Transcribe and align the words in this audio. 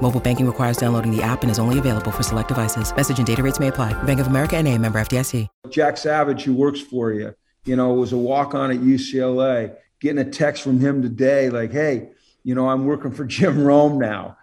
Mobile 0.00 0.20
banking 0.20 0.46
requires 0.46 0.76
downloading 0.76 1.14
the 1.14 1.22
app 1.22 1.42
and 1.42 1.50
is 1.50 1.58
only 1.58 1.78
available 1.78 2.10
for 2.10 2.22
select 2.22 2.48
devices. 2.48 2.94
Message 2.94 3.18
and 3.18 3.26
data 3.26 3.42
rates 3.42 3.58
may 3.58 3.68
apply. 3.68 4.00
Bank 4.04 4.20
of 4.20 4.28
America 4.28 4.56
and 4.56 4.66
a 4.66 4.78
member 4.78 4.98
FDIC. 5.00 5.48
Jack 5.70 5.96
Savage, 5.96 6.44
who 6.44 6.54
works 6.54 6.80
for 6.80 7.12
you, 7.12 7.34
you 7.64 7.76
know, 7.76 7.92
was 7.92 8.12
a 8.12 8.16
walk-on 8.16 8.70
at 8.70 8.78
UCLA, 8.78 9.76
getting 10.00 10.18
a 10.18 10.30
text 10.30 10.62
from 10.62 10.78
him 10.78 11.02
today 11.02 11.50
like, 11.50 11.72
hey, 11.72 12.10
you 12.44 12.54
know, 12.54 12.68
I'm 12.68 12.86
working 12.86 13.10
for 13.10 13.24
Jim 13.26 13.62
Rome 13.64 13.98
now. 13.98 14.36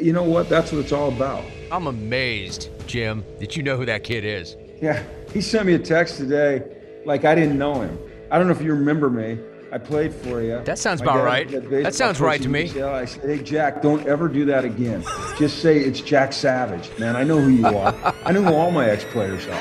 You 0.00 0.12
know 0.12 0.22
what? 0.22 0.48
That's 0.48 0.72
what 0.72 0.78
it's 0.78 0.92
all 0.92 1.08
about. 1.08 1.42
I'm 1.72 1.86
amazed, 1.86 2.68
Jim, 2.86 3.24
that 3.38 3.56
you 3.56 3.62
know 3.62 3.76
who 3.76 3.86
that 3.86 4.04
kid 4.04 4.24
is. 4.24 4.56
Yeah, 4.80 5.02
he 5.32 5.40
sent 5.40 5.66
me 5.66 5.74
a 5.74 5.78
text 5.78 6.18
today 6.18 6.62
like 7.04 7.24
I 7.24 7.34
didn't 7.34 7.58
know 7.58 7.80
him. 7.80 7.98
I 8.30 8.38
don't 8.38 8.46
know 8.46 8.52
if 8.52 8.62
you 8.62 8.72
remember 8.72 9.10
me. 9.10 9.38
I 9.72 9.78
played 9.78 10.12
for 10.12 10.42
you. 10.42 10.60
That 10.64 10.80
sounds 10.80 11.00
about 11.00 11.22
right. 11.22 11.48
That 11.48 11.94
sounds 11.94 12.20
right 12.20 12.42
to 12.42 12.48
me. 12.48 12.82
I 12.82 13.04
said, 13.04 13.22
hey, 13.22 13.40
Jack, 13.40 13.82
don't 13.82 14.04
ever 14.04 14.26
do 14.26 14.44
that 14.46 14.64
again. 14.64 15.04
Just 15.38 15.62
say 15.62 15.78
it's 15.78 16.00
Jack 16.00 16.32
Savage. 16.32 16.90
Man, 16.98 17.14
I 17.14 17.22
know 17.22 17.40
who 17.40 17.50
you 17.50 17.66
are. 17.66 17.94
I 18.24 18.32
know 18.32 18.42
who 18.42 18.52
all 18.52 18.72
my 18.72 18.90
ex 18.90 19.04
players 19.04 19.46
are. 19.46 19.54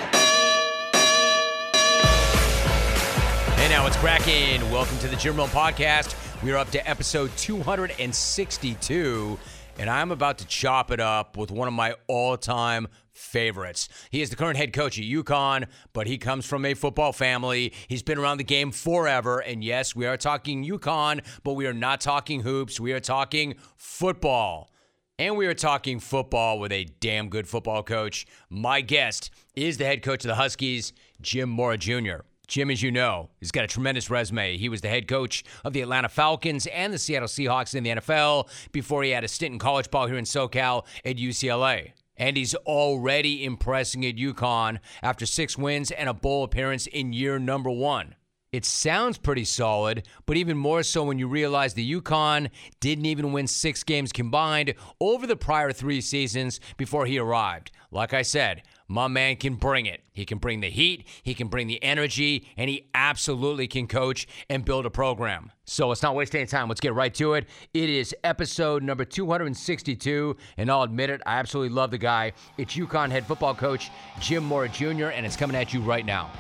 Hey, 3.55 3.69
now 3.69 3.85
it's 3.85 3.97
cracking. 3.97 4.61
Welcome 4.71 4.97
to 4.99 5.07
the 5.07 5.15
Jim 5.15 5.35
Rome 5.35 5.49
Podcast. 5.49 6.15
We 6.41 6.51
are 6.53 6.57
up 6.57 6.71
to 6.71 6.89
episode 6.89 7.29
262, 7.37 9.37
and 9.77 9.89
I'm 9.91 10.09
about 10.09 10.39
to 10.39 10.47
chop 10.47 10.89
it 10.89 10.99
up 10.99 11.37
with 11.37 11.51
one 11.51 11.67
of 11.67 11.75
my 11.75 11.93
all 12.07 12.35
time 12.35 12.87
favorites. 13.19 13.89
He 14.09 14.21
is 14.21 14.29
the 14.29 14.35
current 14.35 14.57
head 14.57 14.73
coach 14.73 14.97
at 14.97 15.05
UConn, 15.05 15.67
but 15.93 16.07
he 16.07 16.17
comes 16.17 16.45
from 16.45 16.65
a 16.65 16.73
football 16.73 17.11
family. 17.11 17.73
He's 17.87 18.01
been 18.01 18.17
around 18.17 18.37
the 18.37 18.43
game 18.43 18.71
forever. 18.71 19.39
And 19.39 19.63
yes, 19.63 19.95
we 19.95 20.05
are 20.05 20.17
talking 20.17 20.65
UConn, 20.65 21.21
but 21.43 21.53
we 21.53 21.67
are 21.67 21.73
not 21.73 22.01
talking 22.01 22.41
hoops. 22.41 22.79
We 22.79 22.93
are 22.93 22.99
talking 22.99 23.55
football. 23.75 24.71
And 25.19 25.35
we 25.35 25.47
are 25.47 25.53
talking 25.53 25.99
football 25.99 26.59
with 26.59 26.71
a 26.71 26.85
damn 26.85 27.27
good 27.27 27.47
football 27.47 27.83
coach. 27.83 28.25
My 28.49 28.79
guest 28.79 29.31
is 29.53 29.77
the 29.77 29.85
head 29.85 30.01
coach 30.01 30.23
of 30.23 30.29
the 30.29 30.35
Huskies, 30.35 30.93
Jim 31.21 31.49
Mora 31.49 31.77
Jr. 31.77 32.21
Jim, 32.47 32.71
as 32.71 32.81
you 32.81 32.89
know, 32.89 33.29
he's 33.39 33.51
got 33.51 33.63
a 33.63 33.67
tremendous 33.67 34.09
resume. 34.09 34.57
He 34.57 34.69
was 34.69 34.81
the 34.81 34.89
head 34.89 35.07
coach 35.07 35.43
of 35.63 35.73
the 35.73 35.81
Atlanta 35.81 36.09
Falcons 36.09 36.65
and 36.67 36.91
the 36.91 36.97
Seattle 36.97 37.27
Seahawks 37.27 37.75
in 37.75 37.83
the 37.83 37.91
NFL 37.91 38.49
before 38.71 39.03
he 39.03 39.11
had 39.11 39.23
a 39.23 39.27
stint 39.27 39.53
in 39.53 39.59
college 39.59 39.91
ball 39.91 40.07
here 40.07 40.17
in 40.17 40.25
SoCal 40.25 40.85
at 41.05 41.17
UCLA 41.17 41.91
and 42.19 42.37
he's 42.37 42.53
already 42.53 43.43
impressing 43.43 44.05
at 44.05 44.17
UConn 44.17 44.79
after 45.01 45.25
six 45.25 45.57
wins 45.57 45.89
and 45.89 46.07
a 46.07 46.13
bowl 46.13 46.43
appearance 46.43 46.85
in 46.85 47.13
year 47.13 47.39
number 47.39 47.71
one. 47.71 48.15
It 48.51 48.65
sounds 48.65 49.19
pretty 49.19 49.45
solid, 49.45 50.07
but 50.25 50.35
even 50.35 50.57
more 50.57 50.81
so 50.81 51.03
when 51.03 51.19
you 51.19 51.27
realize 51.27 51.75
the 51.75 51.93
UConn 52.01 52.49
didn't 52.79 53.05
even 53.05 53.31
win 53.31 53.45
six 53.45 53.83
games 53.83 54.11
combined 54.11 54.73
over 54.99 55.27
the 55.27 55.35
prior 55.35 55.71
three 55.71 56.01
seasons 56.01 56.59
before 56.75 57.05
he 57.05 57.19
arrived. 57.19 57.71
Like 57.91 58.11
I 58.11 58.23
said, 58.23 58.63
my 58.89 59.07
man 59.07 59.37
can 59.37 59.55
bring 59.55 59.85
it. 59.85 60.01
He 60.11 60.25
can 60.25 60.39
bring 60.39 60.59
the 60.59 60.69
heat, 60.69 61.07
he 61.23 61.33
can 61.33 61.47
bring 61.47 61.67
the 61.67 61.81
energy, 61.81 62.47
and 62.57 62.69
he 62.69 62.89
absolutely 62.93 63.67
can 63.67 63.87
coach 63.87 64.27
and 64.49 64.65
build 64.65 64.85
a 64.85 64.89
program. 64.89 65.51
So 65.63 65.87
let's 65.87 66.03
not 66.03 66.15
waste 66.15 66.35
any 66.35 66.47
time. 66.47 66.67
Let's 66.67 66.81
get 66.81 66.93
right 66.93 67.13
to 67.13 67.35
it. 67.35 67.47
It 67.73 67.89
is 67.89 68.13
episode 68.23 68.83
number 68.83 69.05
262, 69.05 70.35
and 70.57 70.69
I'll 70.69 70.81
admit 70.81 71.09
it, 71.09 71.21
I 71.25 71.37
absolutely 71.39 71.73
love 71.73 71.91
the 71.91 71.97
guy. 71.97 72.33
It's 72.57 72.75
UConn 72.75 73.11
head 73.11 73.25
football 73.25 73.55
coach 73.55 73.91
Jim 74.19 74.43
Mora 74.43 74.67
Jr., 74.67 75.05
and 75.05 75.25
it's 75.25 75.37
coming 75.37 75.55
at 75.55 75.73
you 75.73 75.79
right 75.81 76.05
now. 76.05 76.31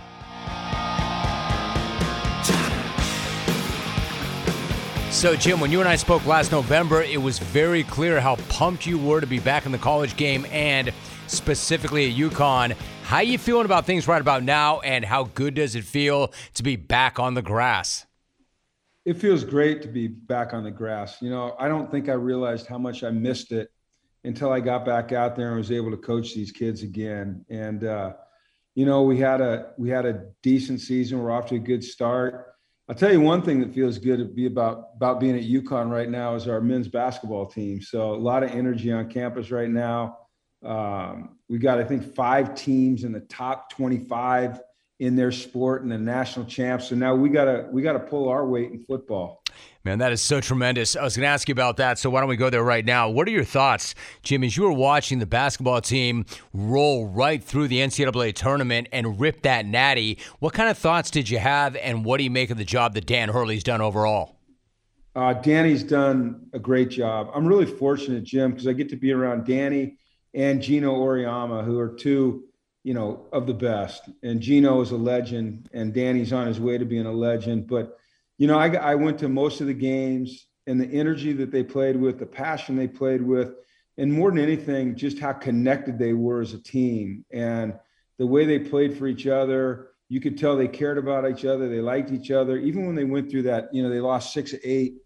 So, 5.11 5.35
Jim, 5.35 5.59
when 5.59 5.71
you 5.71 5.79
and 5.79 5.89
I 5.89 5.95
spoke 5.95 6.25
last 6.27 6.51
November, 6.51 7.01
it 7.01 7.19
was 7.19 7.39
very 7.39 7.83
clear 7.83 8.21
how 8.21 8.35
pumped 8.47 8.85
you 8.85 8.99
were 8.99 9.19
to 9.19 9.25
be 9.25 9.39
back 9.39 9.65
in 9.65 9.71
the 9.71 9.77
college 9.79 10.15
game 10.15 10.45
and 10.51 10.93
specifically 11.25 12.09
at 12.09 12.15
UConn. 12.15 12.75
How 13.03 13.17
are 13.17 13.23
you 13.23 13.39
feeling 13.39 13.65
about 13.65 13.87
things 13.87 14.07
right 14.07 14.21
about 14.21 14.43
now, 14.43 14.81
and 14.81 15.03
how 15.03 15.23
good 15.23 15.55
does 15.55 15.75
it 15.75 15.83
feel 15.83 16.31
to 16.53 16.63
be 16.63 16.75
back 16.75 17.17
on 17.17 17.33
the 17.33 17.41
grass? 17.41 18.05
It 19.03 19.15
feels 19.15 19.43
great 19.43 19.81
to 19.81 19.87
be 19.87 20.07
back 20.07 20.53
on 20.53 20.63
the 20.63 20.71
grass. 20.71 21.19
You 21.23 21.31
know, 21.31 21.55
I 21.57 21.67
don't 21.67 21.89
think 21.89 22.07
I 22.07 22.13
realized 22.13 22.67
how 22.67 22.77
much 22.77 23.03
I 23.03 23.09
missed 23.09 23.51
it 23.51 23.71
until 24.23 24.51
I 24.51 24.59
got 24.59 24.85
back 24.85 25.11
out 25.11 25.35
there 25.35 25.47
and 25.47 25.57
was 25.57 25.71
able 25.71 25.89
to 25.89 25.97
coach 25.97 26.35
these 26.35 26.51
kids 26.51 26.83
again. 26.83 27.43
And 27.49 27.83
uh, 27.83 28.13
you 28.75 28.85
know, 28.85 29.01
we 29.01 29.17
had 29.17 29.41
a 29.41 29.71
we 29.75 29.89
had 29.89 30.05
a 30.05 30.27
decent 30.43 30.81
season. 30.81 31.21
We're 31.21 31.31
off 31.31 31.47
to 31.47 31.55
a 31.55 31.59
good 31.59 31.83
start. 31.83 32.45
I'll 32.89 32.95
tell 32.95 33.11
you 33.11 33.21
one 33.21 33.43
thing 33.43 33.59
that 33.59 33.71
feels 33.71 33.99
good 33.99 34.17
to 34.17 34.25
be 34.25 34.47
about 34.47 34.87
about 34.95 35.19
being 35.19 35.37
at 35.37 35.43
UConn 35.43 35.91
right 35.91 36.09
now 36.09 36.33
is 36.33 36.47
our 36.47 36.59
men's 36.59 36.87
basketball 36.87 37.45
team. 37.45 37.83
So 37.83 38.15
a 38.15 38.17
lot 38.17 38.41
of 38.41 38.49
energy 38.49 38.91
on 38.91 39.07
campus 39.11 39.51
right 39.51 39.69
now. 39.69 40.17
Um, 40.65 41.37
we 41.47 41.59
got, 41.59 41.77
I 41.77 41.83
think, 41.83 42.15
five 42.15 42.55
teams 42.55 43.03
in 43.03 43.11
the 43.11 43.19
top 43.19 43.69
25 43.69 44.59
in 44.99 45.15
their 45.15 45.31
sport 45.31 45.83
and 45.83 45.91
the 45.91 45.99
national 45.99 46.47
champs. 46.47 46.89
So 46.89 46.95
now 46.95 47.13
we 47.13 47.29
gotta 47.29 47.67
we 47.71 47.83
gotta 47.83 47.99
pull 47.99 48.27
our 48.27 48.47
weight 48.47 48.71
in 48.71 48.83
football. 48.85 49.43
Man, 49.85 49.99
that 49.99 50.11
is 50.11 50.21
so 50.21 50.41
tremendous. 50.41 50.97
I 50.97 51.03
was 51.03 51.15
going 51.15 51.23
to 51.23 51.29
ask 51.29 51.47
you 51.47 51.53
about 51.53 51.77
that, 51.77 51.97
so 51.97 52.09
why 52.09 52.19
don't 52.19 52.27
we 52.27 52.35
go 52.35 52.49
there 52.49 52.63
right 52.63 52.83
now? 52.83 53.09
What 53.09 53.29
are 53.29 53.31
your 53.31 53.45
thoughts, 53.45 53.95
Jim, 54.23 54.43
as 54.43 54.57
you 54.57 54.63
were 54.63 54.73
watching 54.73 55.19
the 55.19 55.25
basketball 55.25 55.79
team 55.79 56.25
roll 56.53 57.07
right 57.07 57.41
through 57.41 57.69
the 57.69 57.77
NCAA 57.77 58.35
tournament 58.35 58.89
and 58.91 59.21
rip 59.21 59.43
that 59.43 59.65
natty? 59.65 60.17
What 60.39 60.53
kind 60.53 60.69
of 60.69 60.77
thoughts 60.77 61.09
did 61.09 61.29
you 61.29 61.39
have, 61.39 61.77
and 61.77 62.03
what 62.03 62.17
do 62.17 62.25
you 62.25 62.29
make 62.29 62.49
of 62.49 62.57
the 62.57 62.65
job 62.65 62.93
that 62.95 63.05
Dan 63.05 63.29
Hurley's 63.29 63.63
done 63.63 63.79
overall? 63.79 64.35
Uh, 65.15 65.33
Danny's 65.33 65.83
done 65.83 66.47
a 66.51 66.59
great 66.59 66.89
job. 66.89 67.31
I'm 67.33 67.47
really 67.47 67.65
fortunate, 67.65 68.25
Jim, 68.25 68.51
because 68.51 68.67
I 68.67 68.73
get 68.73 68.89
to 68.89 68.97
be 68.97 69.13
around 69.13 69.45
Danny 69.45 69.97
and 70.33 70.61
Geno 70.61 70.93
Auriemma, 70.93 71.63
who 71.63 71.79
are 71.79 71.95
two, 71.95 72.43
you 72.83 72.93
know, 72.93 73.27
of 73.31 73.47
the 73.47 73.53
best. 73.53 74.09
And 74.23 74.41
Geno 74.41 74.81
is 74.81 74.91
a 74.91 74.97
legend, 74.97 75.69
and 75.73 75.93
Danny's 75.93 76.33
on 76.33 76.47
his 76.47 76.59
way 76.59 76.77
to 76.77 76.83
being 76.85 77.05
a 77.05 77.13
legend. 77.13 77.67
But, 77.67 77.97
you 78.39 78.47
know, 78.47 78.57
I, 78.57 78.69
I 78.69 78.95
went 78.95 79.19
to 79.19 79.29
most 79.29 79.61
of 79.61 79.67
the 79.67 79.73
games, 79.75 80.47
and 80.65 80.79
the 80.79 80.87
energy 80.87 81.33
that 81.33 81.51
they 81.51 81.63
played 81.63 81.95
with, 81.95 82.19
the 82.19 82.25
passion 82.25 82.75
they 82.75 82.87
played 82.87 83.21
with, 83.21 83.53
and 83.97 84.13
more 84.13 84.29
than 84.29 84.39
anything, 84.39 84.95
just 84.95 85.19
how 85.19 85.33
connected 85.33 85.99
they 85.99 86.13
were 86.13 86.41
as 86.41 86.53
a 86.53 86.61
team 86.61 87.25
and 87.31 87.73
the 88.17 88.25
way 88.25 88.45
they 88.45 88.59
played 88.59 88.97
for 88.97 89.07
each 89.07 89.27
other. 89.27 89.89
You 90.07 90.21
could 90.21 90.37
tell 90.37 90.55
they 90.55 90.67
cared 90.67 90.97
about 90.97 91.29
each 91.29 91.43
other. 91.43 91.67
They 91.67 91.81
liked 91.81 92.11
each 92.11 92.31
other. 92.31 92.57
Even 92.57 92.85
when 92.85 92.95
they 92.95 93.03
went 93.03 93.29
through 93.29 93.43
that, 93.43 93.73
you 93.73 93.83
know, 93.83 93.89
they 93.89 93.99
lost 93.99 94.33
six 94.33 94.53
eight 94.63 94.97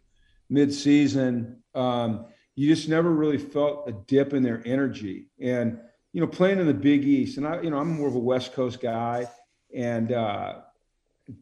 mid-season. 0.50 1.64
Um, 1.74 2.26
you 2.56 2.74
just 2.74 2.88
never 2.88 3.10
really 3.10 3.40
felt 3.40 3.90
a 3.90 3.94
dip 3.94 4.34
in 4.34 4.44
their 4.44 4.62
energy. 4.66 5.28
And 5.42 5.80
you 6.12 6.22
know, 6.22 6.28
playing 6.28 6.60
in 6.60 6.68
the 6.68 6.74
Big 6.74 7.04
East, 7.06 7.38
and 7.38 7.48
I, 7.48 7.62
you 7.62 7.72
know, 7.72 7.78
I'm 7.78 7.90
more 7.90 8.08
of 8.08 8.16
a 8.16 8.20
West 8.20 8.54
Coast 8.54 8.80
guy, 8.80 9.28
and 9.76 10.12
uh, 10.12 10.60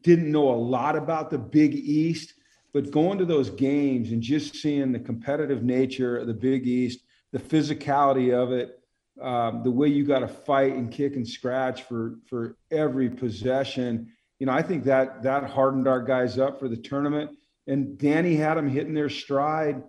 didn't 0.02 0.30
know 0.30 0.50
a 0.50 0.56
lot 0.56 0.96
about 0.96 1.30
the 1.30 1.38
Big 1.38 1.74
East, 1.74 2.34
but 2.72 2.90
going 2.90 3.18
to 3.18 3.24
those 3.24 3.50
games 3.50 4.12
and 4.12 4.22
just 4.22 4.56
seeing 4.56 4.92
the 4.92 4.98
competitive 4.98 5.62
nature 5.62 6.18
of 6.18 6.26
the 6.26 6.34
Big 6.34 6.66
East, 6.66 7.00
the 7.32 7.38
physicality 7.38 8.32
of 8.32 8.52
it, 8.52 8.78
um, 9.20 9.62
the 9.62 9.70
way 9.70 9.88
you 9.88 10.04
got 10.04 10.20
to 10.20 10.28
fight 10.28 10.72
and 10.72 10.90
kick 10.90 11.16
and 11.16 11.28
scratch 11.28 11.82
for 11.82 12.16
for 12.26 12.56
every 12.70 13.10
possession. 13.10 14.10
You 14.38 14.46
know, 14.46 14.52
I 14.52 14.62
think 14.62 14.84
that 14.84 15.22
that 15.22 15.44
hardened 15.44 15.86
our 15.86 16.02
guys 16.02 16.38
up 16.38 16.58
for 16.58 16.68
the 16.68 16.76
tournament. 16.76 17.30
And 17.66 17.96
Danny 17.98 18.34
had 18.34 18.56
them 18.56 18.68
hitting 18.68 18.94
their 18.94 19.10
stride 19.10 19.82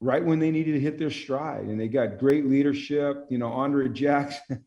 right 0.00 0.24
when 0.24 0.38
they 0.38 0.50
needed 0.50 0.72
to 0.72 0.80
hit 0.80 0.98
their 0.98 1.10
stride. 1.10 1.64
And 1.64 1.78
they 1.78 1.88
got 1.88 2.18
great 2.18 2.46
leadership, 2.46 3.26
you 3.28 3.38
know, 3.38 3.52
Andre 3.52 3.88
Jackson 3.88 4.60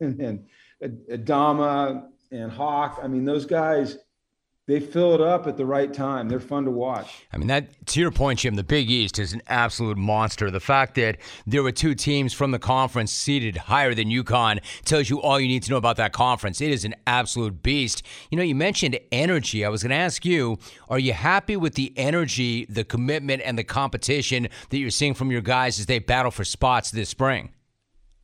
and 0.80 1.00
Adama 1.10 2.08
and 2.30 2.50
Hawk. 2.50 3.00
I 3.02 3.08
mean, 3.08 3.24
those 3.24 3.46
guys, 3.46 3.98
they 4.66 4.80
fill 4.80 5.14
it 5.14 5.20
up 5.20 5.46
at 5.46 5.56
the 5.56 5.64
right 5.64 5.92
time. 5.92 6.28
They're 6.28 6.40
fun 6.40 6.64
to 6.64 6.72
watch. 6.72 7.24
I 7.32 7.36
mean, 7.36 7.46
that 7.46 7.86
to 7.86 8.00
your 8.00 8.10
point, 8.10 8.40
Jim, 8.40 8.56
the 8.56 8.64
Big 8.64 8.90
East 8.90 9.18
is 9.18 9.32
an 9.32 9.42
absolute 9.46 9.96
monster. 9.96 10.50
The 10.50 10.58
fact 10.58 10.96
that 10.96 11.18
there 11.46 11.62
were 11.62 11.70
two 11.70 11.94
teams 11.94 12.32
from 12.32 12.50
the 12.50 12.58
conference 12.58 13.12
seated 13.12 13.56
higher 13.56 13.94
than 13.94 14.08
UConn 14.08 14.60
tells 14.84 15.08
you 15.08 15.20
all 15.22 15.38
you 15.38 15.46
need 15.46 15.62
to 15.64 15.70
know 15.70 15.76
about 15.76 15.96
that 15.98 16.12
conference. 16.12 16.60
It 16.60 16.70
is 16.70 16.84
an 16.84 16.96
absolute 17.06 17.62
beast. 17.62 18.02
You 18.30 18.38
know, 18.38 18.42
you 18.42 18.56
mentioned 18.56 18.98
energy. 19.12 19.64
I 19.64 19.68
was 19.68 19.84
going 19.84 19.90
to 19.90 19.96
ask 19.96 20.24
you, 20.24 20.58
are 20.88 20.98
you 20.98 21.12
happy 21.12 21.56
with 21.56 21.74
the 21.74 21.92
energy, 21.96 22.64
the 22.64 22.84
commitment, 22.84 23.42
and 23.44 23.56
the 23.56 23.64
competition 23.64 24.48
that 24.70 24.78
you're 24.78 24.90
seeing 24.90 25.14
from 25.14 25.30
your 25.30 25.42
guys 25.42 25.78
as 25.78 25.86
they 25.86 26.00
battle 26.00 26.32
for 26.32 26.44
spots 26.44 26.90
this 26.90 27.08
spring? 27.08 27.50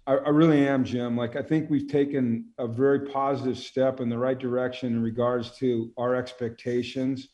I, 0.06 0.14
I, 0.14 0.28
really 0.30 0.66
am, 0.66 0.84
Jim. 0.84 1.16
Like 1.16 1.36
I 1.36 1.42
think 1.42 1.70
we've 1.70 1.88
taken 1.88 2.46
a 2.58 2.66
very 2.66 3.00
positive 3.06 3.56
step 3.56 4.00
in 4.00 4.08
the 4.08 4.18
right 4.18 4.38
direction 4.38 4.92
in 4.92 5.02
regards 5.02 5.56
to 5.58 5.92
our 5.96 6.14
expectations. 6.14 7.28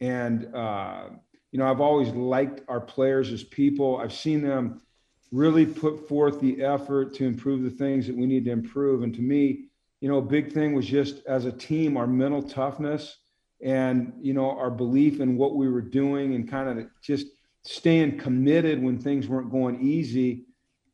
And 0.00 0.54
uh, 0.54 1.08
you 1.52 1.58
know, 1.58 1.70
I've 1.70 1.80
always 1.80 2.08
liked 2.08 2.62
our 2.68 2.80
players 2.80 3.30
as 3.32 3.44
people. 3.44 3.98
I've 3.98 4.12
seen 4.12 4.42
them 4.42 4.80
really 5.30 5.66
put 5.66 6.08
forth 6.08 6.40
the 6.40 6.62
effort 6.62 7.14
to 7.14 7.26
improve 7.26 7.62
the 7.62 7.70
things 7.70 8.06
that 8.06 8.16
we 8.16 8.26
need 8.26 8.44
to 8.46 8.50
improve. 8.50 9.02
And 9.02 9.14
to 9.14 9.20
me, 9.20 9.66
you 10.00 10.08
know, 10.08 10.18
a 10.18 10.22
big 10.22 10.52
thing 10.52 10.74
was 10.74 10.86
just 10.86 11.24
as 11.26 11.44
a 11.44 11.52
team, 11.52 11.96
our 11.96 12.06
mental 12.06 12.42
toughness 12.42 13.18
and, 13.62 14.12
you 14.20 14.34
know, 14.34 14.50
our 14.50 14.70
belief 14.70 15.20
in 15.20 15.36
what 15.36 15.56
we 15.56 15.68
were 15.68 15.80
doing 15.80 16.34
and 16.34 16.48
kind 16.48 16.78
of 16.78 16.86
just 17.02 17.26
staying 17.62 18.18
committed 18.18 18.82
when 18.82 18.98
things 18.98 19.28
weren't 19.28 19.50
going 19.50 19.80
easy. 19.80 20.44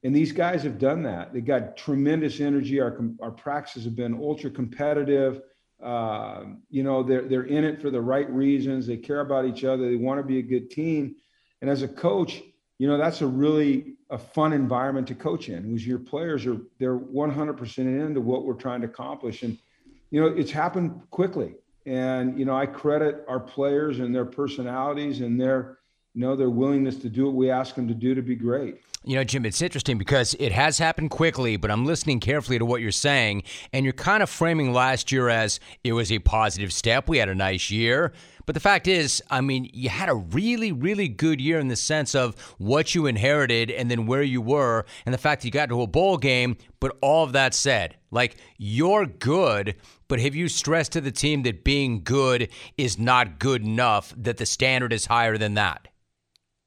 And 0.02 0.14
these 0.14 0.32
guys 0.32 0.62
have 0.62 0.78
done 0.78 1.02
that. 1.02 1.32
They 1.32 1.40
got 1.40 1.76
tremendous 1.76 2.40
energy. 2.40 2.80
Our, 2.80 2.98
our 3.20 3.30
practices 3.30 3.84
have 3.84 3.96
been 3.96 4.14
ultra 4.14 4.50
competitive. 4.50 5.42
Uh, 5.82 6.44
you 6.70 6.82
know, 6.82 7.02
they're, 7.02 7.22
they're 7.22 7.44
in 7.44 7.64
it 7.64 7.80
for 7.80 7.90
the 7.90 8.00
right 8.00 8.30
reasons. 8.30 8.86
They 8.86 8.96
care 8.96 9.20
about 9.20 9.44
each 9.44 9.64
other. 9.64 9.88
They 9.88 9.96
want 9.96 10.18
to 10.20 10.26
be 10.26 10.38
a 10.38 10.42
good 10.42 10.70
team. 10.70 11.16
And 11.60 11.68
as 11.68 11.82
a 11.82 11.88
coach, 11.88 12.42
you 12.78 12.88
know, 12.88 12.96
that's 12.96 13.20
a 13.20 13.26
really 13.26 13.96
a 14.10 14.18
fun 14.18 14.52
environment 14.52 15.06
to 15.08 15.14
coach 15.14 15.48
in 15.48 15.62
who's 15.62 15.86
your 15.86 15.98
players 15.98 16.44
are 16.44 16.58
they're 16.78 16.98
100% 16.98 17.78
into 17.78 18.20
what 18.20 18.44
we're 18.44 18.54
trying 18.54 18.80
to 18.80 18.86
accomplish 18.88 19.42
and 19.42 19.56
you 20.10 20.20
know 20.20 20.26
it's 20.26 20.50
happened 20.50 21.00
quickly 21.10 21.54
and 21.86 22.38
you 22.38 22.44
know 22.44 22.56
i 22.56 22.66
credit 22.66 23.24
our 23.28 23.40
players 23.40 24.00
and 24.00 24.14
their 24.14 24.24
personalities 24.24 25.20
and 25.20 25.40
their 25.40 25.78
you 26.14 26.20
know 26.20 26.34
their 26.34 26.50
willingness 26.50 26.96
to 26.96 27.08
do 27.08 27.26
what 27.26 27.34
we 27.34 27.50
ask 27.50 27.76
them 27.76 27.86
to 27.86 27.94
do 27.94 28.14
to 28.14 28.22
be 28.22 28.34
great 28.34 28.80
you 29.04 29.16
know, 29.16 29.24
Jim, 29.24 29.46
it's 29.46 29.62
interesting 29.62 29.96
because 29.96 30.34
it 30.38 30.52
has 30.52 30.78
happened 30.78 31.10
quickly, 31.10 31.56
but 31.56 31.70
I'm 31.70 31.86
listening 31.86 32.20
carefully 32.20 32.58
to 32.58 32.66
what 32.66 32.82
you're 32.82 32.92
saying, 32.92 33.44
and 33.72 33.84
you're 33.84 33.94
kind 33.94 34.22
of 34.22 34.28
framing 34.28 34.74
last 34.74 35.10
year 35.10 35.30
as 35.30 35.58
it 35.82 35.94
was 35.94 36.12
a 36.12 36.18
positive 36.18 36.70
step. 36.70 37.08
We 37.08 37.18
had 37.18 37.30
a 37.30 37.34
nice 37.34 37.70
year. 37.70 38.12
But 38.44 38.54
the 38.54 38.60
fact 38.60 38.88
is, 38.88 39.22
I 39.30 39.40
mean, 39.40 39.70
you 39.72 39.88
had 39.88 40.08
a 40.08 40.14
really, 40.14 40.72
really 40.72 41.08
good 41.08 41.40
year 41.40 41.58
in 41.60 41.68
the 41.68 41.76
sense 41.76 42.14
of 42.14 42.34
what 42.58 42.94
you 42.94 43.06
inherited 43.06 43.70
and 43.70 43.90
then 43.90 44.06
where 44.06 44.22
you 44.22 44.42
were, 44.42 44.84
and 45.06 45.14
the 45.14 45.18
fact 45.18 45.42
that 45.42 45.46
you 45.46 45.52
got 45.52 45.68
to 45.68 45.82
a 45.82 45.86
bowl 45.86 46.18
game. 46.18 46.56
But 46.80 46.98
all 47.00 47.24
of 47.24 47.32
that 47.32 47.54
said, 47.54 47.96
like, 48.10 48.36
you're 48.58 49.06
good, 49.06 49.76
but 50.08 50.20
have 50.20 50.34
you 50.34 50.48
stressed 50.48 50.92
to 50.92 51.00
the 51.00 51.12
team 51.12 51.42
that 51.44 51.64
being 51.64 52.02
good 52.02 52.48
is 52.76 52.98
not 52.98 53.38
good 53.38 53.62
enough, 53.62 54.12
that 54.16 54.36
the 54.36 54.46
standard 54.46 54.92
is 54.92 55.06
higher 55.06 55.38
than 55.38 55.54
that? 55.54 55.88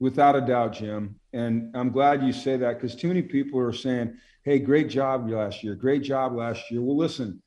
Without 0.04 0.36
a 0.36 0.42
doubt, 0.42 0.74
Jim. 0.74 1.16
And 1.32 1.74
I'm 1.74 1.90
glad 1.90 2.24
you 2.24 2.34
say 2.34 2.58
that 2.58 2.74
because 2.74 2.94
too 2.94 3.08
many 3.08 3.22
people 3.22 3.58
are 3.62 3.72
saying, 3.72 4.18
hey, 4.44 4.60
great 4.60 4.90
job 4.90 5.30
last 5.30 5.64
year, 5.64 5.76
great 5.76 6.04
job 6.04 6.36
last 6.36 6.70
year. 6.70 6.82
Well, 6.82 6.98
listen, 6.98 7.42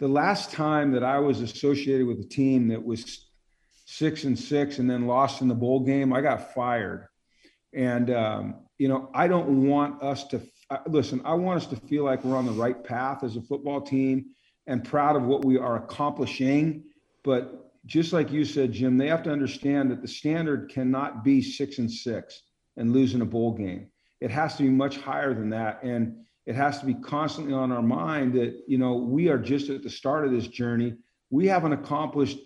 the 0.00 0.08
last 0.08 0.50
time 0.50 0.90
that 0.94 1.04
I 1.04 1.20
was 1.20 1.40
associated 1.40 2.08
with 2.08 2.18
a 2.18 2.28
team 2.28 2.66
that 2.70 2.84
was 2.84 3.28
six 3.86 4.24
and 4.24 4.36
six 4.36 4.80
and 4.80 4.90
then 4.90 5.06
lost 5.06 5.42
in 5.42 5.46
the 5.46 5.54
bowl 5.54 5.78
game, 5.78 6.12
I 6.12 6.22
got 6.22 6.52
fired. 6.54 7.06
And, 7.72 8.10
um, 8.10 8.66
you 8.78 8.88
know, 8.88 9.08
I 9.14 9.28
don't 9.28 9.68
want 9.68 10.02
us 10.02 10.24
to 10.24 10.42
listen, 10.88 11.22
I 11.24 11.34
want 11.34 11.62
us 11.62 11.68
to 11.68 11.76
feel 11.86 12.02
like 12.04 12.24
we're 12.24 12.36
on 12.36 12.46
the 12.46 12.52
right 12.52 12.82
path 12.82 13.22
as 13.22 13.36
a 13.36 13.42
football 13.42 13.80
team 13.80 14.24
and 14.66 14.84
proud 14.84 15.14
of 15.14 15.22
what 15.22 15.44
we 15.44 15.56
are 15.56 15.76
accomplishing. 15.76 16.82
But 17.22 17.61
just 17.86 18.12
like 18.12 18.30
you 18.30 18.44
said, 18.44 18.72
Jim, 18.72 18.96
they 18.96 19.08
have 19.08 19.22
to 19.24 19.30
understand 19.30 19.90
that 19.90 20.02
the 20.02 20.08
standard 20.08 20.70
cannot 20.70 21.24
be 21.24 21.42
six 21.42 21.78
and 21.78 21.90
six 21.90 22.42
and 22.76 22.92
losing 22.92 23.20
a 23.20 23.26
bowl 23.26 23.52
game. 23.52 23.88
It 24.20 24.30
has 24.30 24.56
to 24.56 24.62
be 24.62 24.68
much 24.68 24.98
higher 24.98 25.34
than 25.34 25.50
that. 25.50 25.82
And 25.82 26.16
it 26.46 26.54
has 26.54 26.78
to 26.80 26.86
be 26.86 26.94
constantly 26.94 27.52
on 27.52 27.72
our 27.72 27.82
mind 27.82 28.34
that, 28.34 28.62
you 28.66 28.78
know, 28.78 28.94
we 28.94 29.28
are 29.28 29.38
just 29.38 29.68
at 29.68 29.82
the 29.82 29.90
start 29.90 30.24
of 30.24 30.30
this 30.30 30.46
journey. 30.46 30.94
We 31.30 31.46
haven't 31.48 31.72
accomplished 31.72 32.38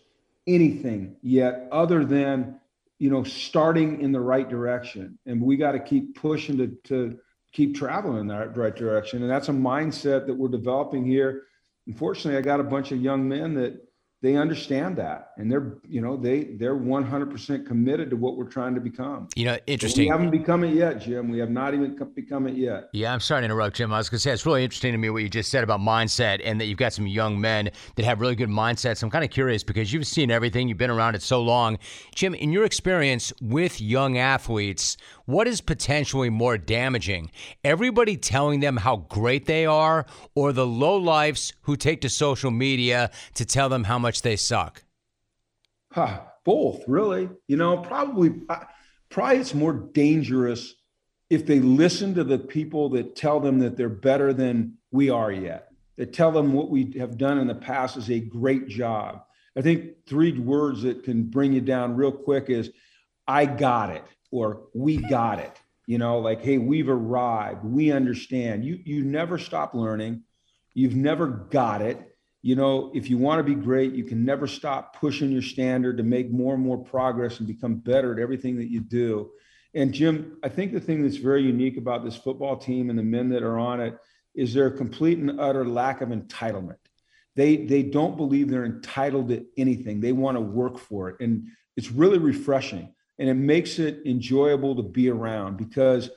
anything 0.47 1.17
yet 1.23 1.69
other 1.71 2.05
than, 2.05 2.61
you 2.99 3.11
know, 3.11 3.25
starting 3.25 4.01
in 4.01 4.13
the 4.13 4.21
right 4.21 4.49
direction. 4.49 5.19
And 5.27 5.41
we 5.41 5.57
got 5.57 5.73
to 5.73 5.81
keep 5.81 6.15
pushing 6.15 6.57
to, 6.59 6.69
to 6.85 7.19
keep 7.53 7.77
traveling 7.77 8.21
in 8.21 8.27
that 8.29 8.57
right 8.57 8.75
direction. 8.75 9.23
And 9.23 9.31
that's 9.31 9.49
a 9.49 9.53
mindset 9.53 10.27
that 10.27 10.35
we're 10.35 10.49
developing 10.49 11.05
here. 11.05 11.43
Unfortunately, 11.87 12.39
I 12.39 12.43
got 12.43 12.61
a 12.61 12.65
bunch 12.65 12.93
of 12.93 13.01
young 13.01 13.29
men 13.29 13.55
that 13.55 13.86
they 14.23 14.37
understand 14.37 14.97
that. 14.97 15.33
And 15.37 15.51
they're 15.51 15.75
you 15.87 16.01
know 16.01 16.17
they 16.17 16.45
they're 16.45 16.77
100% 16.77 17.67
committed 17.67 18.11
to 18.11 18.17
what 18.17 18.37
we're 18.37 18.49
trying 18.49 18.75
to 18.75 18.81
become. 18.81 19.29
You 19.37 19.45
know 19.47 19.59
interesting 19.67 20.05
we 20.05 20.09
haven't 20.09 20.31
become 20.31 20.65
it 20.65 20.75
yet 20.75 21.01
jim. 21.01 21.29
We 21.29 21.39
have 21.39 21.51
not 21.51 21.75
even 21.75 21.99
become 22.15 22.47
it 22.47 22.57
yet. 22.57 22.89
Yeah 22.93 23.13
i'm 23.13 23.21
sorry 23.21 23.43
to 23.43 23.45
interrupt 23.47 23.77
jim. 23.77 23.93
I 23.93 23.99
was 23.99 24.09
going 24.09 24.19
to 24.19 24.23
say 24.23 24.33
it's 24.33 24.47
really 24.47 24.65
interesting 24.65 24.93
to 24.93 24.99
me 24.99 25.11
what 25.11 25.23
you 25.23 25.29
just 25.29 25.51
said 25.51 25.65
about 25.65 25.81
mindset 25.81 26.41
and 26.45 26.61
that 26.61 26.67
you've 26.67 26.79
got 26.79 26.93
some 26.93 27.07
young 27.07 27.41
men 27.41 27.71
that 27.97 28.05
have 28.05 28.21
really 28.21 28.37
good 28.37 28.49
mindsets. 28.49 29.03
I'm 29.03 29.11
kind 29.11 29.25
of 29.25 29.31
curious 29.31 29.63
because 29.63 29.93
you've 29.93 30.07
seen 30.07 30.31
everything. 30.31 30.69
You've 30.69 30.79
been 30.79 30.91
around 30.91 31.15
it 31.15 31.23
so 31.23 31.43
long. 31.43 31.79
Jim 32.15 32.35
in 32.35 32.53
your 32.53 32.65
experience 32.65 33.33
with 33.41 33.81
young 33.81 34.17
athletes 34.17 34.97
what 35.27 35.49
is 35.49 35.61
potentially 35.61 36.31
more 36.31 36.57
damaging? 36.57 37.33
Everybody 37.65 38.17
telling 38.17 38.61
them 38.61 38.77
how 38.77 38.97
great 39.09 39.47
they 39.47 39.67
are, 39.67 40.07
or 40.37 40.53
the 40.53 40.67
lowlifes 40.67 41.53
who 41.63 41.77
take 41.77 42.01
to 42.03 42.09
social 42.09 42.53
media 42.53 43.11
to 43.35 43.45
tell 43.45 43.69
them 43.69 43.83
how 43.85 43.99
much 43.99 44.06
they 44.15 44.37
suck? 44.37 44.83
Huh, 45.93 46.21
both, 46.45 46.83
really. 46.87 47.29
You 47.49 47.57
know, 47.57 47.79
probably, 47.79 48.35
uh, 48.49 48.65
probably 49.09 49.39
it's 49.39 49.55
more 49.55 49.73
dangerous 49.73 50.75
if 51.31 51.47
they 51.47 51.61
listen 51.61 52.15
to 52.15 52.25
the 52.25 52.39
people 52.39 52.91
that 52.91 53.17
tell 53.17 53.41
them 53.41 53.59
that 53.61 53.77
they're 53.77 53.89
better 53.89 54.33
than 54.33 54.75
we 54.91 55.11
are 55.11 55.33
yet, 55.33 55.69
that 55.97 56.13
tell 56.13 56.31
them 56.31 56.53
what 56.53 56.71
we 56.71 56.93
have 56.99 57.19
done 57.19 57.39
in 57.39 57.47
the 57.47 57.55
past 57.55 57.97
is 57.97 58.11
a 58.11 58.21
great 58.21 58.69
job. 58.69 59.23
I 59.57 59.63
think 59.63 60.07
three 60.07 60.39
words 60.39 60.83
that 60.83 61.05
can 61.05 61.25
bring 61.25 61.53
you 61.53 61.61
down 61.61 61.97
real 61.97 62.13
quick 62.13 62.51
is, 62.51 62.71
I 63.27 63.47
got 63.47 63.91
it 63.91 64.05
or 64.31 64.69
we 64.75 64.99
got 64.99 65.41
it 65.41 65.61
you 65.87 65.99
know 65.99 66.19
like 66.19 66.43
hey 66.43 66.59
we've 66.59 66.89
arrived 66.89 67.65
we 67.65 67.93
understand 67.93 68.65
you 68.65 68.79
you 68.85 69.05
never 69.05 69.39
stop 69.39 69.75
learning 69.75 70.23
you've 70.75 70.97
never 70.97 71.27
got 71.27 71.81
it 71.81 72.16
you 72.47 72.55
know 72.55 72.93
if 72.95 73.11
you 73.11 73.19
want 73.19 73.39
to 73.39 73.43
be 73.43 73.61
great 73.61 73.93
you 73.93 74.05
can 74.05 74.25
never 74.25 74.47
stop 74.47 74.97
pushing 74.97 75.31
your 75.31 75.43
standard 75.43 75.97
to 75.97 76.03
make 76.03 76.31
more 76.31 76.55
and 76.55 76.63
more 76.63 76.79
progress 76.79 77.39
and 77.39 77.49
become 77.49 77.77
better 77.77 78.13
at 78.13 78.19
everything 78.21 78.57
that 78.57 78.71
you 78.71 78.81
do. 78.81 79.31
And 79.75 79.93
jim 79.93 80.39
i 80.45 80.49
think 80.49 80.73
the 80.73 80.81
thing 80.81 81.03
that's 81.03 81.17
very 81.17 81.43
unique 81.43 81.77
about 81.77 82.05
this 82.05 82.17
football 82.17 82.57
team 82.57 82.89
and 82.89 82.99
the 82.99 83.03
men 83.03 83.29
that 83.31 83.43
are 83.43 83.59
on 83.59 83.81
it 83.81 83.99
is 84.37 84.53
their 84.53 84.71
complete 84.71 85.19
and 85.19 85.41
utter 85.41 85.65
lack 85.67 86.03
of 86.03 86.11
entitlement. 86.11 86.77
They 87.35 87.57
they 87.57 87.83
don't 87.83 88.17
believe 88.17 88.49
they're 88.49 88.65
entitled 88.65 89.29
to 89.31 89.45
anything. 89.57 90.01
They 90.01 90.13
want 90.13 90.37
to 90.37 90.41
work 90.41 90.79
for 90.79 91.09
it. 91.09 91.17
And 91.21 91.49
it's 91.77 91.91
really 91.91 92.19
refreshing. 92.19 92.95
And 93.19 93.29
it 93.29 93.35
makes 93.35 93.79
it 93.79 94.03
enjoyable 94.07 94.77
to 94.77 94.83
be 94.83 95.11
around 95.11 95.57
because 95.57 96.11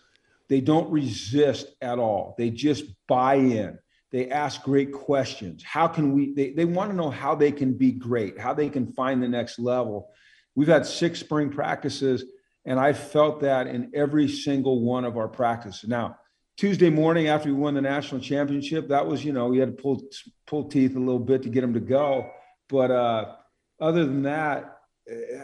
they 0.50 0.62
don't 0.62 0.92
resist 0.92 1.68
at 1.82 1.98
all. 1.98 2.36
They 2.38 2.50
just 2.50 2.84
buy 3.08 3.36
in. 3.36 3.80
They 4.12 4.30
ask 4.30 4.64
great 4.64 4.92
questions. 4.92 5.64
How 5.64 5.88
can 5.88 6.14
we? 6.14 6.34
They, 6.34 6.52
they 6.52 6.66
want 6.66 6.92
to 6.92 6.98
know 6.98 7.10
how 7.10 7.36
they 7.36 7.52
can 7.52 7.74
be 7.74 7.92
great, 7.92 8.40
how 8.40 8.54
they 8.54 8.70
can 8.70 8.92
find 8.94 9.22
the 9.22 9.28
next 9.28 9.60
level. 9.60 10.10
We've 10.56 10.68
had 10.68 10.86
six 10.86 11.20
spring 11.20 11.52
practices, 11.52 12.24
and 12.66 12.80
I 12.80 12.94
felt 12.94 13.42
that 13.42 13.68
in 13.68 13.92
every 13.94 14.28
single 14.28 14.82
one 14.82 15.06
of 15.06 15.16
our 15.16 15.28
practices. 15.28 15.88
Now, 15.88 16.18
Tuesday 16.58 16.90
morning 16.90 17.28
after 17.28 17.50
we 17.50 17.56
won 17.56 17.76
the 17.76 17.82
national 17.82 18.20
championship, 18.20 18.90
that 18.90 19.06
was, 19.06 19.24
you 19.24 19.32
know, 19.32 19.48
we 19.48 19.60
had 19.60 19.78
to 19.78 19.82
pull 19.82 20.02
pull 20.48 20.70
teeth 20.70 20.96
a 20.96 21.00
little 21.00 21.20
bit 21.20 21.44
to 21.44 21.50
get 21.50 21.62
them 21.62 21.74
to 21.76 21.80
go. 21.80 22.32
But 22.68 22.92
uh, 22.92 23.36
other 23.80 24.06
than 24.06 24.24
that, 24.24 24.80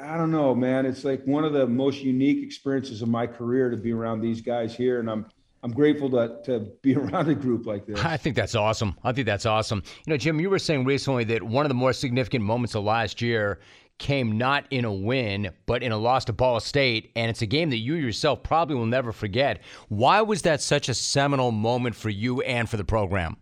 I 0.01 0.17
don't 0.17 0.31
know, 0.31 0.53
man. 0.53 0.85
It's 0.85 1.03
like 1.03 1.23
one 1.25 1.43
of 1.43 1.53
the 1.53 1.67
most 1.67 2.01
unique 2.01 2.43
experiences 2.43 3.01
of 3.01 3.09
my 3.09 3.27
career 3.27 3.69
to 3.69 3.77
be 3.77 3.93
around 3.93 4.21
these 4.21 4.41
guys 4.41 4.75
here, 4.75 4.99
and 4.99 5.09
I'm 5.09 5.25
I'm 5.65 5.71
grateful 5.71 6.11
to 6.11 6.39
to 6.45 6.59
be 6.83 6.95
around 6.95 7.27
a 7.27 7.33
group 7.35 7.65
like 7.65 7.87
this. 7.87 7.99
I 7.99 8.17
think 8.17 8.35
that's 8.35 8.53
awesome. 8.53 8.95
I 9.03 9.11
think 9.11 9.25
that's 9.25 9.47
awesome. 9.47 9.81
You 10.05 10.11
know, 10.11 10.17
Jim, 10.17 10.39
you 10.39 10.49
were 10.49 10.59
saying 10.59 10.85
recently 10.85 11.23
that 11.25 11.41
one 11.41 11.65
of 11.65 11.69
the 11.69 11.75
more 11.75 11.91
significant 11.91 12.45
moments 12.45 12.75
of 12.75 12.83
last 12.83 13.21
year 13.21 13.59
came 13.97 14.37
not 14.37 14.65
in 14.69 14.85
a 14.85 14.93
win, 14.93 15.49
but 15.65 15.81
in 15.81 15.91
a 15.91 15.97
loss 15.97 16.25
to 16.25 16.33
Ball 16.33 16.59
State, 16.59 17.11
and 17.15 17.29
it's 17.29 17.41
a 17.41 17.45
game 17.45 17.71
that 17.71 17.77
you 17.77 17.95
yourself 17.95 18.43
probably 18.43 18.75
will 18.75 18.85
never 18.85 19.11
forget. 19.11 19.61
Why 19.87 20.21
was 20.21 20.43
that 20.43 20.61
such 20.61 20.87
a 20.89 20.93
seminal 20.93 21.51
moment 21.51 21.95
for 21.95 22.09
you 22.09 22.41
and 22.41 22.69
for 22.69 22.77
the 22.77 22.83
program? 22.83 23.37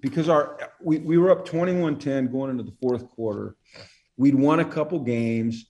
Because 0.00 0.28
our 0.28 0.58
we, 0.82 0.98
we 0.98 1.16
were 1.16 1.30
up 1.30 1.46
21-10 1.46 2.32
going 2.32 2.50
into 2.50 2.64
the 2.64 2.74
fourth 2.80 3.08
quarter 3.10 3.56
We'd 4.20 4.34
won 4.34 4.60
a 4.60 4.66
couple 4.66 4.98
games. 4.98 5.64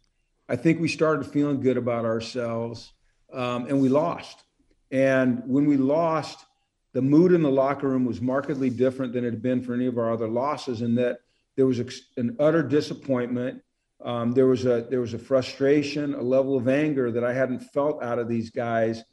I 0.49 0.57
think 0.57 0.81
we 0.81 0.89
started 0.89 1.25
feeling 1.25 1.61
good 1.61 1.77
about 1.77 2.05
ourselves, 2.05 2.93
um, 3.33 3.67
and 3.67 3.81
we 3.81 3.89
lost. 3.89 4.43
And 4.91 5.43
when 5.47 5.67
we 5.67 5.77
lost, 5.77 6.45
the 6.93 7.03
mood 7.03 7.33
in 7.33 7.43
the 7.43 7.51
locker 7.51 7.89
room 7.89 8.05
was 8.05 8.21
markedly 8.21 8.71
different 8.71 9.13
than 9.13 9.25
it 9.25 9.33
had 9.33 9.43
been 9.43 9.63
for 9.63 9.75
any 9.75 9.87
of 9.87 9.99
our 9.99 10.13
other 10.13 10.29
losses, 10.29 10.83
in 10.83 10.97
that 10.97 11.21
there 11.57 11.67
was 11.67 11.79
an 12.17 12.37
utter 12.41 12.63
disappointment. 12.63 13.63
Um, 14.03 14.33
there 14.33 14.47
was 14.47 14.65
a 14.65 14.87
there 14.89 15.01
was 15.01 15.15
a 15.15 15.19
frustration, 15.19 16.15
a 16.15 16.23
level 16.23 16.57
of 16.57 16.69
anger 16.69 17.13
that 17.13 17.23
I 17.23 17.33
hadn't 17.33 17.61
felt 17.61 18.03
out 18.03 18.19
of 18.19 18.29
these 18.29 18.51
guys 18.51 19.05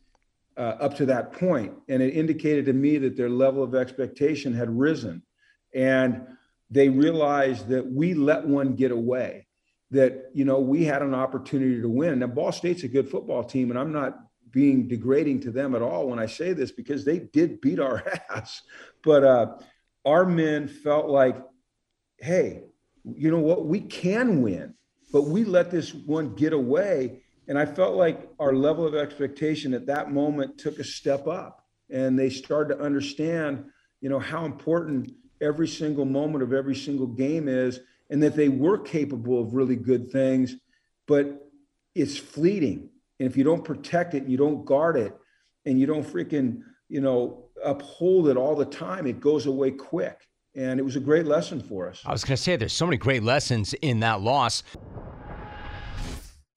uh, 0.55 0.77
up 0.79 0.95
to 0.97 1.05
that 1.07 1.33
point, 1.33 1.73
and 1.87 2.01
it 2.01 2.13
indicated 2.13 2.65
to 2.65 2.73
me 2.73 2.97
that 2.99 3.15
their 3.15 3.29
level 3.29 3.63
of 3.63 3.75
expectation 3.75 4.53
had 4.53 4.69
risen, 4.75 5.21
and 5.75 6.25
they 6.71 6.89
realized 6.89 7.67
that 7.67 7.85
we 7.85 8.13
let 8.13 8.47
one 8.47 8.75
get 8.75 8.91
away. 8.91 9.45
That 9.91 10.31
you 10.33 10.45
know 10.45 10.59
we 10.59 10.85
had 10.85 11.01
an 11.01 11.13
opportunity 11.13 11.81
to 11.81 11.89
win. 11.89 12.19
Now 12.19 12.27
Ball 12.27 12.51
State's 12.51 12.83
a 12.83 12.87
good 12.87 13.09
football 13.09 13.43
team, 13.43 13.69
and 13.69 13.79
I'm 13.79 13.91
not 13.91 14.17
being 14.51 14.87
degrading 14.87 15.41
to 15.41 15.51
them 15.51 15.75
at 15.75 15.81
all 15.81 16.07
when 16.07 16.19
I 16.19 16.25
say 16.25 16.53
this 16.53 16.71
because 16.71 17.03
they 17.03 17.19
did 17.19 17.61
beat 17.61 17.79
our 17.79 18.03
ass. 18.29 18.61
But 19.03 19.23
uh, 19.23 19.57
our 20.05 20.25
men 20.25 20.67
felt 20.67 21.07
like, 21.07 21.37
hey, 22.17 22.63
you 23.03 23.31
know 23.31 23.39
what? 23.39 23.65
We 23.65 23.81
can 23.81 24.41
win, 24.41 24.73
but 25.11 25.23
we 25.23 25.43
let 25.43 25.71
this 25.71 25.93
one 25.93 26.35
get 26.35 26.53
away. 26.53 27.21
And 27.47 27.57
I 27.57 27.65
felt 27.65 27.95
like 27.95 28.29
our 28.39 28.53
level 28.53 28.85
of 28.85 28.95
expectation 28.95 29.73
at 29.73 29.85
that 29.87 30.11
moment 30.11 30.57
took 30.57 30.79
a 30.79 30.83
step 30.83 31.27
up 31.27 31.65
and 31.89 32.19
they 32.19 32.29
started 32.29 32.75
to 32.75 32.83
understand, 32.83 33.65
you 34.01 34.09
know, 34.09 34.19
how 34.19 34.45
important 34.45 35.11
every 35.39 35.67
single 35.67 36.05
moment 36.05 36.43
of 36.43 36.51
every 36.51 36.75
single 36.75 37.07
game 37.07 37.47
is 37.47 37.79
and 38.09 38.21
that 38.23 38.35
they 38.35 38.49
were 38.49 38.77
capable 38.77 39.41
of 39.41 39.53
really 39.53 39.75
good 39.75 40.11
things, 40.11 40.55
but 41.07 41.47
it's 41.95 42.17
fleeting. 42.17 42.89
And 43.19 43.29
if 43.29 43.35
you 43.35 43.43
don't 43.43 43.63
protect 43.63 44.13
it, 44.13 44.23
and 44.23 44.31
you 44.31 44.37
don't 44.37 44.65
guard 44.65 44.97
it, 44.97 45.15
and 45.65 45.79
you 45.79 45.85
don't 45.85 46.05
freaking, 46.05 46.61
you 46.89 47.01
know, 47.01 47.45
uphold 47.63 48.29
it 48.29 48.37
all 48.37 48.55
the 48.55 48.65
time, 48.65 49.07
it 49.07 49.19
goes 49.19 49.45
away 49.45 49.71
quick. 49.71 50.27
And 50.55 50.79
it 50.79 50.83
was 50.83 50.95
a 50.95 50.99
great 50.99 51.25
lesson 51.25 51.61
for 51.61 51.89
us. 51.89 52.01
I 52.05 52.11
was 52.11 52.23
going 52.23 52.35
to 52.35 52.41
say, 52.41 52.55
there's 52.55 52.73
so 52.73 52.85
many 52.85 52.97
great 52.97 53.23
lessons 53.23 53.73
in 53.75 53.99
that 53.99 54.21
loss. 54.21 54.63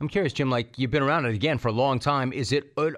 I'm 0.00 0.08
curious, 0.08 0.32
Jim. 0.32 0.50
Like 0.50 0.78
you've 0.78 0.90
been 0.90 1.02
around 1.02 1.26
it 1.26 1.34
again 1.34 1.58
for 1.58 1.68
a 1.68 1.72
long 1.72 1.98
time. 1.98 2.32
Is 2.32 2.52
it? 2.52 2.72
Uh, 2.76 2.90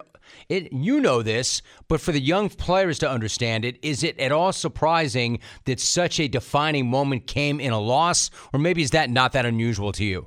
it, 0.48 0.72
you 0.72 1.00
know 1.00 1.22
this, 1.22 1.62
but 1.88 2.00
for 2.00 2.12
the 2.12 2.20
young 2.20 2.48
players 2.48 2.98
to 3.00 3.10
understand 3.10 3.64
it, 3.64 3.78
is 3.82 4.04
it 4.04 4.18
at 4.20 4.30
all 4.30 4.52
surprising 4.52 5.40
that 5.64 5.80
such 5.80 6.20
a 6.20 6.28
defining 6.28 6.88
moment 6.88 7.26
came 7.26 7.60
in 7.60 7.72
a 7.72 7.80
loss, 7.80 8.30
or 8.52 8.60
maybe 8.60 8.82
is 8.82 8.92
that 8.92 9.10
not 9.10 9.32
that 9.32 9.44
unusual 9.44 9.90
to 9.92 10.04
you? 10.04 10.24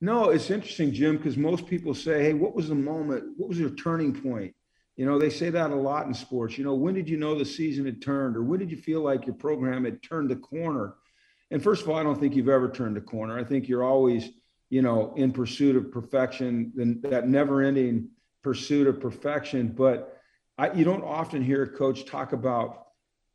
No, 0.00 0.30
it's 0.30 0.50
interesting, 0.50 0.92
Jim, 0.92 1.16
because 1.16 1.36
most 1.36 1.66
people 1.66 1.92
say, 1.92 2.22
"Hey, 2.22 2.34
what 2.34 2.54
was 2.54 2.68
the 2.68 2.74
moment? 2.74 3.24
What 3.36 3.48
was 3.48 3.58
your 3.58 3.70
turning 3.70 4.14
point?" 4.14 4.54
You 4.96 5.06
know, 5.06 5.18
they 5.18 5.30
say 5.30 5.50
that 5.50 5.70
a 5.70 5.74
lot 5.74 6.06
in 6.06 6.14
sports. 6.14 6.56
You 6.56 6.64
know, 6.64 6.74
when 6.74 6.94
did 6.94 7.08
you 7.08 7.16
know 7.16 7.36
the 7.36 7.44
season 7.44 7.84
had 7.84 8.00
turned, 8.00 8.36
or 8.36 8.42
when 8.42 8.60
did 8.60 8.70
you 8.70 8.76
feel 8.76 9.00
like 9.00 9.26
your 9.26 9.34
program 9.34 9.84
had 9.84 10.02
turned 10.02 10.30
the 10.30 10.36
corner? 10.36 10.94
And 11.50 11.62
first 11.62 11.82
of 11.82 11.88
all, 11.88 11.96
I 11.96 12.02
don't 12.02 12.18
think 12.18 12.36
you've 12.36 12.48
ever 12.48 12.70
turned 12.70 12.96
a 12.96 13.00
corner. 13.00 13.38
I 13.38 13.44
think 13.44 13.68
you're 13.68 13.82
always 13.82 14.30
you 14.70 14.82
know, 14.82 15.12
in 15.16 15.32
pursuit 15.32 15.76
of 15.76 15.90
perfection, 15.90 16.72
then 16.74 17.00
that 17.02 17.28
never 17.28 17.60
ending 17.60 18.08
pursuit 18.42 18.86
of 18.86 19.00
perfection. 19.00 19.68
But 19.68 20.16
I, 20.56 20.72
you 20.72 20.84
don't 20.84 21.02
often 21.02 21.42
hear 21.42 21.64
a 21.64 21.68
coach 21.68 22.06
talk 22.06 22.32
about, 22.32 22.86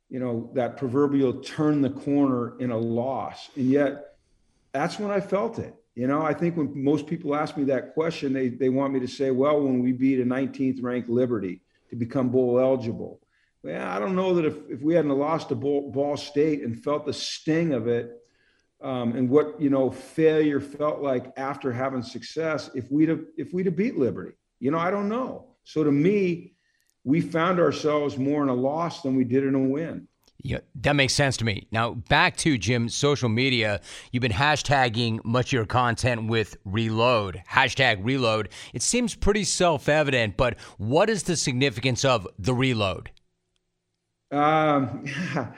you 0.08 0.18
know, 0.18 0.50
that 0.54 0.78
proverbial 0.78 1.34
turn 1.34 1.82
the 1.82 1.90
corner 1.90 2.58
in 2.58 2.70
a 2.70 2.78
loss. 2.78 3.50
And 3.54 3.66
yet 3.66 4.16
that's 4.72 4.98
when 4.98 5.10
I 5.10 5.20
felt 5.20 5.58
it. 5.58 5.74
You 5.94 6.06
know, 6.06 6.22
I 6.22 6.34
think 6.34 6.56
when 6.56 6.72
most 6.82 7.06
people 7.06 7.34
ask 7.34 7.56
me 7.56 7.64
that 7.64 7.94
question, 7.94 8.32
they, 8.32 8.48
they 8.48 8.68
want 8.68 8.92
me 8.92 9.00
to 9.00 9.08
say, 9.08 9.30
well, 9.30 9.60
when 9.60 9.82
we 9.82 9.92
beat 9.92 10.20
a 10.20 10.24
19th 10.24 10.82
ranked 10.82 11.08
Liberty 11.08 11.62
to 11.90 11.96
become 11.96 12.28
bowl 12.28 12.58
eligible. 12.58 13.20
Well, 13.62 13.86
I 13.86 13.98
don't 13.98 14.14
know 14.14 14.34
that 14.34 14.44
if, 14.44 14.56
if 14.68 14.82
we 14.82 14.94
hadn't 14.94 15.10
lost 15.10 15.48
to 15.48 15.54
Ball, 15.54 15.90
Ball 15.90 16.16
State 16.16 16.62
and 16.62 16.82
felt 16.82 17.06
the 17.06 17.12
sting 17.12 17.72
of 17.72 17.88
it, 17.88 18.22
um, 18.82 19.12
and 19.16 19.28
what 19.28 19.60
you 19.60 19.70
know 19.70 19.90
failure 19.90 20.60
felt 20.60 21.00
like 21.00 21.32
after 21.36 21.72
having 21.72 22.02
success 22.02 22.70
if 22.74 22.90
we'd 22.90 23.08
have 23.08 23.24
if 23.36 23.52
we'd 23.52 23.66
have 23.66 23.76
beat 23.76 23.96
liberty 23.98 24.36
you 24.60 24.70
know 24.70 24.78
i 24.78 24.90
don't 24.90 25.08
know 25.08 25.46
so 25.64 25.82
to 25.82 25.92
me 25.92 26.52
we 27.04 27.20
found 27.20 27.60
ourselves 27.60 28.18
more 28.18 28.42
in 28.42 28.48
a 28.48 28.54
loss 28.54 29.02
than 29.02 29.16
we 29.16 29.24
did 29.24 29.44
in 29.44 29.54
a 29.54 29.60
win 29.60 30.06
yeah, 30.42 30.58
that 30.82 30.94
makes 30.94 31.14
sense 31.14 31.36
to 31.38 31.44
me. 31.44 31.66
Now, 31.72 31.94
back 31.94 32.36
to 32.38 32.56
Jim, 32.56 32.88
social 32.88 33.28
media. 33.28 33.80
You've 34.12 34.20
been 34.20 34.30
hashtagging 34.30 35.24
much 35.24 35.46
of 35.48 35.52
your 35.54 35.66
content 35.66 36.28
with 36.28 36.56
reload. 36.64 37.42
Hashtag 37.50 38.04
reload. 38.04 38.50
It 38.72 38.82
seems 38.82 39.14
pretty 39.14 39.44
self 39.44 39.88
evident, 39.88 40.36
but 40.36 40.56
what 40.78 41.10
is 41.10 41.24
the 41.24 41.36
significance 41.36 42.04
of 42.04 42.28
the 42.38 42.54
reload? 42.54 43.10
Um, 44.30 45.04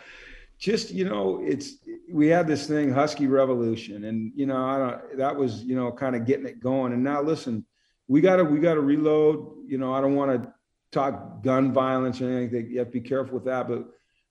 just, 0.59 0.91
you 0.91 1.05
know, 1.05 1.41
it's 1.45 1.77
we 2.11 2.29
had 2.29 2.47
this 2.47 2.67
thing 2.67 2.91
husky 2.91 3.27
revolution 3.27 4.05
and 4.05 4.33
you 4.35 4.47
know 4.47 4.57
i 4.57 4.79
don't 4.79 5.19
that 5.19 5.37
was 5.37 5.63
you 5.63 5.77
know 5.77 5.93
kind 5.93 6.17
of 6.17 6.25
getting 6.25 6.47
it 6.47 6.61
going. 6.61 6.93
And 6.93 7.05
now 7.05 7.23
listen 7.23 7.65
we 8.09 8.21
got 8.21 8.37
to 8.37 8.45
we 8.45 8.59
got 8.59 8.75
to 8.75 8.81
reload. 8.81 9.55
You 9.67 9.79
know 9.79 9.93
i 9.93 10.01
don't 10.01 10.17
want 10.17 10.43
to 10.43 10.53
talk 10.91 11.43
gun 11.43 11.73
violence 11.73 12.21
or 12.21 12.31
anything. 12.31 12.71
You 12.71 12.79
have 12.79 12.89
to 12.89 13.01
be 13.01 13.01
careful 13.01 13.35
with 13.35 13.45
that. 13.45 13.69
But 13.69 13.87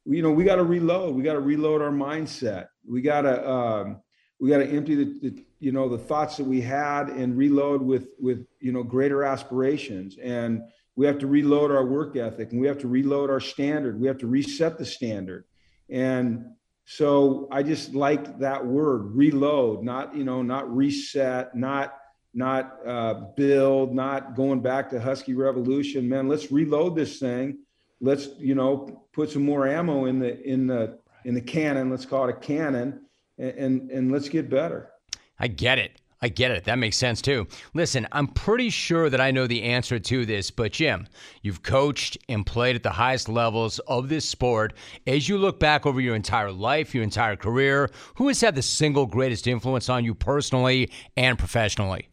you 0.05 0.21
know 0.21 0.31
we 0.31 0.43
got 0.43 0.55
to 0.55 0.63
reload. 0.63 1.15
We 1.15 1.23
got 1.23 1.33
to 1.33 1.39
reload 1.39 1.81
our 1.81 1.91
mindset. 1.91 2.67
We 2.87 3.01
got 3.01 3.21
to 3.21 3.49
um, 3.49 4.01
we 4.39 4.49
got 4.49 4.57
to 4.57 4.67
empty 4.67 4.95
the, 4.95 5.29
the, 5.29 5.45
you 5.59 5.71
know 5.71 5.89
the 5.89 5.97
thoughts 5.97 6.37
that 6.37 6.45
we 6.45 6.61
had 6.61 7.09
and 7.09 7.37
reload 7.37 7.81
with 7.81 8.09
with 8.19 8.45
you 8.59 8.71
know 8.71 8.83
greater 8.83 9.23
aspirations. 9.23 10.17
And 10.17 10.63
we 10.95 11.05
have 11.05 11.19
to 11.19 11.27
reload 11.27 11.69
our 11.71 11.85
work 11.85 12.15
ethic 12.15 12.51
and 12.51 12.59
we 12.59 12.67
have 12.67 12.79
to 12.79 12.87
reload 12.87 13.29
our 13.29 13.39
standard. 13.39 13.99
We 13.99 14.07
have 14.07 14.17
to 14.19 14.27
reset 14.27 14.79
the 14.79 14.85
standard 14.85 15.45
and 15.89 16.45
so 16.89 17.49
I 17.51 17.63
just 17.63 17.93
like 17.93 18.39
that 18.39 18.65
word 18.65 19.13
reload, 19.13 19.83
not, 19.83 20.15
you 20.15 20.23
know, 20.23 20.41
not 20.41 20.73
reset, 20.73 21.53
not, 21.53 21.97
not 22.33 22.77
uh, 22.87 23.13
build, 23.35 23.93
not 23.93 24.35
going 24.37 24.61
back 24.61 24.89
to 24.91 24.99
Husky 24.99 25.33
Revolution. 25.33 26.07
Man, 26.07 26.29
let's 26.29 26.49
reload 26.49 26.95
this 26.95 27.19
thing. 27.19 27.57
Let's, 27.99 28.29
you 28.37 28.55
know, 28.55 29.05
put 29.11 29.29
some 29.31 29.43
more 29.43 29.67
ammo 29.67 30.05
in 30.05 30.19
the, 30.19 30.41
in 30.43 30.65
the, 30.67 30.97
in 31.25 31.33
the 31.33 31.41
cannon. 31.41 31.89
Let's 31.89 32.05
call 32.05 32.29
it 32.29 32.37
a 32.37 32.39
cannon 32.39 33.01
and, 33.37 33.51
and, 33.51 33.91
and 33.91 34.11
let's 34.11 34.29
get 34.29 34.49
better. 34.49 34.89
I 35.37 35.47
get 35.47 35.79
it. 35.79 35.99
I 36.21 36.29
get 36.29 36.51
it. 36.51 36.63
That 36.63 36.79
makes 36.79 36.97
sense 36.97 37.21
too. 37.21 37.47
Listen, 37.73 38.07
I'm 38.11 38.27
pretty 38.27 38.69
sure 38.69 39.09
that 39.09 39.21
I 39.21 39.29
know 39.29 39.45
the 39.45 39.63
answer 39.63 39.99
to 39.99 40.25
this, 40.25 40.49
but 40.49 40.71
Jim, 40.71 41.07
you've 41.43 41.61
coached 41.61 42.17
and 42.27 42.45
played 42.45 42.75
at 42.75 42.83
the 42.83 42.89
highest 42.89 43.29
levels 43.29 43.77
of 43.79 44.09
this 44.09 44.27
sport. 44.27 44.73
As 45.05 45.29
you 45.29 45.37
look 45.37 45.59
back 45.59 45.85
over 45.85 46.01
your 46.01 46.15
entire 46.15 46.51
life, 46.51 46.95
your 46.95 47.03
entire 47.03 47.35
career, 47.35 47.91
who 48.15 48.27
has 48.29 48.41
had 48.41 48.55
the 48.55 48.63
single 48.63 49.05
greatest 49.05 49.45
influence 49.45 49.89
on 49.89 50.03
you 50.03 50.15
personally 50.15 50.91
and 51.15 51.37
professionally? 51.37 52.09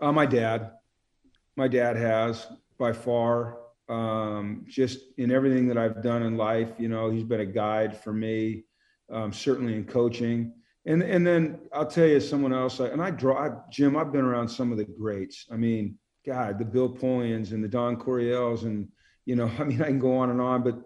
Uh, 0.00 0.10
my 0.10 0.26
dad. 0.26 0.72
My 1.56 1.68
dad 1.68 1.96
has 1.96 2.48
by 2.78 2.92
far. 2.92 3.58
Um, 3.88 4.64
just 4.68 5.00
in 5.18 5.30
everything 5.32 5.66
that 5.68 5.76
I've 5.76 6.02
done 6.02 6.22
in 6.22 6.36
life, 6.36 6.70
you 6.78 6.88
know, 6.88 7.10
he's 7.10 7.24
been 7.24 7.40
a 7.40 7.46
guide 7.46 7.96
for 7.96 8.12
me, 8.12 8.64
um, 9.12 9.32
certainly 9.32 9.74
in 9.74 9.84
coaching 9.84 10.54
and 10.86 11.02
and 11.02 11.26
then 11.26 11.58
I'll 11.72 11.86
tell 11.86 12.06
you 12.06 12.20
someone 12.20 12.52
else. 12.52 12.80
And 12.80 13.02
I 13.02 13.10
draw 13.10 13.46
I, 13.46 13.50
Jim. 13.70 13.96
I've 13.96 14.12
been 14.12 14.24
around 14.24 14.48
some 14.48 14.72
of 14.72 14.78
the 14.78 14.84
greats. 14.84 15.46
I 15.52 15.56
mean, 15.56 15.98
God, 16.26 16.58
the 16.58 16.64
Bill 16.64 16.88
Polians 16.88 17.52
and 17.52 17.62
the 17.62 17.68
Don 17.68 17.96
Coryells, 17.96 18.64
and 18.64 18.88
you 19.26 19.36
know, 19.36 19.50
I 19.58 19.64
mean, 19.64 19.82
I 19.82 19.86
can 19.86 19.98
go 19.98 20.16
on 20.16 20.30
and 20.30 20.40
on. 20.40 20.62
But 20.62 20.80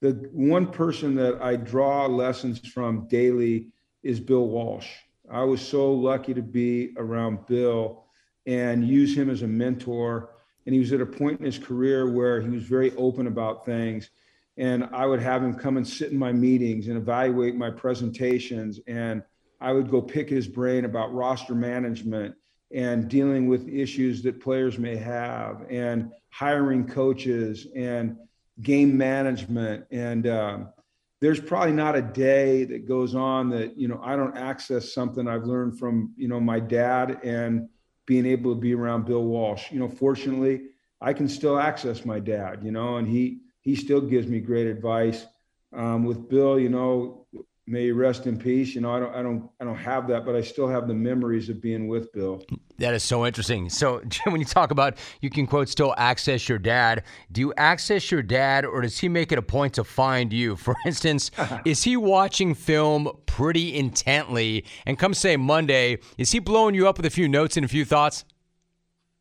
the 0.00 0.28
one 0.32 0.66
person 0.66 1.14
that 1.16 1.40
I 1.42 1.56
draw 1.56 2.06
lessons 2.06 2.60
from 2.68 3.08
daily 3.08 3.68
is 4.02 4.20
Bill 4.20 4.48
Walsh. 4.48 4.88
I 5.30 5.44
was 5.44 5.60
so 5.60 5.92
lucky 5.92 6.34
to 6.34 6.42
be 6.42 6.92
around 6.96 7.46
Bill 7.46 8.04
and 8.46 8.86
use 8.86 9.16
him 9.16 9.30
as 9.30 9.42
a 9.42 9.46
mentor. 9.46 10.30
And 10.66 10.74
he 10.74 10.80
was 10.80 10.92
at 10.92 11.00
a 11.00 11.06
point 11.06 11.38
in 11.38 11.46
his 11.46 11.58
career 11.58 12.10
where 12.10 12.40
he 12.40 12.48
was 12.48 12.64
very 12.64 12.94
open 12.96 13.28
about 13.28 13.64
things 13.64 14.10
and 14.58 14.88
I 14.92 15.06
would 15.06 15.20
have 15.20 15.42
him 15.42 15.54
come 15.54 15.76
and 15.76 15.86
sit 15.86 16.12
in 16.12 16.18
my 16.18 16.32
meetings 16.32 16.88
and 16.88 16.96
evaluate 16.96 17.56
my 17.56 17.70
presentations 17.70 18.80
and 18.86 19.22
I 19.62 19.72
would 19.72 19.90
go 19.90 20.02
pick 20.02 20.28
his 20.28 20.46
brain 20.46 20.84
about 20.84 21.14
roster 21.14 21.54
management 21.54 22.34
and 22.72 23.08
dealing 23.08 23.48
with 23.48 23.68
issues 23.68 24.22
that 24.22 24.40
players 24.40 24.78
may 24.78 24.96
have 24.96 25.64
and 25.70 26.10
hiring 26.30 26.86
coaches 26.86 27.66
and 27.76 28.16
game 28.60 28.96
management 28.96 29.84
and 29.90 30.26
um, 30.26 30.68
there's 31.20 31.40
probably 31.40 31.72
not 31.72 31.94
a 31.94 32.02
day 32.02 32.64
that 32.64 32.86
goes 32.86 33.14
on 33.14 33.48
that 33.48 33.78
you 33.78 33.88
know 33.88 34.00
i 34.04 34.14
don't 34.14 34.36
access 34.36 34.92
something 34.92 35.26
i've 35.26 35.44
learned 35.44 35.78
from 35.78 36.12
you 36.16 36.28
know 36.28 36.38
my 36.38 36.60
dad 36.60 37.18
and 37.22 37.68
being 38.06 38.26
able 38.26 38.54
to 38.54 38.60
be 38.60 38.74
around 38.74 39.06
bill 39.06 39.24
walsh 39.24 39.70
you 39.72 39.80
know 39.80 39.88
fortunately 39.88 40.62
I 41.02 41.12
can 41.12 41.28
still 41.28 41.58
access 41.58 42.04
my 42.04 42.20
dad, 42.20 42.62
you 42.62 42.70
know, 42.70 42.96
and 42.96 43.08
he 43.08 43.40
he 43.60 43.74
still 43.74 44.00
gives 44.00 44.28
me 44.28 44.38
great 44.38 44.68
advice. 44.68 45.26
Um, 45.74 46.04
with 46.04 46.28
Bill, 46.28 46.60
you 46.60 46.68
know, 46.68 47.26
may 47.66 47.84
he 47.84 47.92
rest 47.92 48.26
in 48.26 48.36
peace. 48.36 48.74
You 48.74 48.80
know, 48.80 48.92
I 48.92 49.00
don't, 49.00 49.14
I 49.14 49.22
don't, 49.22 49.50
I 49.60 49.64
don't 49.64 49.76
have 49.76 50.08
that, 50.08 50.24
but 50.24 50.34
I 50.34 50.40
still 50.40 50.68
have 50.68 50.88
the 50.88 50.94
memories 50.94 51.48
of 51.48 51.60
being 51.60 51.88
with 51.88 52.12
Bill. 52.12 52.44
That 52.78 52.94
is 52.94 53.02
so 53.02 53.24
interesting. 53.24 53.68
So, 53.68 54.02
Jim, 54.08 54.32
when 54.32 54.40
you 54.40 54.46
talk 54.46 54.70
about 54.70 54.98
you 55.20 55.30
can 55.30 55.46
quote 55.46 55.68
still 55.68 55.94
access 55.96 56.48
your 56.48 56.58
dad, 56.58 57.04
do 57.30 57.40
you 57.40 57.54
access 57.56 58.10
your 58.10 58.22
dad, 58.22 58.64
or 58.64 58.80
does 58.82 58.98
he 58.98 59.08
make 59.08 59.32
it 59.32 59.38
a 59.38 59.42
point 59.42 59.74
to 59.74 59.84
find 59.84 60.32
you? 60.32 60.56
For 60.62 60.74
instance, 60.84 61.30
is 61.64 61.82
he 61.82 61.96
watching 61.96 62.54
film 62.54 63.10
pretty 63.26 63.74
intently, 63.76 64.64
and 64.86 64.98
come 64.98 65.14
say 65.14 65.36
Monday, 65.36 65.98
is 66.18 66.32
he 66.32 66.38
blowing 66.38 66.74
you 66.74 66.88
up 66.88 66.96
with 66.96 67.06
a 67.06 67.10
few 67.10 67.28
notes 67.28 67.56
and 67.56 67.64
a 67.64 67.68
few 67.68 67.84
thoughts? 67.84 68.24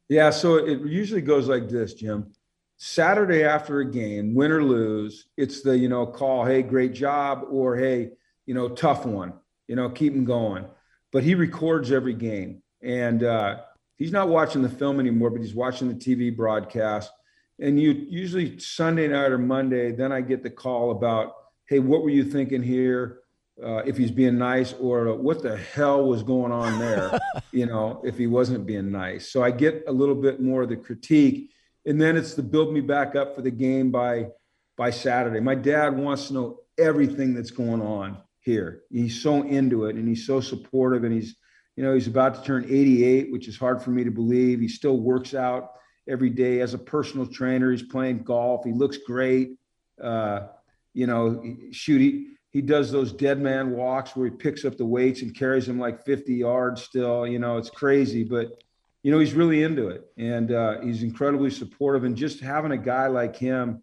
Yeah. 0.10 0.30
So 0.30 0.56
it 0.56 0.82
usually 0.82 1.22
goes 1.22 1.48
like 1.48 1.70
this, 1.70 1.94
Jim. 1.94 2.34
Saturday 2.78 3.44
after 3.44 3.82
a 3.82 3.90
game, 3.90 4.34
win 4.34 4.52
or 4.52 4.64
lose, 4.64 5.28
it's 5.38 5.62
the 5.62 5.78
you 5.78 5.88
know 5.88 6.08
call, 6.08 6.44
hey, 6.44 6.64
great 6.64 6.94
job, 6.94 7.46
or 7.48 7.78
hey 7.78 8.10
you 8.52 8.56
know, 8.56 8.68
tough 8.68 9.06
one, 9.06 9.32
you 9.70 9.78
know, 9.78 9.90
keep 9.90 10.14
him 10.14 10.26
going. 10.26 10.66
But 11.14 11.24
he 11.24 11.36
records 11.36 11.90
every 11.90 12.14
game. 12.14 12.62
And 12.84 13.24
uh, 13.24 13.62
he's 13.96 14.12
not 14.12 14.28
watching 14.28 14.62
the 14.62 14.68
film 14.68 15.00
anymore, 15.00 15.30
but 15.30 15.40
he's 15.40 15.56
watching 15.56 15.88
the 15.88 15.94
TV 15.94 16.36
broadcast. 16.36 17.14
And 17.62 17.80
you 17.80 17.92
usually 18.10 18.60
Sunday 18.60 19.08
night 19.08 19.32
or 19.32 19.38
Monday, 19.38 19.94
then 19.94 20.12
I 20.12 20.20
get 20.20 20.44
the 20.44 20.50
call 20.50 20.92
about, 20.92 21.34
hey, 21.70 21.80
what 21.80 22.04
were 22.04 22.10
you 22.10 22.26
thinking 22.26 22.62
here? 22.62 23.20
Uh, 23.64 23.84
if 23.86 23.96
he's 23.96 24.12
being 24.12 24.38
nice, 24.38 24.74
or 24.74 25.16
what 25.16 25.42
the 25.42 25.56
hell 25.56 26.04
was 26.06 26.22
going 26.22 26.52
on 26.52 26.78
there, 26.78 27.18
you 27.54 27.68
know, 27.68 28.02
if 28.04 28.18
he 28.18 28.28
wasn't 28.28 28.66
being 28.66 28.92
nice. 28.92 29.32
So 29.32 29.42
I 29.42 29.52
get 29.52 29.86
a 29.88 29.94
little 29.94 30.16
bit 30.16 30.42
more 30.42 30.64
of 30.64 30.68
the 30.68 30.76
critique. 30.76 31.52
And 31.86 32.02
then 32.02 32.18
it's 32.18 32.34
to 32.34 32.44
build 32.44 32.74
me 32.74 32.82
back 32.82 33.16
up 33.16 33.34
for 33.34 33.44
the 33.44 33.52
game 33.52 33.92
by 33.92 34.28
by 34.76 34.90
Saturday. 34.90 35.40
My 35.40 35.56
dad 35.56 35.98
wants 35.98 36.28
to 36.28 36.34
know 36.34 36.60
everything 36.78 37.34
that's 37.34 37.52
going 37.52 37.82
on 37.82 38.18
here. 38.42 38.84
He's 38.90 39.22
so 39.22 39.44
into 39.44 39.86
it 39.86 39.96
and 39.96 40.08
he's 40.08 40.26
so 40.26 40.42
supportive 40.42 41.04
and 41.04 41.14
he's, 41.14 41.36
you 41.76 41.84
know, 41.84 41.94
he's 41.94 42.08
about 42.08 42.36
to 42.36 42.44
turn 42.44 42.66
88, 42.66 43.32
which 43.32 43.48
is 43.48 43.58
hard 43.58 43.82
for 43.82 43.92
me 43.92 44.04
to 44.04 44.12
believe. 44.12 44.60
He 44.60 44.68
still 44.68 45.00
works 45.00 45.34
out 45.34 45.72
every 46.08 46.30
day 46.30 46.60
as 46.60 46.74
a 46.74 46.78
personal 46.78 47.26
trainer. 47.26 47.72
He's 47.72 47.84
playing 47.84 48.24
golf. 48.24 48.66
He 48.66 48.74
looks 48.74 48.98
great. 48.98 49.58
Uh, 50.02 50.48
you 50.94 51.08
know, 51.08 51.44
shoot, 51.72 52.02
he, 52.02 52.28
he 52.50 52.62
does 52.62 52.92
those 52.92 53.14
dead 53.14 53.40
man 53.40 53.72
walks 53.72 54.16
where 54.16 54.28
he 54.28 54.36
picks 54.36 54.66
up 54.66 54.76
the 54.76 54.86
weights 54.86 55.22
and 55.22 55.36
carries 55.36 55.68
them 55.68 55.80
like 55.80 56.04
50 56.04 56.34
yards 56.34 56.82
still. 56.82 57.26
You 57.26 57.40
know, 57.40 57.58
it's 57.58 57.70
crazy, 57.70 58.24
but, 58.24 58.64
you 59.04 59.12
know, 59.12 59.20
he's 59.20 59.34
really 59.34 59.64
into 59.64 59.88
it 59.88 60.06
and 60.18 60.52
uh, 60.52 60.82
he's 60.82 61.04
incredibly 61.04 61.50
supportive. 61.50 62.04
And 62.04 62.18
just 62.18 62.42
having 62.42 62.72
a 62.72 62.78
guy 62.78 63.08
like 63.08 63.36
him 63.38 63.82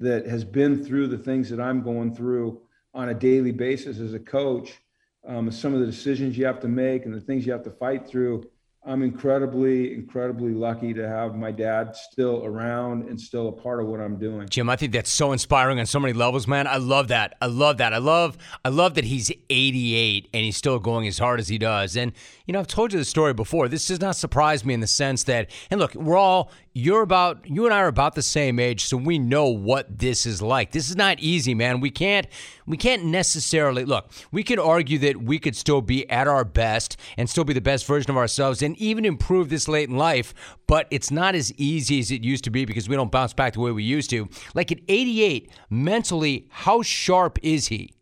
that 0.00 0.26
has 0.26 0.44
been 0.44 0.84
through 0.84 1.08
the 1.08 1.18
things 1.18 1.48
that 1.50 1.60
I'm 1.60 1.82
going 1.82 2.14
through 2.14 2.60
on 2.94 3.08
a 3.08 3.14
daily 3.14 3.52
basis 3.52 3.98
as 3.98 4.14
a 4.14 4.18
coach, 4.18 4.80
um, 5.26 5.50
some 5.50 5.74
of 5.74 5.80
the 5.80 5.86
decisions 5.86 6.36
you 6.36 6.46
have 6.46 6.60
to 6.60 6.68
make 6.68 7.04
and 7.04 7.14
the 7.14 7.20
things 7.20 7.46
you 7.46 7.52
have 7.52 7.64
to 7.64 7.70
fight 7.70 8.06
through. 8.06 8.44
I'm 8.82 9.02
incredibly, 9.02 9.92
incredibly 9.92 10.54
lucky 10.54 10.94
to 10.94 11.06
have 11.06 11.34
my 11.34 11.52
dad 11.52 11.94
still 11.94 12.42
around 12.46 13.10
and 13.10 13.20
still 13.20 13.48
a 13.48 13.52
part 13.52 13.78
of 13.78 13.88
what 13.88 14.00
I'm 14.00 14.16
doing. 14.16 14.48
Jim, 14.48 14.70
I 14.70 14.76
think 14.76 14.92
that's 14.92 15.10
so 15.10 15.32
inspiring 15.32 15.78
on 15.78 15.84
so 15.84 16.00
many 16.00 16.14
levels, 16.14 16.48
man. 16.48 16.66
I 16.66 16.78
love 16.78 17.08
that. 17.08 17.36
I 17.42 17.46
love 17.46 17.76
that. 17.76 17.92
I 17.92 17.98
love 17.98 18.38
I 18.64 18.70
love 18.70 18.94
that 18.94 19.04
he's 19.04 19.30
88 19.50 20.30
and 20.32 20.44
he's 20.44 20.56
still 20.56 20.78
going 20.78 21.06
as 21.06 21.18
hard 21.18 21.40
as 21.40 21.48
he 21.48 21.58
does. 21.58 21.94
And 21.94 22.12
you 22.46 22.52
know, 22.52 22.58
I've 22.58 22.68
told 22.68 22.94
you 22.94 22.98
the 22.98 23.04
story 23.04 23.34
before. 23.34 23.68
This 23.68 23.86
does 23.86 24.00
not 24.00 24.16
surprise 24.16 24.64
me 24.64 24.72
in 24.72 24.80
the 24.80 24.86
sense 24.86 25.24
that, 25.24 25.50
and 25.70 25.78
look, 25.78 25.94
we're 25.94 26.16
all 26.16 26.50
you're 26.72 27.02
about 27.02 27.48
you 27.48 27.64
and 27.64 27.74
I 27.74 27.78
are 27.80 27.88
about 27.88 28.14
the 28.14 28.22
same 28.22 28.60
age, 28.60 28.84
so 28.84 28.96
we 28.96 29.18
know 29.18 29.46
what 29.46 29.98
this 29.98 30.24
is 30.24 30.40
like. 30.40 30.70
This 30.70 30.88
is 30.88 30.96
not 30.96 31.18
easy, 31.18 31.54
man. 31.54 31.80
We 31.80 31.90
can't 31.90 32.26
we 32.66 32.76
can't 32.76 33.04
necessarily 33.04 33.84
look. 33.84 34.10
We 34.30 34.44
could 34.44 34.60
argue 34.60 34.98
that 35.00 35.20
we 35.22 35.40
could 35.40 35.56
still 35.56 35.80
be 35.80 36.08
at 36.08 36.28
our 36.28 36.44
best 36.44 36.96
and 37.16 37.28
still 37.28 37.42
be 37.42 37.52
the 37.52 37.60
best 37.60 37.86
version 37.86 38.10
of 38.10 38.16
ourselves 38.16 38.62
and 38.62 38.76
even 38.76 39.04
improve 39.04 39.48
this 39.48 39.66
late 39.66 39.88
in 39.88 39.96
life, 39.96 40.32
but 40.68 40.86
it's 40.90 41.10
not 41.10 41.34
as 41.34 41.52
easy 41.54 41.98
as 41.98 42.12
it 42.12 42.22
used 42.22 42.44
to 42.44 42.50
be 42.50 42.64
because 42.64 42.88
we 42.88 42.94
don't 42.94 43.10
bounce 43.10 43.32
back 43.32 43.54
the 43.54 43.60
way 43.60 43.72
we 43.72 43.82
used 43.82 44.10
to. 44.10 44.28
Like 44.54 44.70
at 44.70 44.78
88, 44.86 45.50
mentally, 45.70 46.46
how 46.50 46.82
sharp 46.82 47.38
is 47.42 47.66
he? 47.68 47.94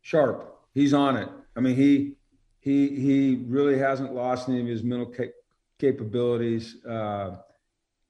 Sharp. 0.00 0.60
He's 0.74 0.94
on 0.94 1.16
it. 1.16 1.28
I 1.56 1.60
mean, 1.60 1.74
he 1.74 2.14
he 2.60 2.88
he 2.88 3.44
really 3.48 3.78
hasn't 3.78 4.14
lost 4.14 4.48
any 4.48 4.60
of 4.60 4.66
his 4.66 4.84
mental 4.84 5.06
ca- 5.06 5.32
capabilities. 5.78 6.84
Uh, 6.84 7.36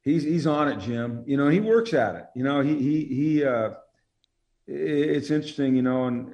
he's 0.04 0.22
he's 0.22 0.46
on 0.46 0.68
it, 0.68 0.78
Jim. 0.78 1.24
You 1.26 1.36
know, 1.36 1.48
he 1.48 1.60
works 1.60 1.94
at 1.94 2.14
it. 2.14 2.26
You 2.34 2.44
know, 2.44 2.60
he 2.60 2.78
he 2.78 3.04
he. 3.04 3.44
Uh, 3.44 3.70
it's 4.66 5.30
interesting, 5.30 5.76
you 5.76 5.82
know, 5.82 6.06
and 6.06 6.32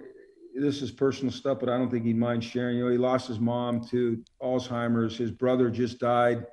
this 0.54 0.82
is 0.82 0.92
personal 0.92 1.32
stuff, 1.32 1.58
but 1.58 1.68
I 1.68 1.76
don't 1.76 1.90
think 1.90 2.04
he'd 2.04 2.16
mind 2.16 2.44
sharing. 2.44 2.76
You 2.76 2.84
know, 2.84 2.90
he 2.90 2.98
lost 2.98 3.26
his 3.26 3.40
mom 3.40 3.84
to 3.86 4.22
Alzheimer's. 4.40 5.16
His 5.16 5.32
brother 5.32 5.68
just 5.68 5.98
died 5.98 6.46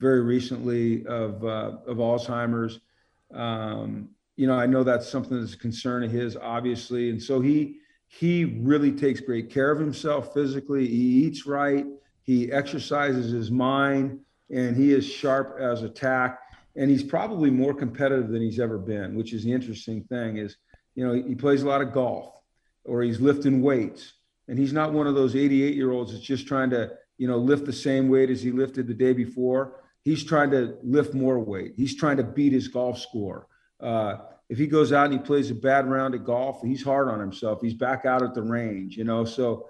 very 0.00 0.20
recently 0.20 1.06
of 1.06 1.44
uh, 1.44 1.78
of 1.86 1.98
Alzheimer's. 1.98 2.80
Um, 3.32 4.10
you 4.36 4.46
know, 4.46 4.54
I 4.54 4.66
know 4.66 4.82
that's 4.82 5.08
something 5.08 5.38
that's 5.40 5.54
a 5.54 5.58
concern 5.58 6.02
of 6.02 6.10
his, 6.10 6.36
obviously, 6.36 7.10
and 7.10 7.22
so 7.22 7.40
he 7.40 7.78
he 8.08 8.44
really 8.44 8.92
takes 8.92 9.20
great 9.20 9.50
care 9.50 9.70
of 9.70 9.78
himself 9.78 10.34
physically. 10.34 10.86
He 10.86 11.24
eats 11.24 11.46
right. 11.46 11.86
He 12.24 12.52
exercises 12.52 13.30
his 13.30 13.50
mind, 13.50 14.20
and 14.50 14.76
he 14.76 14.92
is 14.92 15.06
sharp 15.06 15.56
as 15.58 15.82
a 15.82 15.88
tack 15.88 16.41
and 16.76 16.90
he's 16.90 17.02
probably 17.02 17.50
more 17.50 17.74
competitive 17.74 18.28
than 18.28 18.42
he's 18.42 18.60
ever 18.60 18.78
been, 18.78 19.14
which 19.14 19.32
is 19.32 19.44
the 19.44 19.52
interesting 19.52 20.04
thing 20.04 20.38
is, 20.38 20.56
you 20.94 21.06
know, 21.06 21.12
he 21.12 21.34
plays 21.34 21.62
a 21.62 21.68
lot 21.68 21.82
of 21.82 21.92
golf 21.92 22.34
or 22.84 23.02
he's 23.02 23.20
lifting 23.20 23.62
weights 23.62 24.14
and 24.48 24.58
he's 24.58 24.72
not 24.72 24.92
one 24.92 25.06
of 25.06 25.14
those 25.14 25.36
88 25.36 25.74
year 25.74 25.92
olds 25.92 26.12
that's 26.12 26.24
just 26.24 26.46
trying 26.46 26.70
to, 26.70 26.90
you 27.18 27.28
know, 27.28 27.38
lift 27.38 27.66
the 27.66 27.72
same 27.72 28.08
weight 28.08 28.30
as 28.30 28.42
he 28.42 28.50
lifted 28.50 28.86
the 28.86 28.94
day 28.94 29.12
before. 29.12 29.80
He's 30.02 30.24
trying 30.24 30.50
to 30.50 30.76
lift 30.82 31.14
more 31.14 31.38
weight. 31.38 31.74
He's 31.76 31.96
trying 31.96 32.16
to 32.16 32.24
beat 32.24 32.52
his 32.52 32.68
golf 32.68 32.98
score. 32.98 33.46
Uh, 33.80 34.16
if 34.48 34.58
he 34.58 34.66
goes 34.66 34.92
out 34.92 35.06
and 35.06 35.14
he 35.14 35.18
plays 35.18 35.50
a 35.50 35.54
bad 35.54 35.88
round 35.88 36.14
of 36.14 36.24
golf, 36.24 36.60
he's 36.62 36.82
hard 36.82 37.08
on 37.08 37.20
himself. 37.20 37.60
He's 37.62 37.74
back 37.74 38.04
out 38.04 38.22
at 38.22 38.34
the 38.34 38.42
range, 38.42 38.96
you 38.96 39.04
know, 39.04 39.24
so 39.24 39.68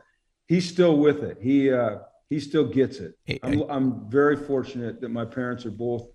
he's 0.48 0.68
still 0.68 0.96
with 0.96 1.22
it. 1.22 1.38
He, 1.40 1.70
uh, 1.70 1.98
he 2.30 2.40
still 2.40 2.64
gets 2.64 2.98
it. 2.98 3.14
I'm, 3.42 3.62
I'm 3.68 4.10
very 4.10 4.36
fortunate 4.36 5.00
that 5.02 5.10
my 5.10 5.24
parents 5.24 5.66
are 5.66 5.70
both 5.70 6.08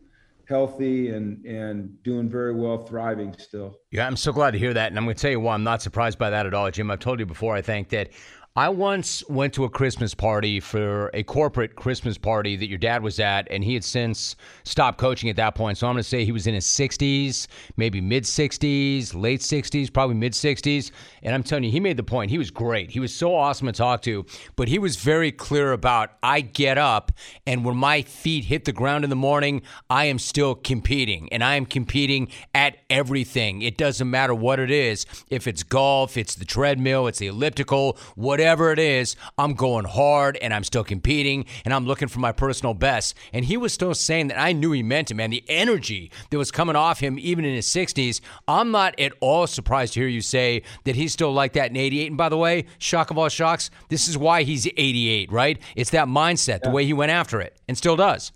healthy 0.48 1.10
and 1.10 1.46
and 1.46 2.02
doing 2.04 2.30
very 2.30 2.54
well, 2.54 2.78
thriving 2.86 3.36
still. 3.38 3.76
Yeah, 3.92 4.08
I'm 4.08 4.18
so 4.18 4.32
glad 4.32 4.52
to 4.52 4.60
hear 4.60 4.74
that, 4.74 4.88
and 4.88 4.98
I'm 4.98 5.06
going 5.06 5.16
to 5.16 5.22
tell 5.22 5.32
you 5.32 5.40
why 5.40 5.54
I'm 5.54 5.64
not 5.64 5.82
surprised 5.82 6.18
by 6.18 6.30
that 6.30 6.46
at 6.46 6.54
all, 6.54 6.70
Jim. 6.72 6.90
I've 6.90 7.00
told 7.00 7.20
you 7.20 7.26
before. 7.26 7.56
I 7.56 7.62
think 7.62 7.90
that 7.90 8.10
I 8.58 8.70
once 8.70 9.24
went 9.30 9.54
to 9.54 9.66
a 9.66 9.70
Christmas 9.70 10.16
party 10.16 10.60
for 10.60 11.12
a 11.14 11.22
corporate 11.22 11.76
Christmas 11.76 12.18
party 12.18 12.56
that 12.56 12.66
your 12.66 12.80
dad 12.80 13.04
was 13.04 13.20
at, 13.20 13.48
and 13.52 13.64
he 13.64 13.76
had 13.76 13.84
since 13.84 14.36
stopped 14.64 14.98
coaching 14.98 15.30
at 15.30 15.36
that 15.36 15.54
point. 15.54 15.78
So 15.78 15.86
I'm 15.86 15.94
going 15.94 16.02
to 16.02 16.10
say 16.10 16.26
he 16.26 16.32
was 16.32 16.48
in 16.48 16.56
his 16.56 16.66
60s, 16.66 17.46
maybe 17.76 18.02
mid 18.02 18.24
60s, 18.24 19.14
late 19.14 19.42
60s, 19.42 19.94
probably 19.94 20.16
mid 20.16 20.34
60s. 20.34 20.90
And 21.22 21.36
I'm 21.36 21.44
telling 21.44 21.66
you, 21.66 21.72
he 21.72 21.80
made 21.80 21.98
the 21.98 22.04
point. 22.04 22.32
He 22.32 22.40
was 22.40 22.50
great. 22.50 22.90
He 22.90 23.00
was 23.00 23.14
so 23.14 23.36
awesome 23.36 23.68
to 23.68 23.74
talk 23.74 24.02
to, 24.02 24.26
but 24.56 24.68
he 24.68 24.80
was 24.80 24.96
very 24.96 25.32
clear 25.32 25.72
about 25.72 26.14
I 26.24 26.42
get 26.42 26.80
up, 26.80 27.12
and 27.46 27.64
when 27.64 27.78
my 27.78 28.02
feet 28.02 28.46
hit 28.46 28.66
the 28.66 28.74
ground 28.74 29.04
in 29.04 29.12
the 29.12 29.16
morning, 29.16 29.62
I 29.88 30.06
am 30.06 30.18
still 30.18 30.56
competing, 30.56 31.32
and 31.32 31.44
I 31.44 31.58
am 31.58 31.68
competing 31.68 32.30
at 32.56 32.78
everything. 32.90 33.62
It 33.62 33.78
doesn't 33.78 34.10
matter 34.10 34.34
what 34.34 34.60
it 34.60 34.72
is. 34.72 35.06
If 35.30 35.46
it's 35.46 35.62
golf, 35.62 36.18
it's 36.18 36.34
the 36.34 36.46
treadmill, 36.46 37.06
it's 37.06 37.20
the 37.20 37.28
elliptical, 37.28 38.00
whatever 38.16 38.47
whatever 38.48 38.72
it 38.72 38.80
is, 38.80 39.18
I'm 39.38 39.56
going 39.56 39.84
hard 39.84 40.38
and 40.38 40.54
I'm 40.54 40.64
still 40.64 40.86
competing 40.86 41.44
and 41.66 41.74
I'm 41.74 41.86
looking 41.86 42.08
for 42.08 42.20
my 42.20 42.32
personal 42.32 42.74
best. 42.74 43.14
And 43.34 43.44
he 43.44 43.58
was 43.58 43.74
still 43.74 43.94
saying 43.94 44.30
that 44.30 44.40
I 44.40 44.54
knew 44.54 44.72
he 44.72 44.84
meant 44.84 45.12
it, 45.12 45.16
man. 45.16 45.32
The 45.32 45.44
energy 45.50 46.12
that 46.30 46.38
was 46.38 46.50
coming 46.50 46.78
off 46.78 47.02
him, 47.02 47.20
even 47.20 47.44
in 47.44 47.54
his 47.54 47.68
60s, 47.68 48.22
I'm 48.48 48.72
not 48.72 48.98
at 49.02 49.12
all 49.20 49.48
surprised 49.48 49.96
to 49.96 50.00
hear 50.00 50.08
you 50.08 50.22
say 50.22 50.62
that 50.86 50.96
he's 50.96 51.12
still 51.12 51.34
like 51.34 51.52
that 51.54 51.72
in 51.72 51.76
88. 51.76 52.08
And 52.08 52.18
by 52.18 52.30
the 52.30 52.38
way, 52.38 52.68
shock 52.78 53.12
of 53.12 53.18
all 53.18 53.28
shocks, 53.28 53.70
this 53.90 54.08
is 54.08 54.18
why 54.18 54.44
he's 54.44 54.66
88, 54.66 55.30
right? 55.30 55.62
It's 55.76 55.90
that 55.90 56.08
mindset, 56.08 56.62
the 56.62 56.70
way 56.70 56.86
he 56.86 56.94
went 56.94 57.12
after 57.12 57.42
it 57.42 57.60
and 57.68 57.78
still 57.78 57.98
does 57.98 58.32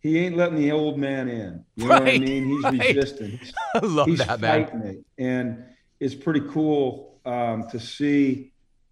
he 0.00 0.18
ain't 0.18 0.34
letting 0.34 0.56
the 0.56 0.72
old 0.72 0.98
man 0.98 1.28
in. 1.28 1.62
You 1.76 1.84
know 1.84 1.90
right, 1.90 2.02
what 2.04 2.14
I 2.14 2.18
mean? 2.18 2.48
He's 2.48 2.64
right. 2.64 2.96
resistant. 2.96 3.38
I 3.74 3.78
love 3.80 4.06
He's 4.06 4.18
that, 4.20 4.40
man. 4.40 4.62
It. 4.62 5.04
And 5.22 5.62
it's 6.00 6.14
pretty 6.14 6.40
cool 6.48 7.20
um, 7.26 7.68
to 7.68 7.78
see 7.78 8.49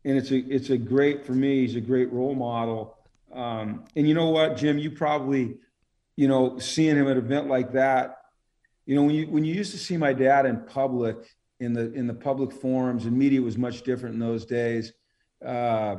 and 0.09 0.17
it's 0.17 0.31
a 0.31 0.39
it's 0.39 0.71
a 0.71 0.79
great 0.79 1.27
for 1.27 1.33
me. 1.33 1.61
He's 1.61 1.77
a 1.77 1.83
great 1.83 2.11
role 2.11 2.35
model. 2.35 2.97
Um, 3.31 3.85
and 3.95 4.09
you 4.09 4.15
know 4.15 4.31
what, 4.31 4.57
Jim, 4.57 4.79
you 4.79 4.91
probably, 4.91 5.59
you 6.17 6.29
know, 6.29 6.59
seeing 6.59 6.97
him 6.97 7.07
at 7.09 7.19
an 7.19 7.25
event 7.25 7.47
like 7.47 7.73
that, 7.73 8.17
you 8.87 8.97
know, 8.97 9.03
when 9.03 9.15
you 9.15 9.27
when 9.27 9.45
you 9.45 9.55
used 9.55 9.73
to 9.73 9.79
see 9.79 9.99
my 9.99 10.15
dad 10.15 10.47
in 10.47 10.65
public 10.65 11.19
in 11.61 11.75
the 11.75 11.93
in 11.93 12.07
the 12.07 12.15
public 12.15 12.53
forums 12.53 13.05
and 13.05 13.17
media 13.17 13.43
was 13.43 13.59
much 13.59 13.83
different 13.83 14.15
in 14.15 14.21
those 14.21 14.47
days. 14.47 14.95
Uh, 15.45 15.97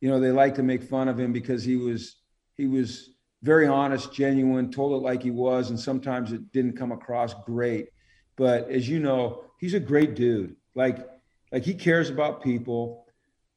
you 0.00 0.08
know, 0.08 0.20
they 0.20 0.30
like 0.30 0.54
to 0.54 0.62
make 0.62 0.84
fun 0.84 1.08
of 1.08 1.18
him 1.18 1.32
because 1.32 1.64
he 1.64 1.74
was 1.74 2.18
he 2.56 2.68
was 2.68 3.10
very 3.42 3.66
honest, 3.66 4.12
genuine, 4.12 4.70
told 4.70 4.92
it 4.92 5.04
like 5.04 5.20
he 5.20 5.32
was, 5.32 5.70
and 5.70 5.80
sometimes 5.80 6.30
it 6.30 6.52
didn't 6.52 6.76
come 6.76 6.92
across 6.92 7.34
great. 7.44 7.88
But 8.36 8.70
as 8.70 8.88
you 8.88 9.00
know, 9.00 9.42
he's 9.58 9.74
a 9.74 9.80
great 9.80 10.14
dude. 10.14 10.54
Like, 10.76 11.04
like 11.50 11.64
he 11.64 11.74
cares 11.74 12.08
about 12.08 12.40
people. 12.40 13.07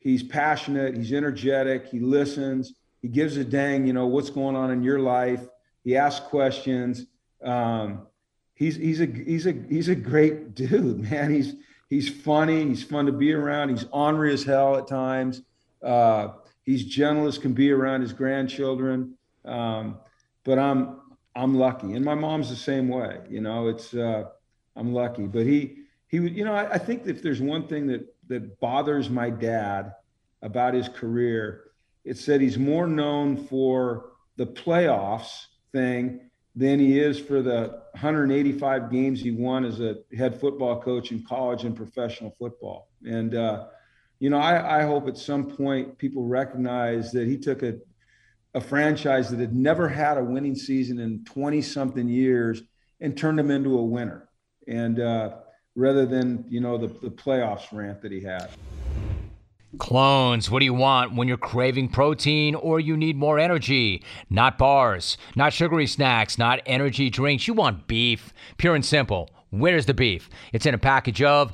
He's 0.02 0.24
passionate. 0.24 0.98
He's 0.98 1.14
energetic. 1.14 1.88
He 1.88 2.00
listens. 2.00 2.74
He 3.04 3.08
gives 3.08 3.38
a 3.38 3.46
dang, 3.46 3.86
you 3.86 3.94
know, 3.94 4.08
what's 4.08 4.32
going 4.32 4.56
on 4.56 4.72
in 4.72 4.82
your 4.84 5.00
life. 5.00 5.48
He 5.84 5.96
asks 5.96 6.26
questions. 6.28 7.06
Um, 7.44 8.08
he's 8.56 8.76
he's 8.76 9.00
a 9.00 9.06
he's 9.06 9.46
a 9.46 9.54
he's 9.70 9.90
a 9.90 9.96
great 9.96 10.56
dude, 10.56 11.00
man. 11.00 11.32
He's 11.32 11.54
he's 11.88 12.10
funny. 12.10 12.66
He's 12.66 12.84
fun 12.84 13.06
to 13.06 13.12
be 13.12 13.32
around. 13.32 13.70
He's 13.70 13.86
ornery 13.92 14.34
as 14.34 14.44
hell 14.44 14.76
at 14.76 14.88
times. 14.88 15.44
Uh, 15.84 16.30
he's 16.64 16.84
gentle 16.84 17.28
as 17.28 17.38
can 17.38 17.54
be 17.54 17.72
around 17.72 18.02
his 18.02 18.14
grandchildren. 18.14 19.16
Um, 19.46 20.00
but 20.44 20.58
I'm 20.58 21.00
I'm 21.36 21.54
lucky, 21.54 21.94
and 21.94 22.04
my 22.04 22.16
mom's 22.16 22.50
the 22.50 22.56
same 22.56 22.90
way. 22.90 23.20
You 23.30 23.42
know, 23.42 23.68
it's 23.68 23.94
uh, 23.94 24.26
I'm 24.76 24.94
lucky. 24.94 25.28
But 25.28 25.46
he 25.46 25.78
he 26.08 26.20
would 26.20 26.36
you 26.36 26.44
know 26.44 26.54
I, 26.54 26.74
I 26.74 26.78
think 26.80 27.06
if 27.06 27.22
there's 27.22 27.42
one 27.42 27.68
thing 27.68 27.86
that 27.88 28.08
that 28.32 28.60
bothers 28.60 29.10
my 29.10 29.30
dad 29.30 29.94
about 30.42 30.74
his 30.74 30.90
career, 30.90 31.66
it's 32.04 32.26
that 32.26 32.42
he's 32.42 32.58
more 32.58 32.88
known 32.88 33.38
for 33.48 34.14
the 34.38 34.48
playoffs 34.48 35.46
thing 35.72 36.30
than 36.56 36.80
he 36.80 37.00
is 37.00 37.20
for 37.20 37.42
the 37.42 37.82
185 37.92 38.92
games 38.92 39.22
he 39.22 39.32
won 39.32 39.64
as 39.64 39.80
a 39.80 39.98
head 40.18 40.40
football 40.40 40.82
coach 40.82 41.12
in 41.12 41.24
college 41.24 41.64
and 41.64 41.76
professional 41.76 42.36
football. 42.40 42.90
And 43.06 43.36
uh, 43.36 43.68
you 44.20 44.30
know, 44.30 44.40
I, 44.40 44.80
I 44.80 44.84
hope 44.84 45.08
at 45.08 45.18
some 45.18 45.46
point 45.46 45.98
people 45.98 46.26
recognize 46.26 47.12
that 47.12 47.28
he 47.28 47.38
took 47.38 47.64
a 47.64 47.78
a 48.54 48.62
franchise 48.62 49.30
that 49.30 49.40
had 49.40 49.56
never 49.56 49.88
had 49.88 50.18
a 50.18 50.24
winning 50.24 50.56
season 50.56 51.00
in 51.00 51.24
20 51.24 51.62
something 51.62 52.08
years 52.10 52.62
and 53.00 53.18
turned 53.18 53.40
them 53.40 53.50
into 53.50 53.78
a 53.78 53.84
winner. 53.84 54.28
And 54.68 55.00
uh, 55.00 55.38
rather 55.76 56.06
than, 56.06 56.46
you 56.50 56.60
know, 56.60 56.78
the, 56.78 56.88
the 56.88 57.10
playoffs 57.10 57.72
rant 57.72 58.02
that 58.02 58.12
he 58.12 58.22
had. 58.22 58.50
Clones, 59.78 60.52
what 60.52 60.60
do 60.60 60.66
you 60.66 60.74
want 60.74 61.16
when 61.16 61.30
you're 61.30 61.38
craving 61.38 61.88
protein 61.88 62.56
or 62.56 62.80
you 62.80 62.98
need 62.98 63.16
more 63.16 63.40
energy? 63.40 64.04
Not 64.30 64.58
bars, 64.58 65.18
not 65.36 65.54
sugary 65.54 65.88
snacks, 65.88 66.38
not 66.38 66.60
energy 66.66 67.10
drinks. 67.10 67.48
You 67.48 67.54
want 67.54 67.88
beef, 67.88 68.34
pure 68.58 68.76
and 68.76 68.86
simple. 68.86 69.30
Where's 69.50 69.86
the 69.86 69.94
beef? 69.94 70.30
It's 70.52 70.66
in 70.66 70.74
a 70.74 70.78
package 70.78 71.22
of 71.22 71.54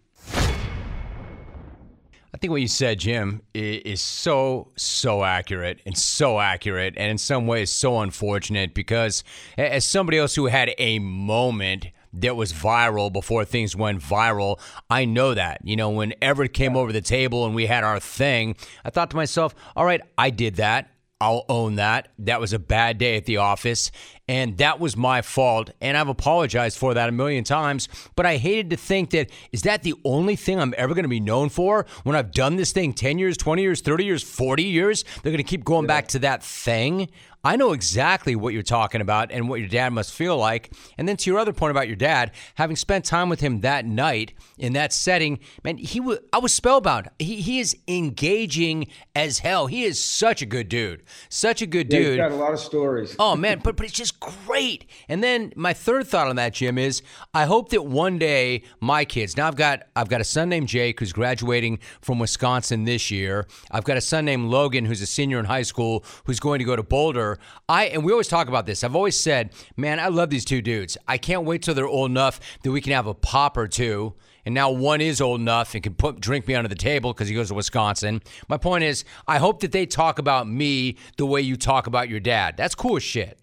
I 2.41 2.45
think 2.45 2.53
what 2.53 2.61
you 2.61 2.67
said, 2.67 2.97
Jim, 2.97 3.43
is 3.53 4.01
so, 4.01 4.71
so 4.75 5.23
accurate 5.23 5.79
and 5.85 5.95
so 5.95 6.39
accurate, 6.39 6.95
and 6.97 7.11
in 7.11 7.19
some 7.19 7.45
ways 7.45 7.69
so 7.69 7.99
unfortunate 7.99 8.73
because, 8.73 9.23
as 9.59 9.85
somebody 9.85 10.17
else 10.17 10.33
who 10.33 10.47
had 10.47 10.73
a 10.79 10.97
moment 10.97 11.89
that 12.13 12.35
was 12.35 12.51
viral 12.51 13.13
before 13.13 13.45
things 13.45 13.75
went 13.75 14.01
viral, 14.01 14.59
I 14.89 15.05
know 15.05 15.35
that. 15.35 15.61
You 15.63 15.75
know, 15.75 15.91
when 15.91 16.15
Everett 16.19 16.53
came 16.53 16.75
over 16.75 16.91
the 16.91 16.99
table 16.99 17.45
and 17.45 17.53
we 17.53 17.67
had 17.67 17.83
our 17.83 17.99
thing, 17.99 18.55
I 18.83 18.89
thought 18.89 19.11
to 19.11 19.15
myself, 19.15 19.53
all 19.75 19.85
right, 19.85 20.01
I 20.17 20.31
did 20.31 20.55
that. 20.55 20.90
I'll 21.21 21.45
own 21.49 21.75
that. 21.75 22.07
That 22.17 22.41
was 22.41 22.51
a 22.51 22.57
bad 22.57 22.97
day 22.97 23.15
at 23.15 23.25
the 23.25 23.37
office, 23.37 23.91
and 24.27 24.57
that 24.57 24.79
was 24.79 24.97
my 24.97 25.21
fault. 25.21 25.69
And 25.79 25.95
I've 25.95 26.07
apologized 26.07 26.79
for 26.79 26.95
that 26.95 27.09
a 27.09 27.11
million 27.11 27.43
times. 27.43 27.87
But 28.15 28.25
I 28.25 28.37
hated 28.37 28.71
to 28.71 28.75
think 28.75 29.11
that 29.11 29.29
is 29.51 29.61
that 29.61 29.83
the 29.83 29.93
only 30.03 30.35
thing 30.35 30.59
I'm 30.59 30.73
ever 30.77 30.95
going 30.95 31.03
to 31.03 31.09
be 31.09 31.19
known 31.19 31.49
for 31.49 31.85
when 32.03 32.15
I've 32.15 32.31
done 32.31 32.55
this 32.55 32.71
thing 32.71 32.93
10 32.93 33.19
years, 33.19 33.37
20 33.37 33.61
years, 33.61 33.81
30 33.81 34.03
years, 34.03 34.23
40 34.23 34.63
years? 34.63 35.03
They're 35.21 35.31
going 35.31 35.37
to 35.37 35.43
keep 35.43 35.63
going 35.63 35.85
yeah. 35.85 35.89
back 35.89 36.07
to 36.09 36.19
that 36.19 36.43
thing. 36.43 37.09
I 37.43 37.55
know 37.55 37.71
exactly 37.71 38.35
what 38.35 38.53
you're 38.53 38.61
talking 38.61 39.01
about 39.01 39.31
and 39.31 39.49
what 39.49 39.59
your 39.59 39.67
dad 39.67 39.93
must 39.93 40.13
feel 40.13 40.37
like. 40.37 40.71
And 40.99 41.09
then 41.09 41.17
to 41.17 41.29
your 41.29 41.39
other 41.39 41.53
point 41.53 41.71
about 41.71 41.87
your 41.87 41.95
dad, 41.95 42.31
having 42.53 42.75
spent 42.75 43.03
time 43.03 43.29
with 43.29 43.39
him 43.39 43.61
that 43.61 43.83
night 43.83 44.33
in 44.59 44.73
that 44.73 44.93
setting, 44.93 45.39
man, 45.63 45.77
he 45.77 45.99
was 45.99 46.19
I 46.31 46.37
was 46.37 46.53
spellbound. 46.53 47.09
He 47.17 47.41
he 47.41 47.59
is 47.59 47.75
engaging 47.87 48.87
as 49.15 49.39
hell. 49.39 49.65
He 49.65 49.85
is 49.85 50.01
such 50.03 50.43
a 50.43 50.45
good 50.45 50.69
dude. 50.69 51.01
Such 51.29 51.63
a 51.63 51.65
good 51.65 51.91
yeah, 51.91 51.99
dude. 51.99 52.07
He's 52.09 52.17
got 52.17 52.31
a 52.31 52.35
lot 52.35 52.53
of 52.53 52.59
stories. 52.59 53.15
oh 53.17 53.35
man, 53.35 53.59
but 53.63 53.75
but 53.75 53.87
it's 53.87 53.95
just 53.95 54.19
great. 54.19 54.85
And 55.09 55.23
then 55.23 55.51
my 55.55 55.73
third 55.73 56.07
thought 56.07 56.27
on 56.27 56.35
that, 56.35 56.53
Jim, 56.53 56.77
is 56.77 57.01
I 57.33 57.45
hope 57.45 57.69
that 57.69 57.85
one 57.85 58.19
day 58.19 58.61
my 58.79 59.03
kids. 59.03 59.35
Now 59.35 59.47
I've 59.47 59.55
got 59.55 59.87
I've 59.95 60.09
got 60.09 60.21
a 60.21 60.25
son 60.25 60.49
named 60.49 60.67
Jake 60.67 60.99
who's 60.99 61.11
graduating 61.11 61.79
from 62.01 62.19
Wisconsin 62.19 62.83
this 62.83 63.09
year. 63.09 63.47
I've 63.71 63.83
got 63.83 63.97
a 63.97 64.01
son 64.01 64.25
named 64.25 64.51
Logan 64.51 64.85
who's 64.85 65.01
a 65.01 65.07
senior 65.07 65.39
in 65.39 65.45
high 65.45 65.63
school 65.63 66.05
who's 66.25 66.39
going 66.39 66.59
to 66.59 66.65
go 66.65 66.75
to 66.75 66.83
Boulder 66.83 67.30
I 67.69 67.85
and 67.85 68.03
we 68.03 68.11
always 68.11 68.27
talk 68.27 68.47
about 68.47 68.65
this. 68.65 68.83
I've 68.83 68.95
always 68.95 69.19
said, 69.19 69.51
man, 69.77 69.99
I 69.99 70.07
love 70.07 70.29
these 70.29 70.45
two 70.45 70.61
dudes. 70.61 70.97
I 71.07 71.17
can't 71.17 71.43
wait 71.43 71.61
till 71.61 71.73
they're 71.73 71.87
old 71.87 72.09
enough 72.11 72.39
that 72.63 72.71
we 72.71 72.81
can 72.81 72.93
have 72.93 73.07
a 73.07 73.13
pop 73.13 73.57
or 73.57 73.67
two. 73.67 74.13
And 74.45 74.55
now 74.55 74.71
one 74.71 75.01
is 75.01 75.21
old 75.21 75.39
enough 75.39 75.75
and 75.75 75.83
can 75.83 75.93
put 75.93 76.19
drink 76.19 76.47
me 76.47 76.55
under 76.55 76.67
the 76.67 76.75
table 76.75 77.13
because 77.13 77.27
he 77.27 77.35
goes 77.35 77.49
to 77.49 77.53
Wisconsin. 77.53 78.23
My 78.47 78.57
point 78.57 78.83
is, 78.83 79.05
I 79.27 79.37
hope 79.37 79.59
that 79.61 79.71
they 79.71 79.85
talk 79.85 80.17
about 80.17 80.47
me 80.47 80.97
the 81.17 81.27
way 81.27 81.41
you 81.41 81.55
talk 81.55 81.85
about 81.85 82.09
your 82.09 82.19
dad. 82.19 82.57
That's 82.57 82.73
cool 82.73 82.95
as 82.95 83.03
shit. 83.03 83.39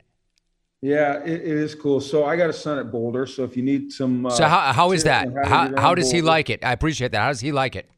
Yeah, 0.80 1.22
it, 1.24 1.40
it 1.40 1.56
is 1.56 1.74
cool. 1.74 2.00
So 2.00 2.24
I 2.24 2.36
got 2.36 2.50
a 2.50 2.52
son 2.52 2.78
at 2.78 2.90
Boulder. 2.90 3.26
So 3.26 3.44
if 3.44 3.56
you 3.56 3.62
need 3.62 3.92
some, 3.92 4.26
uh, 4.26 4.30
so 4.30 4.44
how 4.44 4.72
how 4.72 4.92
is 4.92 5.04
that? 5.04 5.28
How 5.44 5.74
how 5.76 5.94
does 5.94 6.06
Boulder, 6.06 6.16
he 6.16 6.22
like 6.22 6.50
it? 6.50 6.64
I 6.64 6.72
appreciate 6.72 7.12
that. 7.12 7.20
How 7.20 7.28
does 7.28 7.40
he 7.40 7.52
like 7.52 7.74
it? 7.76 7.90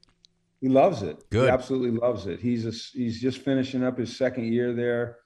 He 0.60 0.68
loves 0.68 1.02
it. 1.02 1.28
Good. 1.30 1.44
He 1.44 1.50
absolutely 1.50 1.98
loves 1.98 2.26
it. 2.26 2.38
He's 2.40 2.66
a, 2.66 2.70
he's 2.70 3.20
just 3.20 3.38
finishing 3.38 3.82
up 3.82 3.98
his 3.98 4.14
second 4.16 4.52
year 4.52 4.74
there. 4.74 5.16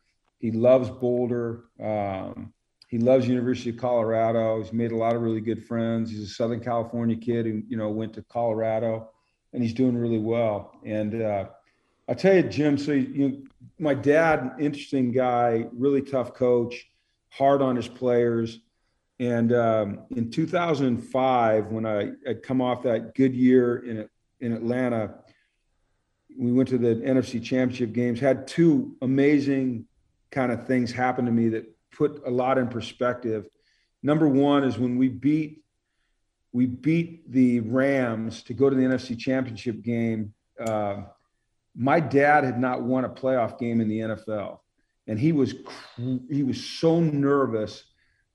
He 0.44 0.50
loves 0.50 0.90
Boulder. 0.90 1.64
Um, 1.83 2.52
he 2.88 2.98
loves 2.98 3.26
University 3.26 3.70
of 3.70 3.78
Colorado. 3.78 4.61
He's 4.61 4.74
made 4.74 4.92
a 4.92 4.96
lot 4.96 5.16
of 5.16 5.22
really 5.22 5.40
good 5.40 5.64
friends. 5.64 6.11
He's 6.11 6.20
a 6.20 6.35
Southern 6.35 6.61
California 6.61 7.16
kid 7.16 7.46
who 7.46 7.62
you 7.66 7.78
know 7.78 7.88
went 7.88 8.12
to 8.12 8.22
Colorado, 8.24 9.09
and 9.54 9.62
he's 9.62 9.72
doing 9.72 9.96
really 9.96 10.18
well. 10.18 10.78
And 10.85 11.22
uh, 11.22 11.46
I'll 12.11 12.14
tell 12.14 12.37
you, 12.37 12.42
Jim. 12.42 12.76
So 12.76 12.92
you, 12.92 13.46
my 13.78 13.94
dad, 13.94 14.57
interesting 14.61 15.12
guy, 15.12 15.64
really 15.72 16.02
tough 16.02 16.35
coach, 16.35 16.90
hard 17.30 17.62
on 17.62 17.74
his 17.74 17.88
players. 17.88 18.61
And 19.20 19.50
um, 19.54 20.02
in 20.14 20.30
2005, 20.30 21.66
when 21.68 21.87
I 21.87 22.11
had 22.26 22.42
come 22.42 22.61
off 22.61 22.83
that 22.83 23.14
good 23.14 23.35
year 23.35 23.78
in 23.78 24.11
in 24.40 24.52
Atlanta, 24.52 25.14
we 26.38 26.52
went 26.52 26.68
to 26.68 26.76
the 26.76 26.96
NFC 26.96 27.42
Championship 27.42 27.94
games. 27.94 28.20
Had 28.20 28.46
two 28.46 28.94
amazing 29.00 29.87
kind 30.35 30.53
of 30.53 30.66
things 30.66 30.92
happen 30.92 31.25
to 31.25 31.33
me 31.33 31.49
that 31.51 31.64
put 31.92 32.23
a 32.27 32.31
lot 32.31 32.59
in 32.59 32.68
perspective. 32.68 33.47
Number 34.03 34.29
one 34.29 34.64
is 34.64 34.79
when 34.79 34.99
we 34.99 35.09
beat 35.09 35.62
we 36.53 36.66
beat 36.66 37.31
the 37.33 37.61
Rams 37.61 38.44
to 38.44 38.55
go 38.55 38.70
to 38.70 38.77
the 38.77 38.83
NFC 38.83 39.18
Championship 39.18 39.83
game. 39.83 40.35
Uh, 40.64 41.03
my 41.75 41.99
dad 41.99 42.44
had 42.44 42.61
not 42.61 42.83
won 42.83 43.05
a 43.05 43.09
playoff 43.09 43.59
game 43.59 43.81
in 43.81 43.88
the 43.88 43.99
NFL, 44.01 44.59
and 45.09 45.18
he 45.18 45.33
was 45.33 45.55
he 46.31 46.42
was 46.42 46.64
so 46.64 47.01
nervous 47.01 47.85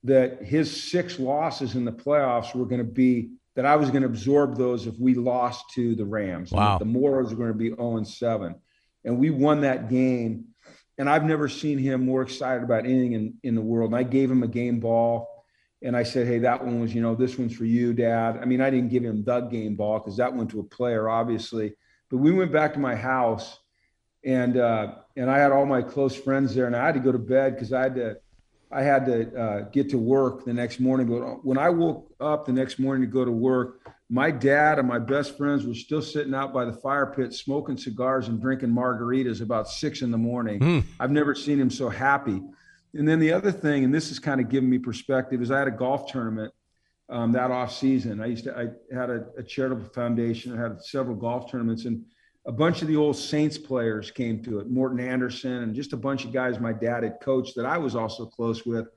that 0.04 0.44
his 0.44 0.92
six 0.92 1.20
losses 1.20 1.76
in 1.76 1.86
the 1.86 1.92
playoffs 1.92 2.56
were 2.56 2.66
going 2.66 2.80
to 2.80 2.92
be 2.92 3.32
that 3.56 3.66
I 3.66 3.76
was 3.76 3.90
going 3.90 4.04
to 4.04 4.08
absorb 4.08 4.58
those 4.58 4.88
if 4.88 4.98
we 4.98 5.16
lost 5.16 5.70
to 5.72 5.96
the 5.96 6.06
Rams. 6.06 6.52
Wow. 6.52 6.78
The 6.78 6.86
Moras 6.86 7.32
were 7.32 7.36
going 7.36 7.52
to 7.52 7.58
be 7.58 7.70
0 7.70 7.98
and 7.98 8.08
7. 8.08 8.56
And 9.04 9.18
we 9.18 9.32
won 9.32 9.62
that 9.62 9.90
game 9.90 10.46
and 11.00 11.10
I've 11.10 11.24
never 11.24 11.48
seen 11.48 11.78
him 11.80 12.06
more 12.06 12.22
excited 12.22 12.62
about 12.62 12.86
anything 12.86 13.14
in, 13.14 13.34
in 13.42 13.56
the 13.56 13.62
world. 13.62 13.92
And 13.92 14.00
I 14.00 14.04
gave 14.04 14.30
him 14.30 14.44
a 14.44 14.48
game 14.48 14.82
ball, 14.82 15.46
and 15.82 15.96
I 15.96 16.04
said, 16.04 16.28
hey, 16.28 16.40
that 16.40 16.64
one 16.64 16.82
was, 16.82 16.94
you 16.94 17.02
know, 17.02 17.16
this 17.16 17.38
one's 17.38 17.56
for 17.56 17.64
you, 17.64 17.94
Dad. 17.94 18.38
I 18.40 18.46
mean, 18.46 18.60
I 18.60 18.70
didn't 18.70 18.90
give 18.90 19.06
him 19.06 19.24
the 19.24 19.40
game 19.40 19.76
ball 19.76 20.00
because 20.00 20.18
that 20.18 20.36
went 20.36 20.52
to 20.52 20.60
a 20.60 20.64
player, 20.64 21.08
obviously. 21.10 21.74
But 22.12 22.18
we 22.18 22.34
went 22.34 22.52
back 22.52 22.74
to 22.74 22.80
my 22.80 22.96
house, 22.96 23.60
and 24.26 24.58
uh, 24.58 24.96
and 25.16 25.32
I 25.32 25.38
had 25.38 25.54
all 25.54 25.66
my 25.66 25.82
close 25.82 26.16
friends 26.16 26.54
there, 26.54 26.68
and 26.68 26.76
I 26.76 26.86
had 26.86 26.96
to 26.96 27.00
go 27.00 27.14
to 27.14 27.20
bed 27.20 27.56
because 27.56 27.72
I 27.72 27.84
had 27.84 27.96
to 27.96 28.18
I 28.70 28.82
had 28.82 29.06
to 29.06 29.42
uh, 29.42 29.60
get 29.70 29.90
to 29.92 29.98
work 29.98 30.44
the 30.44 30.54
next 30.54 30.82
morning. 30.82 31.08
But 31.08 31.46
when 31.46 31.58
I 31.58 31.70
woke 31.70 32.14
up 32.20 32.46
the 32.46 32.52
next 32.52 32.78
morning 32.78 33.08
to 33.08 33.14
go 33.14 33.24
to 33.24 33.32
work, 33.32 33.90
my 34.10 34.32
dad 34.32 34.80
and 34.80 34.88
my 34.88 34.98
best 34.98 35.38
friends 35.38 35.66
were 35.66 35.76
still 35.76 36.02
sitting 36.02 36.34
out 36.34 36.52
by 36.52 36.66
the 36.66 36.74
fire 36.74 37.14
pit 37.16 37.34
smoking 37.34 37.78
cigars 37.78 38.28
and 38.28 38.42
drinking 38.42 38.70
margaritas 38.70 39.42
about 39.42 39.68
six 39.68 40.02
in 40.02 40.10
the 40.10 40.18
morning. 40.18 40.60
Mm. 40.60 40.84
I've 41.00 41.12
never 41.12 41.36
seen 41.36 41.60
him 41.60 41.70
so 41.70 41.90
happy. 41.90 42.42
And 42.96 43.08
then 43.08 43.20
the 43.20 43.32
other 43.32 43.52
thing, 43.52 43.84
and 43.84 43.94
this 43.94 44.10
is 44.10 44.18
kind 44.18 44.42
of 44.42 44.50
giving 44.50 44.70
me 44.70 44.80
perspective, 44.80 45.42
is 45.44 45.52
I 45.52 45.60
had 45.60 45.68
a 45.68 45.72
golf 45.72 46.12
tournament 46.12 46.52
um, 47.10 47.32
that 47.34 47.52
off 47.52 47.72
season. 47.72 48.20
I 48.20 48.26
used 48.26 48.46
to, 48.46 48.58
I 48.58 48.96
had 48.96 49.12
a, 49.12 49.28
a 49.38 49.44
charitable 49.44 49.90
foundation. 49.90 50.58
I 50.58 50.62
had 50.62 50.82
several 50.84 51.16
golf 51.16 51.52
tournaments, 51.52 51.86
and 51.86 52.04
a 52.48 52.52
bunch 52.52 52.82
of 52.82 52.88
the 52.88 52.96
old 52.96 53.16
Saints 53.16 53.60
players 53.60 54.10
came 54.10 54.42
to 54.44 54.60
it. 54.60 54.72
Morten 54.72 55.00
Andersen 55.00 55.64
and 55.64 55.76
just 55.76 55.94
a 55.94 55.98
bunch 55.98 56.26
of 56.26 56.34
guys 56.34 56.60
my 56.60 56.74
dad 56.74 57.04
had 57.04 57.20
coached 57.22 57.56
that 57.58 57.66
I 57.66 57.78
was 57.78 57.96
also 57.96 58.26
close 58.26 58.66
with. 58.66 58.88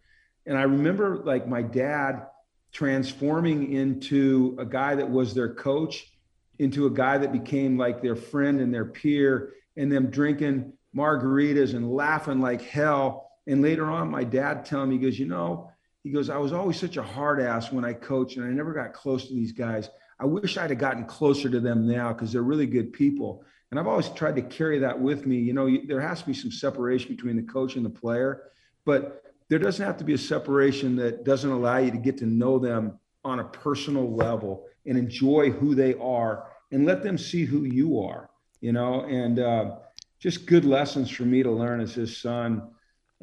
And 0.46 0.56
I 0.56 0.62
remember 0.62 1.22
like 1.24 1.46
my 1.46 1.60
dad 1.60 2.26
transforming 2.72 3.72
into 3.72 4.56
a 4.58 4.64
guy 4.64 4.94
that 4.94 5.10
was 5.10 5.34
their 5.34 5.54
coach, 5.54 6.10
into 6.58 6.86
a 6.86 6.90
guy 6.90 7.18
that 7.18 7.32
became 7.32 7.76
like 7.76 8.02
their 8.02 8.16
friend 8.16 8.60
and 8.60 8.72
their 8.72 8.86
peer, 8.86 9.52
and 9.76 9.90
them 9.90 10.10
drinking 10.10 10.72
margaritas 10.96 11.74
and 11.74 11.92
laughing 11.92 12.40
like 12.40 12.62
hell. 12.62 13.30
And 13.46 13.62
later 13.62 13.90
on, 13.90 14.10
my 14.10 14.24
dad 14.24 14.64
telling 14.64 14.90
me, 14.90 14.98
he 14.98 15.02
goes, 15.02 15.18
you 15.18 15.26
know, 15.26 15.70
he 16.02 16.10
goes, 16.10 16.30
I 16.30 16.38
was 16.38 16.52
always 16.52 16.78
such 16.78 16.96
a 16.96 17.02
hard 17.02 17.40
ass 17.40 17.70
when 17.70 17.84
I 17.84 17.92
coached, 17.92 18.36
and 18.36 18.46
I 18.46 18.48
never 18.48 18.72
got 18.72 18.92
close 18.92 19.28
to 19.28 19.34
these 19.34 19.52
guys. 19.52 19.88
I 20.18 20.24
wish 20.24 20.56
I'd 20.56 20.70
have 20.70 20.78
gotten 20.78 21.04
closer 21.04 21.48
to 21.48 21.60
them 21.60 21.86
now 21.86 22.12
because 22.12 22.32
they're 22.32 22.42
really 22.42 22.66
good 22.66 22.92
people. 22.92 23.44
And 23.70 23.80
I've 23.80 23.86
always 23.86 24.08
tried 24.10 24.36
to 24.36 24.42
carry 24.42 24.78
that 24.80 25.00
with 25.00 25.26
me. 25.26 25.36
You 25.36 25.52
know, 25.52 25.68
there 25.86 26.00
has 26.00 26.20
to 26.20 26.26
be 26.26 26.34
some 26.34 26.50
separation 26.52 27.14
between 27.14 27.36
the 27.36 27.42
coach 27.42 27.76
and 27.76 27.84
the 27.84 27.90
player, 27.90 28.42
but 28.84 29.22
there 29.52 29.58
doesn't 29.58 29.84
have 29.84 29.98
to 29.98 30.04
be 30.04 30.14
a 30.14 30.18
separation 30.18 30.96
that 30.96 31.24
doesn't 31.24 31.50
allow 31.50 31.76
you 31.76 31.90
to 31.90 31.98
get 31.98 32.16
to 32.16 32.24
know 32.24 32.58
them 32.58 32.98
on 33.22 33.40
a 33.40 33.44
personal 33.44 34.10
level 34.10 34.64
and 34.86 34.96
enjoy 34.96 35.50
who 35.50 35.74
they 35.74 35.92
are 35.96 36.46
and 36.70 36.86
let 36.86 37.02
them 37.02 37.18
see 37.18 37.44
who 37.44 37.64
you 37.64 38.00
are, 38.00 38.30
you 38.62 38.72
know, 38.72 39.02
and 39.02 39.38
uh, 39.38 39.72
just 40.18 40.46
good 40.46 40.64
lessons 40.64 41.10
for 41.10 41.24
me 41.24 41.42
to 41.42 41.50
learn 41.50 41.82
as 41.82 41.92
his 41.92 42.16
son 42.16 42.70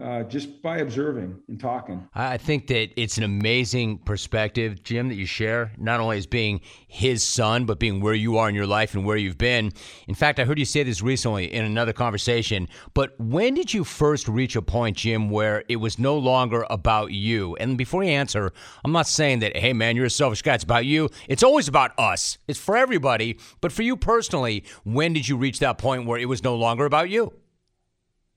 uh, 0.02 0.24
just 0.24 0.62
by 0.62 0.78
observing 0.78 1.40
and 1.48 1.60
talking. 1.60 2.08
I 2.16 2.38
think 2.38 2.68
that 2.68 2.90
it's 2.96 3.18
an 3.18 3.24
amazing 3.24 4.00
perspective, 4.00 4.84
Jim, 4.84 5.10
that 5.10 5.16
you 5.16 5.26
share, 5.26 5.74
not 5.78 6.00
only 6.00 6.18
as 6.18 6.26
being 6.26 6.62
his 6.88 7.24
son, 7.24 7.66
but 7.66 7.80
being 7.80 8.02
where 8.02 8.14
you 8.14 8.38
are 8.38 8.48
in 8.48 8.56
your 8.56 8.68
life 8.68 8.94
and 8.94 9.06
where 9.06 9.18
you've 9.18 9.38
been. 9.38 9.72
In 10.08 10.16
fact, 10.16 10.40
I 10.40 10.46
heard 10.46 10.60
you 10.60 10.66
say 10.66 10.84
this 10.84 11.02
recently 11.02 11.52
in 11.52 11.66
another 11.66 11.94
conversation, 11.94 12.68
but 12.94 13.20
when 13.20 13.54
did 13.54 13.74
you 13.74 13.84
first 13.84 14.28
reach 14.28 14.56
a 14.56 14.62
point, 14.62 14.98
Jim, 14.98 15.30
where 15.30 15.64
it 15.68 15.78
was 15.78 16.00
no 16.00 16.18
longer 16.18 16.66
about 16.70 17.12
you? 17.12 17.56
And 17.58 17.78
before 17.78 18.04
you 18.04 18.12
answer, 18.12 18.52
I'm 18.84 18.92
not 18.92 19.08
saying 19.08 19.40
that, 19.40 19.58
hey, 19.58 19.74
man, 19.74 19.96
you're 19.96 20.06
a 20.06 20.10
selfish 20.10 20.42
guy. 20.42 20.56
It's 20.56 20.64
about 20.64 20.86
you. 20.86 21.10
It's 21.28 21.44
always 21.44 21.68
about 21.68 21.92
us, 21.98 22.38
it's 22.48 22.60
for 22.60 22.78
everybody. 22.78 23.38
But 23.62 23.72
for 23.72 23.84
you 23.84 23.98
personally, 23.98 24.64
when 24.84 25.14
did 25.14 25.28
you 25.28 25.38
reach 25.38 25.60
that 25.60 25.78
point 25.78 26.06
where 26.06 26.20
it 26.20 26.26
was 26.26 26.44
no 26.44 26.56
longer 26.56 26.86
about 26.86 27.10
you? 27.10 27.34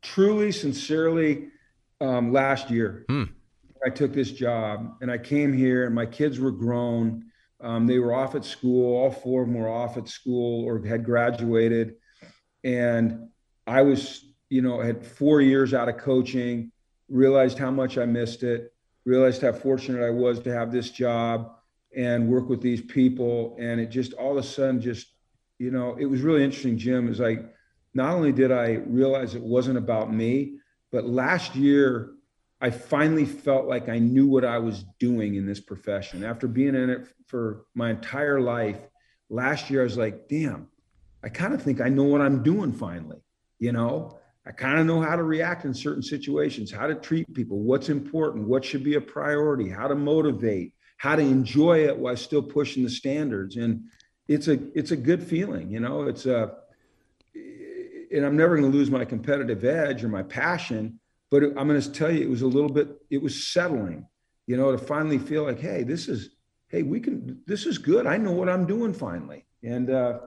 Truly, 0.03 0.53
sincerely, 0.53 1.49
um, 2.01 2.33
last 2.33 2.71
year. 2.71 3.05
Hmm. 3.09 3.25
I 3.85 3.91
took 3.91 4.13
this 4.13 4.31
job 4.31 4.97
and 5.01 5.11
I 5.11 5.19
came 5.19 5.53
here 5.53 5.87
and 5.87 5.95
my 5.95 6.07
kids 6.07 6.39
were 6.39 6.53
grown. 6.53 7.25
Um, 7.61 7.87
they 7.87 7.99
were 7.99 8.15
off 8.15 8.35
at 8.35 8.45
school. 8.45 8.97
All 8.97 9.11
four 9.11 9.43
of 9.43 9.49
them 9.49 9.57
were 9.57 9.69
off 9.69 9.97
at 9.97 10.09
school 10.09 10.65
or 10.65 10.85
had 10.85 11.05
graduated. 11.05 11.95
And 12.65 13.29
I 13.67 13.83
was, 13.83 14.25
you 14.51 14.63
know, 14.63 14.81
had 14.81 15.05
four 15.05 15.41
years 15.41 15.75
out 15.75 15.89
of 15.89 15.97
coaching, 15.97 16.71
realized 17.09 17.59
how 17.59 17.71
much 17.71 17.99
I 17.99 18.05
missed 18.05 18.43
it, 18.43 18.73
realized 19.05 19.43
how 19.43 19.53
fortunate 19.53 20.05
I 20.05 20.11
was 20.11 20.41
to 20.41 20.53
have 20.53 20.71
this 20.71 20.91
job 20.91 21.53
and 21.97 22.29
work 22.29 22.49
with 22.49 22.61
these 22.61 22.81
people. 22.81 23.57
And 23.59 23.81
it 23.81 23.87
just 23.87 24.13
all 24.15 24.33
of 24.33 24.45
a 24.45 24.47
sudden 24.47 24.81
just, 24.81 25.09
you 25.59 25.71
know, 25.71 25.97
it 25.99 26.07
was 26.07 26.21
really 26.21 26.45
interesting, 26.45 26.79
Jim, 26.79 27.09
is 27.09 27.21
like 27.21 27.53
not 27.95 28.15
only 28.15 28.33
did 28.33 28.53
I 28.53 28.81
realize 28.87 29.35
it 29.35 29.43
wasn't 29.43 29.79
about 29.79 30.13
me, 30.13 30.59
but 30.91 31.05
last 31.05 31.55
year, 31.55 32.13
I 32.61 32.71
finally 32.71 33.25
felt 33.25 33.67
like 33.67 33.89
I 33.89 33.99
knew 33.99 34.29
what 34.29 34.45
I 34.45 34.59
was 34.59 34.85
doing 35.01 35.35
in 35.35 35.47
this 35.47 35.61
profession. 35.61 36.23
After 36.23 36.47
being 36.47 36.75
in 36.75 36.91
it 36.91 37.09
for 37.27 37.65
my 37.75 37.91
entire 37.91 38.41
life, 38.41 38.79
last 39.29 39.69
year 39.69 39.81
I 39.81 39.85
was 39.85 39.97
like, 39.97 40.29
damn, 40.29 40.69
I 41.25 41.29
kind 41.29 41.55
of 41.55 41.63
think 41.63 41.81
I 41.81 41.89
know 41.89 42.05
what 42.05 42.21
I'm 42.21 42.43
doing 42.43 42.73
finally. 42.73 43.19
You 43.59 43.73
know, 43.73 44.19
I 44.47 44.53
kind 44.53 44.79
of 44.79 44.87
know 44.87 45.01
how 45.01 45.17
to 45.17 45.23
react 45.23 45.65
in 45.65 45.75
certain 45.75 46.03
situations, 46.03 46.71
how 46.71 46.87
to 46.87 46.95
treat 46.95 47.33
people, 47.35 47.59
what's 47.61 47.89
important, 47.89 48.49
what 48.49 48.65
should 48.65 48.85
be 48.85 48.95
a 48.95 49.01
priority, 49.01 49.69
how 49.69 49.89
to 49.89 49.95
motivate, 49.95 50.73
how 50.97 51.17
to 51.17 51.23
enjoy 51.23 51.87
it 51.87 51.97
while 51.97 52.17
still 52.17 52.43
pushing 52.43 52.85
the 52.85 52.91
standards. 52.91 53.57
And 53.57 53.85
it's 54.29 54.49
a 54.49 54.59
it's 54.77 54.93
a 54.93 54.97
good 54.97 55.23
feeling, 55.23 55.71
you 55.71 55.81
know. 55.81 56.05
It's 56.05 56.27
a 56.27 56.59
and 58.13 58.25
I'm 58.27 58.37
never 58.37 58.57
going 58.57 58.71
to 58.71 58.77
lose 58.77 58.91
my 58.91 59.05
competitive 59.05 59.65
edge 59.65 60.05
or 60.05 60.09
my 60.09 60.23
passion. 60.23 61.01
But 61.31 61.45
I'm 61.45 61.67
going 61.67 61.81
to 61.81 61.93
tell 61.93 62.11
you, 62.11 62.21
it 62.21 62.29
was 62.29 62.43
a 62.43 62.47
little 62.47 62.69
bit, 62.69 62.89
it 63.11 63.23
was 63.23 63.49
settling, 63.49 64.07
you 64.47 64.57
know, 64.57 64.71
to 64.71 64.79
finally 64.79 65.19
feel 65.19 65.45
like, 65.45 65.61
hey, 65.61 65.83
this 65.83 66.09
is, 66.09 66.37
hey, 66.69 66.83
we 66.83 67.01
can, 67.01 67.41
this 67.47 67.65
is 67.65 67.79
good. 67.79 68.07
I 68.07 68.19
know 68.19 68.33
what 68.33 68.51
I'm 68.51 68.67
doing 68.67 68.93
finally. 68.93 69.47
And, 69.63 69.89
uh, 69.89 70.19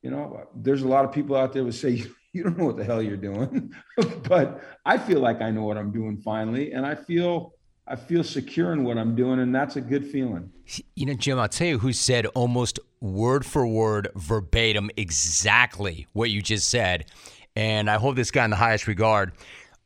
you 0.00 0.10
know, 0.10 0.48
there's 0.54 0.82
a 0.82 0.88
lot 0.88 1.04
of 1.04 1.12
people 1.12 1.36
out 1.36 1.52
there 1.52 1.64
would 1.64 1.74
say, 1.74 2.04
you 2.32 2.42
don't 2.42 2.56
know 2.56 2.66
what 2.66 2.76
the 2.76 2.84
hell 2.84 3.02
you're 3.02 3.16
doing. 3.16 3.72
but 4.28 4.62
I 4.84 4.96
feel 4.98 5.20
like 5.20 5.42
I 5.42 5.50
know 5.50 5.64
what 5.64 5.76
I'm 5.76 5.92
doing 5.92 6.18
finally. 6.18 6.72
And 6.72 6.86
I 6.86 6.94
feel, 6.94 7.52
I 7.88 7.94
feel 7.94 8.24
secure 8.24 8.72
in 8.72 8.82
what 8.82 8.98
I'm 8.98 9.14
doing, 9.14 9.38
and 9.38 9.54
that's 9.54 9.76
a 9.76 9.80
good 9.80 10.04
feeling. 10.04 10.50
You 10.96 11.06
know, 11.06 11.14
Jim, 11.14 11.38
I'll 11.38 11.48
tell 11.48 11.68
you 11.68 11.78
who 11.78 11.92
said 11.92 12.26
almost 12.26 12.80
word 13.00 13.46
for 13.46 13.66
word, 13.66 14.08
verbatim, 14.16 14.90
exactly 14.96 16.08
what 16.12 16.30
you 16.30 16.42
just 16.42 16.68
said. 16.68 17.04
And 17.54 17.88
I 17.88 17.98
hold 17.98 18.16
this 18.16 18.32
guy 18.32 18.44
in 18.44 18.50
the 18.50 18.56
highest 18.56 18.88
regard. 18.88 19.32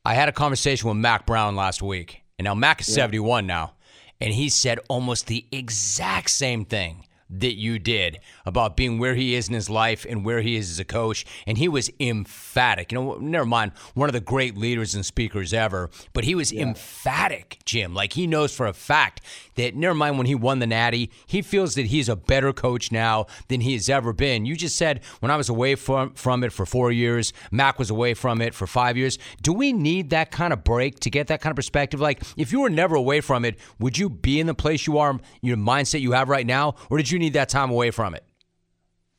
I 0.05 0.15
had 0.15 0.31
a 0.31 0.33
conversation 0.33 0.89
with 0.89 0.97
Mack 0.97 1.27
Brown 1.27 1.57
last 1.57 1.83
week, 1.83 2.23
and 2.39 2.45
now 2.45 2.55
Mack 2.55 2.81
is 2.81 2.89
yeah. 2.89 2.95
71 2.95 3.47
now, 3.47 3.75
and 4.19 4.33
he 4.33 4.49
said 4.49 4.79
almost 4.89 5.27
the 5.27 5.45
exact 5.53 6.31
same 6.31 6.65
thing 6.65 7.05
that 7.31 7.55
you 7.55 7.79
did 7.79 8.19
about 8.45 8.77
being 8.77 8.99
where 8.99 9.14
he 9.14 9.35
is 9.35 9.49
in 9.49 9.55
his 9.55 9.71
life 9.71 10.05
and 10.09 10.25
where 10.25 10.40
he 10.40 10.57
is 10.57 10.71
as 10.71 10.81
a 10.81 10.85
coach. 10.85 11.25
And 11.47 11.57
he 11.57 11.69
was 11.69 11.90
emphatic. 12.01 12.93
You 12.93 13.01
know, 13.01 13.19
never 13.19 13.47
mind, 13.47 13.73
one 13.95 14.09
of 14.09 14.12
the 14.12 14.21
great 14.21 14.57
leaders 14.57 14.95
and 14.95 15.07
speakers 15.07 15.53
ever, 15.55 15.90
but 16.12 16.25
he 16.25 16.35
was 16.35 16.53
yeah. 16.53 16.62
emphatic, 16.62 17.59
Jim. 17.64 17.95
Like 17.95 18.14
he 18.14 18.27
knows 18.27 18.55
for 18.55 18.66
a 18.66 18.73
fact 18.73 19.21
that, 19.55 19.75
never 19.75 19.95
mind 19.95 20.19
when 20.19 20.27
he 20.27 20.35
won 20.35 20.59
the 20.59 20.66
Natty, 20.66 21.11
he 21.27 21.43
feels 21.43 21.75
that 21.77 21.87
he's 21.87 22.09
a 22.09 22.16
better 22.16 22.53
coach 22.53 22.90
now 22.90 23.27
than 23.49 23.61
he 23.61 23.75
has 23.75 23.88
ever 23.88 24.12
been. 24.12 24.45
You 24.45 24.57
just 24.57 24.77
said, 24.77 25.01
when 25.21 25.31
I 25.31 25.37
was 25.37 25.49
away 25.49 25.77
from, 25.77 26.14
from 26.14 26.43
it 26.43 26.53
for 26.53 26.66
four 26.66 26.90
years, 26.90 27.33
Mack 27.51 27.79
was 27.79 27.90
away 27.90 28.14
from 28.14 28.40
it 28.43 28.55
for 28.55 28.66
five 28.66 28.97
years. 28.97 29.19
Do 29.43 29.53
we 29.53 29.73
need 29.73 30.11
that 30.11 30.31
kind 30.33 30.53
of 30.53 30.64
break 30.64 30.99
to 31.01 31.11
get 31.11 31.29
that 31.29 31.40
kind 31.40 31.53
of 31.53 31.57
perspective? 31.57 32.01
Like, 32.01 32.23
if 32.37 32.51
you 32.51 32.61
were 32.61 32.71
never 32.71 32.97
away 32.97 33.21
from 33.21 33.45
it, 33.45 33.57
would 33.79 33.97
you 33.97 34.11
be 34.11 34.40
in 34.40 34.47
the 34.47 34.55
place 34.55 34.87
you 34.87 34.99
are, 34.99 35.21
your 35.43 35.57
mindset 35.57 36.01
you 36.01 36.12
have 36.12 36.29
right 36.29 36.47
now? 36.47 36.75
Or 36.90 36.97
did 36.97 37.11
you 37.11 37.20
need 37.21 37.35
that 37.35 37.49
time 37.49 37.71
away 37.71 37.93
from 37.93 38.15
it? 38.15 38.25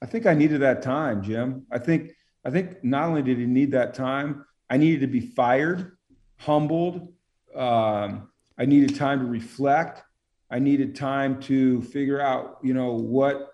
I 0.02 0.06
think 0.06 0.26
I 0.26 0.34
needed 0.34 0.62
that 0.62 0.82
time, 0.82 1.24
Jim. 1.24 1.66
I 1.72 1.78
think 1.78 2.12
I 2.44 2.50
think 2.50 2.84
not 2.84 3.08
only 3.08 3.22
did 3.22 3.38
he 3.38 3.46
need 3.46 3.72
that 3.72 3.94
time, 3.94 4.46
I 4.70 4.78
needed 4.78 5.02
to 5.02 5.08
be 5.08 5.22
fired, 5.22 5.98
humbled. 6.38 7.14
Um, 7.56 8.30
I 8.58 8.66
needed 8.66 8.96
time 8.96 9.20
to 9.20 9.26
reflect. 9.26 10.04
I 10.50 10.60
needed 10.60 10.96
time 10.96 11.40
to 11.44 11.82
figure 11.84 12.20
out, 12.20 12.58
you 12.64 12.74
know, 12.74 12.94
what 12.94 13.52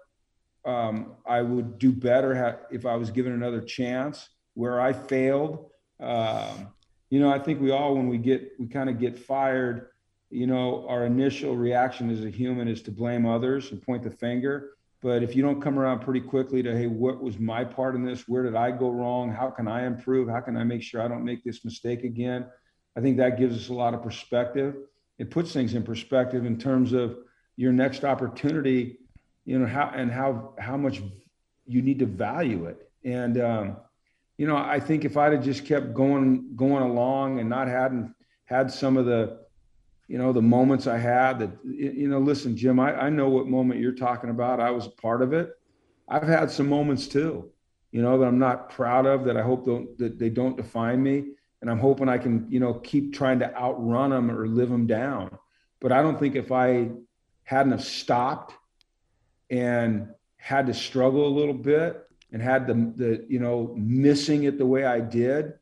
um, 0.66 1.16
I 1.26 1.42
would 1.42 1.78
do 1.78 1.92
better 1.92 2.60
if 2.72 2.86
I 2.86 2.96
was 2.96 3.12
given 3.12 3.34
another 3.34 3.62
chance. 3.62 4.30
Where 4.54 4.82
I 4.82 4.92
failed, 4.92 5.70
um, 6.00 6.70
you 7.12 7.20
know, 7.20 7.32
I 7.32 7.38
think 7.38 7.62
we 7.62 7.70
all, 7.70 7.96
when 7.96 8.08
we 8.08 8.18
get, 8.18 8.54
we 8.58 8.66
kind 8.66 8.90
of 8.90 9.00
get 9.00 9.20
fired, 9.20 9.90
you 10.30 10.48
know, 10.48 10.86
our 10.90 11.06
initial 11.06 11.56
reaction 11.56 12.10
as 12.10 12.24
a 12.24 12.30
human 12.30 12.68
is 12.68 12.82
to 12.84 12.92
blame 12.92 13.26
others 13.26 13.72
and 13.72 13.82
point 13.82 14.04
the 14.04 14.12
finger. 14.12 14.72
But 15.02 15.24
if 15.24 15.36
you 15.36 15.44
don't 15.44 15.62
come 15.62 15.78
around 15.78 16.00
pretty 16.00 16.22
quickly 16.22 16.63
to, 16.63 16.76
hey, 16.76 16.88
what 16.88 17.22
was 17.22 17.38
my 17.38 17.63
part 17.63 17.96
in 17.96 18.04
this? 18.04 18.28
Where 18.28 18.44
did 18.44 18.56
I 18.56 18.72
go 18.72 18.90
wrong? 18.90 19.32
How 19.32 19.50
can 19.50 19.68
I 19.68 19.86
improve? 19.86 20.28
How 20.28 20.42
can 20.42 20.58
I 20.58 20.63
make 20.63 20.82
sure 20.82 21.02
I 21.02 21.08
don't 21.08 21.24
make 21.24 21.44
this 21.44 21.63
mistake 21.63 22.04
again? 22.04 22.46
I 22.96 23.02
think 23.02 23.18
that 23.18 23.38
gives 23.38 23.56
us 23.56 23.70
a 23.70 23.74
lot 23.74 23.94
of 23.94 24.02
perspective. 24.02 24.76
It 25.20 25.30
puts 25.30 25.54
things 25.54 25.76
in 25.76 25.84
perspective 25.84 26.46
in 26.46 26.58
terms 26.58 26.94
of 26.94 27.18
your 27.56 27.72
next 27.72 28.04
opportunity, 28.04 28.98
you 29.46 29.60
know, 29.60 29.68
how 29.68 29.92
and 29.96 30.12
how 30.12 30.54
how 30.60 30.78
much 30.78 31.02
you 31.68 31.82
need 31.82 32.00
to 32.00 32.06
value 32.06 32.66
it. 32.66 32.90
And 33.04 33.40
um, 33.40 33.78
you 34.38 34.48
know, 34.48 34.58
I 34.58 34.80
think 34.80 35.06
if 35.06 35.16
I'd 35.16 35.34
have 35.34 35.44
just 35.44 35.66
kept 35.66 35.94
going 35.94 36.56
going 36.56 36.84
along 36.84 37.40
and 37.40 37.50
not 37.50 37.68
hadn't 37.68 38.16
had 38.46 38.72
some 38.72 38.98
of 38.98 39.06
the 39.06 39.47
you 40.08 40.17
know, 40.17 40.32
the 40.32 40.41
moments 40.41 40.88
I 40.88 40.98
had 40.98 41.39
that, 41.39 41.52
you 41.65 42.08
know, 42.08 42.20
listen, 42.20 42.56
Jim, 42.56 42.80
I, 42.80 42.93
I 42.93 43.10
know 43.10 43.30
what 43.30 43.48
moment 43.48 43.82
you're 43.82 43.91
talking 43.91 44.30
about. 44.30 44.60
I 44.60 44.72
was 44.72 44.86
a 44.86 44.91
part 44.91 45.22
of 45.22 45.34
it. 45.34 45.52
I've 46.08 46.28
had 46.28 46.50
some 46.50 46.70
moments 46.70 47.08
too, 47.08 47.52
you 47.91 48.02
know, 48.02 48.17
that 48.17 48.26
I'm 48.26 48.39
not 48.39 48.70
proud 48.70 49.06
of 49.06 49.26
that 49.26 49.36
I 49.36 49.41
hope 49.41 49.65
don't, 49.65 49.98
that 49.98 50.17
they 50.17 50.30
don't 50.30 50.56
define 50.56 51.04
me. 51.04 51.26
And 51.62 51.70
I'm 51.70 51.80
hoping 51.80 52.08
I 52.08 52.17
can, 52.17 52.46
you 52.50 52.60
know, 52.60 52.76
keep 52.76 53.13
trying 53.13 53.39
to 53.39 53.54
outrun 53.58 54.12
them 54.12 54.32
or 54.32 54.48
live 54.48 54.70
them 54.70 54.88
down. 54.88 55.38
But 55.82 55.91
I 55.91 56.02
don't 56.02 56.17
think 56.17 56.36
if 56.36 56.52
I 56.52 56.89
hadn't 57.43 57.72
have 57.74 57.84
stopped 57.84 58.54
and 59.50 60.08
had 60.38 60.67
to 60.67 60.74
struggle 60.74 61.28
a 61.28 61.34
little 61.34 61.54
bit 61.54 62.08
and 62.32 62.41
had 62.41 62.67
the, 62.67 62.74
the 62.96 63.26
you 63.28 63.39
know, 63.39 63.74
missing 63.76 64.43
it 64.43 64.58
the 64.58 64.65
way 64.65 64.86
I 64.86 65.02
did, 65.02 65.54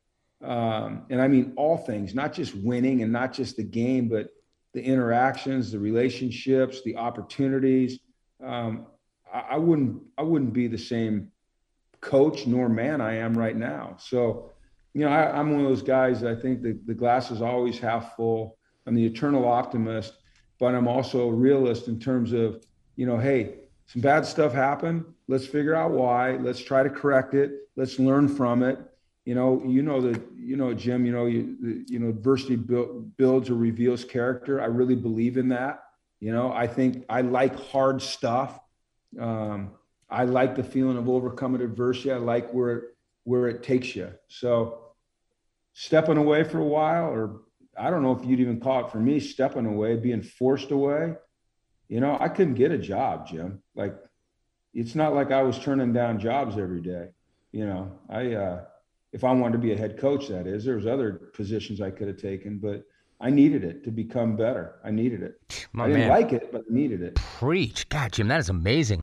um, 0.42 1.06
and 1.10 1.20
I 1.20 1.26
mean 1.28 1.54
all 1.56 1.78
things, 1.78 2.14
not 2.14 2.32
just 2.32 2.54
winning 2.54 3.02
and 3.02 3.10
not 3.10 3.32
just 3.32 3.56
the 3.56 3.64
game, 3.64 4.08
but 4.08 4.30
the 4.76 4.84
interactions, 4.84 5.72
the 5.72 5.78
relationships, 5.78 6.82
the 6.84 6.94
opportunities. 6.96 7.98
Um, 8.44 8.86
I, 9.32 9.38
I, 9.52 9.56
wouldn't 9.56 10.02
I 10.18 10.22
wouldn't 10.22 10.52
be 10.52 10.66
the 10.66 10.76
same 10.76 11.32
coach 12.02 12.46
nor 12.46 12.68
man 12.68 13.00
I 13.00 13.14
am 13.14 13.32
right 13.32 13.56
now. 13.56 13.96
So, 13.98 14.52
you 14.92 15.00
know, 15.00 15.08
I, 15.08 15.40
am 15.40 15.50
one 15.52 15.62
of 15.62 15.66
those 15.66 15.80
guys 15.80 16.20
that 16.20 16.30
I 16.30 16.38
think 16.38 16.60
the, 16.60 16.78
the 16.84 16.92
glass 16.92 17.30
is 17.30 17.40
always 17.40 17.78
half 17.78 18.16
full. 18.16 18.58
I'm 18.86 18.94
the 18.94 19.06
eternal 19.06 19.48
optimist, 19.48 20.12
but 20.60 20.74
I'm 20.74 20.88
also 20.88 21.26
a 21.26 21.32
realist 21.32 21.88
in 21.88 21.98
terms 21.98 22.34
of, 22.34 22.62
you 22.96 23.06
know, 23.06 23.16
hey, 23.16 23.60
some 23.86 24.02
bad 24.02 24.26
stuff 24.26 24.52
happened. 24.52 25.06
Let's 25.26 25.46
figure 25.46 25.74
out 25.74 25.92
why. 25.92 26.36
Let's 26.36 26.60
try 26.60 26.82
to 26.82 26.90
correct 26.90 27.32
it. 27.32 27.70
Let's 27.76 27.98
learn 27.98 28.28
from 28.28 28.62
it 28.62 28.78
you 29.26 29.34
know, 29.34 29.60
you 29.66 29.82
know 29.82 30.00
that, 30.00 30.22
you 30.38 30.56
know, 30.56 30.72
Jim, 30.72 31.04
you 31.04 31.10
know, 31.12 31.26
you, 31.26 31.84
you 31.88 31.98
know, 31.98 32.08
adversity 32.08 32.54
build, 32.54 33.16
builds 33.16 33.50
or 33.50 33.54
reveals 33.56 34.04
character. 34.04 34.62
I 34.62 34.66
really 34.66 34.94
believe 34.94 35.36
in 35.36 35.48
that. 35.48 35.82
You 36.20 36.32
know, 36.32 36.52
I 36.52 36.68
think 36.68 37.04
I 37.10 37.22
like 37.22 37.54
hard 37.58 38.00
stuff. 38.00 38.58
Um, 39.20 39.72
I 40.08 40.24
like 40.24 40.54
the 40.54 40.62
feeling 40.62 40.96
of 40.96 41.08
overcoming 41.08 41.60
adversity. 41.60 42.12
I 42.12 42.18
like 42.18 42.52
where 42.52 42.84
where 43.24 43.48
it 43.48 43.64
takes 43.64 43.96
you. 43.96 44.12
So 44.28 44.92
stepping 45.74 46.18
away 46.18 46.44
for 46.44 46.60
a 46.60 46.64
while, 46.64 47.06
or 47.06 47.40
I 47.76 47.90
don't 47.90 48.04
know 48.04 48.12
if 48.12 48.24
you'd 48.24 48.38
even 48.38 48.60
call 48.60 48.86
it 48.86 48.92
for 48.92 49.00
me, 49.00 49.18
stepping 49.18 49.66
away, 49.66 49.96
being 49.96 50.22
forced 50.22 50.70
away. 50.70 51.14
You 51.88 51.98
know, 51.98 52.16
I 52.20 52.28
couldn't 52.28 52.54
get 52.54 52.70
a 52.70 52.78
job, 52.78 53.26
Jim. 53.26 53.60
Like, 53.74 53.96
it's 54.72 54.94
not 54.94 55.14
like 55.14 55.32
I 55.32 55.42
was 55.42 55.58
turning 55.58 55.92
down 55.92 56.20
jobs 56.20 56.56
every 56.56 56.80
day. 56.80 57.08
You 57.50 57.66
know, 57.66 57.98
I, 58.08 58.34
uh, 58.34 58.64
if 59.16 59.24
I 59.24 59.32
wanted 59.32 59.52
to 59.52 59.58
be 59.58 59.72
a 59.72 59.76
head 59.76 59.98
coach, 59.98 60.28
that 60.28 60.46
is. 60.46 60.66
There 60.66 60.76
was 60.76 60.86
other 60.86 61.14
positions 61.32 61.80
I 61.80 61.90
could 61.90 62.06
have 62.06 62.18
taken, 62.18 62.58
but 62.58 62.84
I 63.18 63.30
needed 63.30 63.64
it 63.64 63.82
to 63.84 63.90
become 63.90 64.36
better. 64.36 64.74
I 64.84 64.90
needed 64.90 65.22
it. 65.22 65.66
My 65.72 65.84
I 65.84 65.86
didn't 65.86 66.00
man. 66.02 66.10
like 66.10 66.32
it, 66.34 66.52
but 66.52 66.64
I 66.70 66.74
needed 66.74 67.00
it. 67.00 67.14
Preach. 67.14 67.88
God, 67.88 68.12
Jim, 68.12 68.28
that 68.28 68.40
is 68.40 68.50
amazing. 68.50 69.00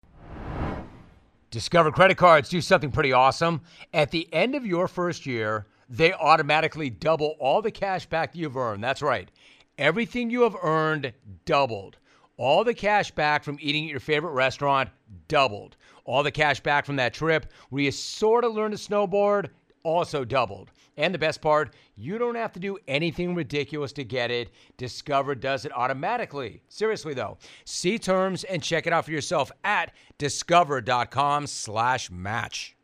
Discover 1.49 1.93
credit 1.93 2.17
cards 2.17 2.47
do 2.47 2.61
something 2.61 2.91
pretty 2.91 3.11
awesome. 3.11 3.61
At 3.91 4.11
the 4.11 4.31
end 4.31 4.53
of 4.53 4.67
your 4.67 4.87
first 4.87 5.25
year, 5.25 5.65
they 5.89 6.13
automatically 6.13 6.91
double 6.91 7.35
all 7.39 7.63
the 7.63 7.71
cash 7.71 8.05
back 8.05 8.35
you've 8.35 8.55
earned. 8.55 8.83
That's 8.83 9.01
right. 9.01 9.31
Everything 9.79 10.29
you 10.29 10.43
have 10.43 10.55
earned 10.61 11.11
doubled. 11.45 11.97
All 12.37 12.63
the 12.63 12.75
cash 12.75 13.09
back 13.09 13.43
from 13.43 13.57
eating 13.59 13.85
at 13.85 13.89
your 13.89 13.99
favorite 13.99 14.33
restaurant 14.33 14.89
doubled. 15.27 15.75
All 16.05 16.21
the 16.21 16.31
cash 16.31 16.59
back 16.59 16.85
from 16.85 16.97
that 16.97 17.15
trip 17.15 17.51
where 17.71 17.81
you 17.81 17.91
sort 17.91 18.43
of 18.43 18.53
learned 18.53 18.77
to 18.77 18.89
snowboard 18.91 19.49
also 19.83 20.25
doubled. 20.25 20.71
And 20.97 21.13
the 21.13 21.19
best 21.19 21.41
part, 21.41 21.73
you 21.95 22.17
don't 22.17 22.35
have 22.35 22.51
to 22.53 22.59
do 22.59 22.79
anything 22.87 23.35
ridiculous 23.35 23.91
to 23.93 24.03
get 24.03 24.31
it. 24.31 24.49
Discover 24.77 25.35
does 25.35 25.65
it 25.65 25.71
automatically. 25.75 26.61
Seriously 26.69 27.13
though, 27.13 27.37
see 27.65 27.97
terms 27.97 28.43
and 28.43 28.61
check 28.61 28.85
it 28.87 28.93
out 28.93 29.05
for 29.05 29.11
yourself 29.11 29.51
at 29.63 29.91
discover.com/match. 30.17 32.75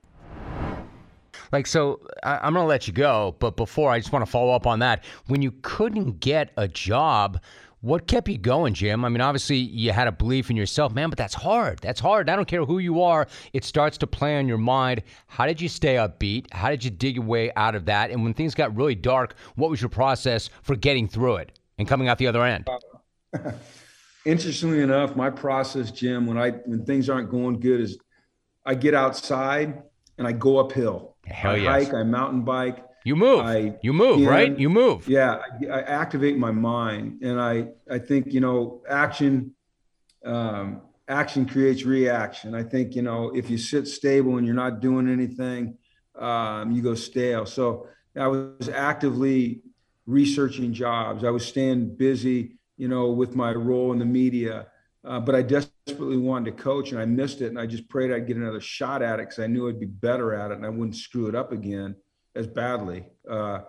Like 1.51 1.67
so, 1.67 1.99
I, 2.23 2.47
am 2.47 2.53
gonna 2.53 2.67
let 2.67 2.87
you 2.87 2.93
go, 2.93 3.35
but 3.39 3.55
before 3.55 3.91
I 3.91 3.99
just 3.99 4.11
want 4.11 4.25
to 4.25 4.31
follow 4.31 4.53
up 4.53 4.67
on 4.67 4.79
that. 4.79 5.05
When 5.27 5.41
you 5.41 5.53
couldn't 5.61 6.19
get 6.19 6.51
a 6.57 6.67
job 6.67 7.39
what 7.81 8.07
kept 8.07 8.27
you 8.27 8.37
going, 8.37 8.73
Jim? 8.73 9.05
I 9.05 9.09
mean, 9.09 9.21
obviously 9.21 9.57
you 9.57 9.91
had 9.91 10.07
a 10.07 10.11
belief 10.11 10.49
in 10.49 10.57
yourself, 10.57 10.93
man, 10.93 11.09
but 11.09 11.17
that's 11.17 11.33
hard. 11.33 11.79
That's 11.79 11.99
hard. 11.99 12.29
I 12.29 12.35
don't 12.35 12.47
care 12.47 12.65
who 12.65 12.79
you 12.79 13.01
are. 13.01 13.27
It 13.53 13.63
starts 13.63 13.97
to 13.99 14.07
play 14.07 14.37
on 14.37 14.47
your 14.47 14.57
mind. 14.57 15.03
How 15.27 15.45
did 15.45 15.61
you 15.61 15.69
stay 15.69 15.95
upbeat? 15.95 16.51
How 16.51 16.69
did 16.69 16.83
you 16.83 16.91
dig 16.91 17.15
your 17.15 17.25
way 17.25 17.51
out 17.55 17.75
of 17.75 17.85
that? 17.85 18.11
And 18.11 18.23
when 18.23 18.33
things 18.33 18.53
got 18.53 18.75
really 18.75 18.95
dark, 18.95 19.35
what 19.55 19.69
was 19.69 19.81
your 19.81 19.89
process 19.89 20.49
for 20.61 20.75
getting 20.75 21.07
through 21.07 21.37
it 21.37 21.57
and 21.77 21.87
coming 21.87 22.09
out 22.09 22.17
the 22.17 22.27
other 22.27 22.43
end? 22.43 22.67
Interestingly 24.25 24.81
enough, 24.81 25.15
my 25.15 25.29
process, 25.29 25.91
Jim, 25.91 26.27
when 26.27 26.37
I 26.37 26.51
when 26.51 26.85
things 26.85 27.09
aren't 27.09 27.29
going 27.29 27.59
good, 27.61 27.79
is 27.79 27.97
I 28.65 28.75
get 28.75 28.93
outside 28.93 29.81
and 30.17 30.27
I 30.27 30.33
go 30.33 30.57
uphill. 30.57 31.15
Hell 31.25 31.53
I 31.53 31.55
yes. 31.55 31.85
hike, 31.85 31.93
I 31.93 32.03
mountain 32.03 32.41
bike. 32.41 32.83
You 33.03 33.15
move. 33.15 33.39
I, 33.39 33.77
you 33.81 33.93
move, 33.93 34.25
right? 34.27 34.57
You 34.57 34.69
move. 34.69 35.07
Yeah, 35.07 35.39
I, 35.61 35.67
I, 35.67 35.81
activate 35.81 36.37
my 36.37 36.51
mind, 36.51 37.21
and 37.21 37.39
I 37.39 37.69
I 37.89 37.99
think 37.99 38.33
you 38.33 38.41
know 38.41 38.81
action. 38.89 39.53
Um, 40.25 40.81
action 41.07 41.45
creates 41.47 41.83
reaction. 41.83 42.53
I 42.53 42.63
think 42.63 42.95
you 42.95 43.01
know 43.01 43.31
if 43.33 43.49
you 43.49 43.57
sit 43.57 43.87
stable 43.87 44.37
and 44.37 44.45
you're 44.45 44.55
not 44.55 44.81
doing 44.81 45.09
anything, 45.09 45.77
um, 46.15 46.71
you 46.71 46.81
go 46.81 46.93
stale. 46.93 47.45
So 47.45 47.87
I 48.17 48.27
was 48.27 48.67
actively 48.69 49.61
researching 50.05 50.73
jobs. 50.73 51.23
I 51.23 51.29
was 51.29 51.45
staying 51.45 51.95
busy, 51.95 52.57
you 52.77 52.89
know, 52.89 53.11
with 53.11 53.35
my 53.35 53.53
role 53.53 53.93
in 53.93 53.99
the 53.99 54.05
media. 54.05 54.67
Uh, 55.05 55.19
but 55.19 55.33
I 55.33 55.41
desperately 55.41 56.17
wanted 56.17 56.57
to 56.57 56.61
coach, 56.61 56.91
and 56.91 56.99
I 56.99 57.05
missed 57.05 57.39
it. 57.39 57.47
And 57.47 57.57
I 57.57 57.65
just 57.65 57.87
prayed 57.87 58.11
I'd 58.11 58.27
get 58.27 58.35
another 58.35 58.59
shot 58.59 59.01
at 59.01 59.21
it 59.21 59.29
because 59.29 59.39
I 59.39 59.47
knew 59.47 59.69
I'd 59.69 59.79
be 59.79 59.85
better 59.85 60.33
at 60.35 60.51
it, 60.51 60.57
and 60.57 60.65
I 60.65 60.69
wouldn't 60.69 60.97
screw 60.97 61.27
it 61.27 61.35
up 61.35 61.53
again 61.53 61.95
as 62.39 62.47
badly. 62.47 63.05
Uh, 63.29 63.59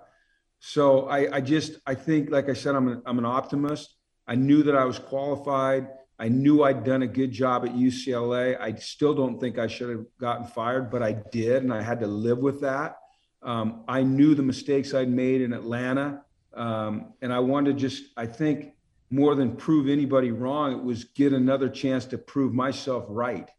so 0.61 1.09
I, 1.09 1.37
I 1.37 1.41
just 1.41 1.79
I 1.87 1.95
think, 1.95 2.31
like 2.31 2.49
I 2.49 2.53
said, 2.53 2.75
I'm 2.75 2.89
an, 2.89 3.03
I'm 3.05 3.19
an 3.19 3.27
optimist. 3.27 3.97
I 4.27 4.37
knew 4.37 4.63
that 4.63 4.77
I 4.77 4.85
was 4.85 4.99
qualified. 4.99 5.89
I 6.19 6.29
knew 6.29 6.63
I'd 6.63 6.85
done 6.85 7.03
a 7.03 7.07
good 7.07 7.33
job 7.33 7.65
at 7.65 7.75
UCLA. 7.75 8.61
I 8.61 8.75
still 8.75 9.15
don't 9.15 9.41
think 9.41 9.59
I 9.59 9.67
should 9.67 9.89
have 9.89 10.05
gotten 10.21 10.47
fired, 10.47 10.91
but 10.91 11.03
I 11.03 11.13
did, 11.13 11.63
and 11.63 11.73
I 11.73 11.83
had 11.83 11.99
to 12.01 12.07
live 12.07 12.39
with 12.39 12.61
that. 12.61 12.99
Um, 13.43 13.85
I 13.89 14.03
knew 14.03 14.35
the 14.35 14.43
mistakes 14.43 14.93
I'd 14.93 15.09
made 15.09 15.41
in 15.41 15.55
Atlanta, 15.55 16.23
um, 16.53 17.15
and 17.23 17.33
I 17.33 17.41
wanted 17.41 17.75
to 17.75 17.81
just 17.81 18.05
I 18.17 18.27
think 18.27 18.75
more 19.11 19.35
than 19.35 19.57
prove 19.57 19.89
anybody 19.89 20.31
wrong, 20.31 20.73
it 20.73 20.85
was 20.85 21.05
get 21.05 21.33
another 21.33 21.69
chance 21.69 22.05
to 22.07 22.19
prove 22.19 22.53
myself 22.53 23.07
right, 23.09 23.51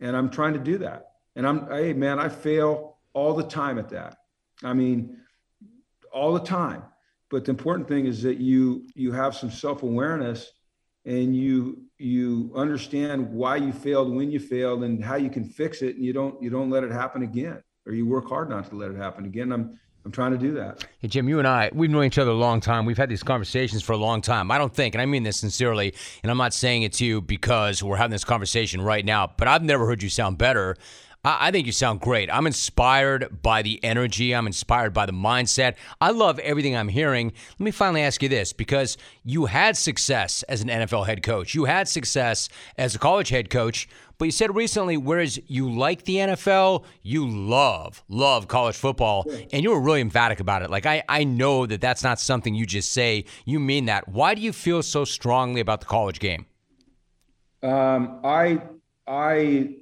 and 0.00 0.16
I'm 0.16 0.30
trying 0.30 0.54
to 0.54 0.58
do 0.58 0.78
that. 0.78 1.10
And 1.36 1.46
I'm 1.46 1.70
hey 1.70 1.92
man, 1.92 2.18
I 2.18 2.30
fail 2.30 2.96
all 3.12 3.34
the 3.34 3.44
time 3.44 3.78
at 3.78 3.90
that. 3.90 4.16
I 4.62 4.72
mean, 4.72 5.18
all 6.12 6.32
the 6.32 6.40
time. 6.40 6.82
But 7.30 7.44
the 7.44 7.50
important 7.50 7.88
thing 7.88 8.06
is 8.06 8.22
that 8.22 8.38
you 8.38 8.86
you 8.94 9.12
have 9.12 9.34
some 9.34 9.50
self-awareness 9.50 10.52
and 11.04 11.34
you 11.34 11.82
you 11.98 12.52
understand 12.54 13.32
why 13.32 13.56
you 13.56 13.72
failed, 13.72 14.14
when 14.14 14.30
you 14.30 14.38
failed, 14.38 14.84
and 14.84 15.02
how 15.04 15.16
you 15.16 15.30
can 15.30 15.44
fix 15.44 15.82
it, 15.82 15.96
and 15.96 16.04
you 16.04 16.12
don't 16.12 16.40
you 16.42 16.50
don't 16.50 16.70
let 16.70 16.84
it 16.84 16.92
happen 16.92 17.22
again, 17.22 17.62
or 17.86 17.92
you 17.92 18.06
work 18.06 18.28
hard 18.28 18.48
not 18.48 18.68
to 18.70 18.76
let 18.76 18.90
it 18.90 18.96
happen 18.96 19.24
again. 19.24 19.52
I'm 19.52 19.78
I'm 20.04 20.12
trying 20.12 20.30
to 20.30 20.38
do 20.38 20.52
that. 20.52 20.86
Hey, 21.00 21.08
Jim, 21.08 21.28
you 21.28 21.40
and 21.40 21.48
I, 21.48 21.68
we've 21.74 21.90
known 21.90 22.04
each 22.04 22.16
other 22.18 22.30
a 22.30 22.34
long 22.34 22.60
time. 22.60 22.84
We've 22.84 22.96
had 22.96 23.08
these 23.08 23.24
conversations 23.24 23.82
for 23.82 23.92
a 23.92 23.96
long 23.96 24.20
time. 24.20 24.52
I 24.52 24.58
don't 24.58 24.72
think, 24.72 24.94
and 24.94 25.02
I 25.02 25.06
mean 25.06 25.24
this 25.24 25.36
sincerely, 25.36 25.94
and 26.22 26.30
I'm 26.30 26.38
not 26.38 26.54
saying 26.54 26.84
it 26.84 26.92
to 26.94 27.04
you 27.04 27.20
because 27.20 27.82
we're 27.82 27.96
having 27.96 28.12
this 28.12 28.24
conversation 28.24 28.80
right 28.80 29.04
now, 29.04 29.32
but 29.36 29.48
I've 29.48 29.64
never 29.64 29.84
heard 29.84 30.04
you 30.04 30.08
sound 30.08 30.38
better 30.38 30.76
I 31.28 31.50
think 31.50 31.66
you 31.66 31.72
sound 31.72 32.00
great. 32.00 32.30
I'm 32.32 32.46
inspired 32.46 33.42
by 33.42 33.62
the 33.62 33.82
energy. 33.82 34.32
I'm 34.32 34.46
inspired 34.46 34.94
by 34.94 35.06
the 35.06 35.12
mindset. 35.12 35.74
I 36.00 36.12
love 36.12 36.38
everything 36.38 36.76
I'm 36.76 36.86
hearing. 36.86 37.32
Let 37.58 37.64
me 37.64 37.72
finally 37.72 38.02
ask 38.02 38.22
you 38.22 38.28
this 38.28 38.52
because 38.52 38.96
you 39.24 39.46
had 39.46 39.76
success 39.76 40.44
as 40.44 40.62
an 40.62 40.68
NFL 40.68 41.06
head 41.06 41.24
coach, 41.24 41.52
you 41.52 41.64
had 41.64 41.88
success 41.88 42.48
as 42.78 42.94
a 42.94 43.00
college 43.00 43.30
head 43.30 43.50
coach, 43.50 43.88
but 44.18 44.26
you 44.26 44.30
said 44.30 44.54
recently, 44.54 44.96
whereas 44.96 45.40
you 45.48 45.68
like 45.68 46.04
the 46.04 46.16
NFL, 46.16 46.84
you 47.02 47.28
love, 47.28 48.04
love 48.08 48.46
college 48.46 48.76
football, 48.76 49.26
and 49.52 49.64
you 49.64 49.70
were 49.70 49.80
really 49.80 50.00
emphatic 50.00 50.38
about 50.38 50.62
it. 50.62 50.70
Like, 50.70 50.86
I, 50.86 51.02
I 51.08 51.24
know 51.24 51.66
that 51.66 51.80
that's 51.80 52.04
not 52.04 52.20
something 52.20 52.54
you 52.54 52.66
just 52.66 52.92
say, 52.92 53.24
you 53.44 53.58
mean 53.58 53.86
that. 53.86 54.08
Why 54.08 54.36
do 54.36 54.40
you 54.40 54.52
feel 54.52 54.80
so 54.80 55.04
strongly 55.04 55.60
about 55.60 55.80
the 55.80 55.86
college 55.86 56.20
game? 56.20 56.46
Um, 57.64 58.20
I, 58.22 58.62
I, 59.08 59.76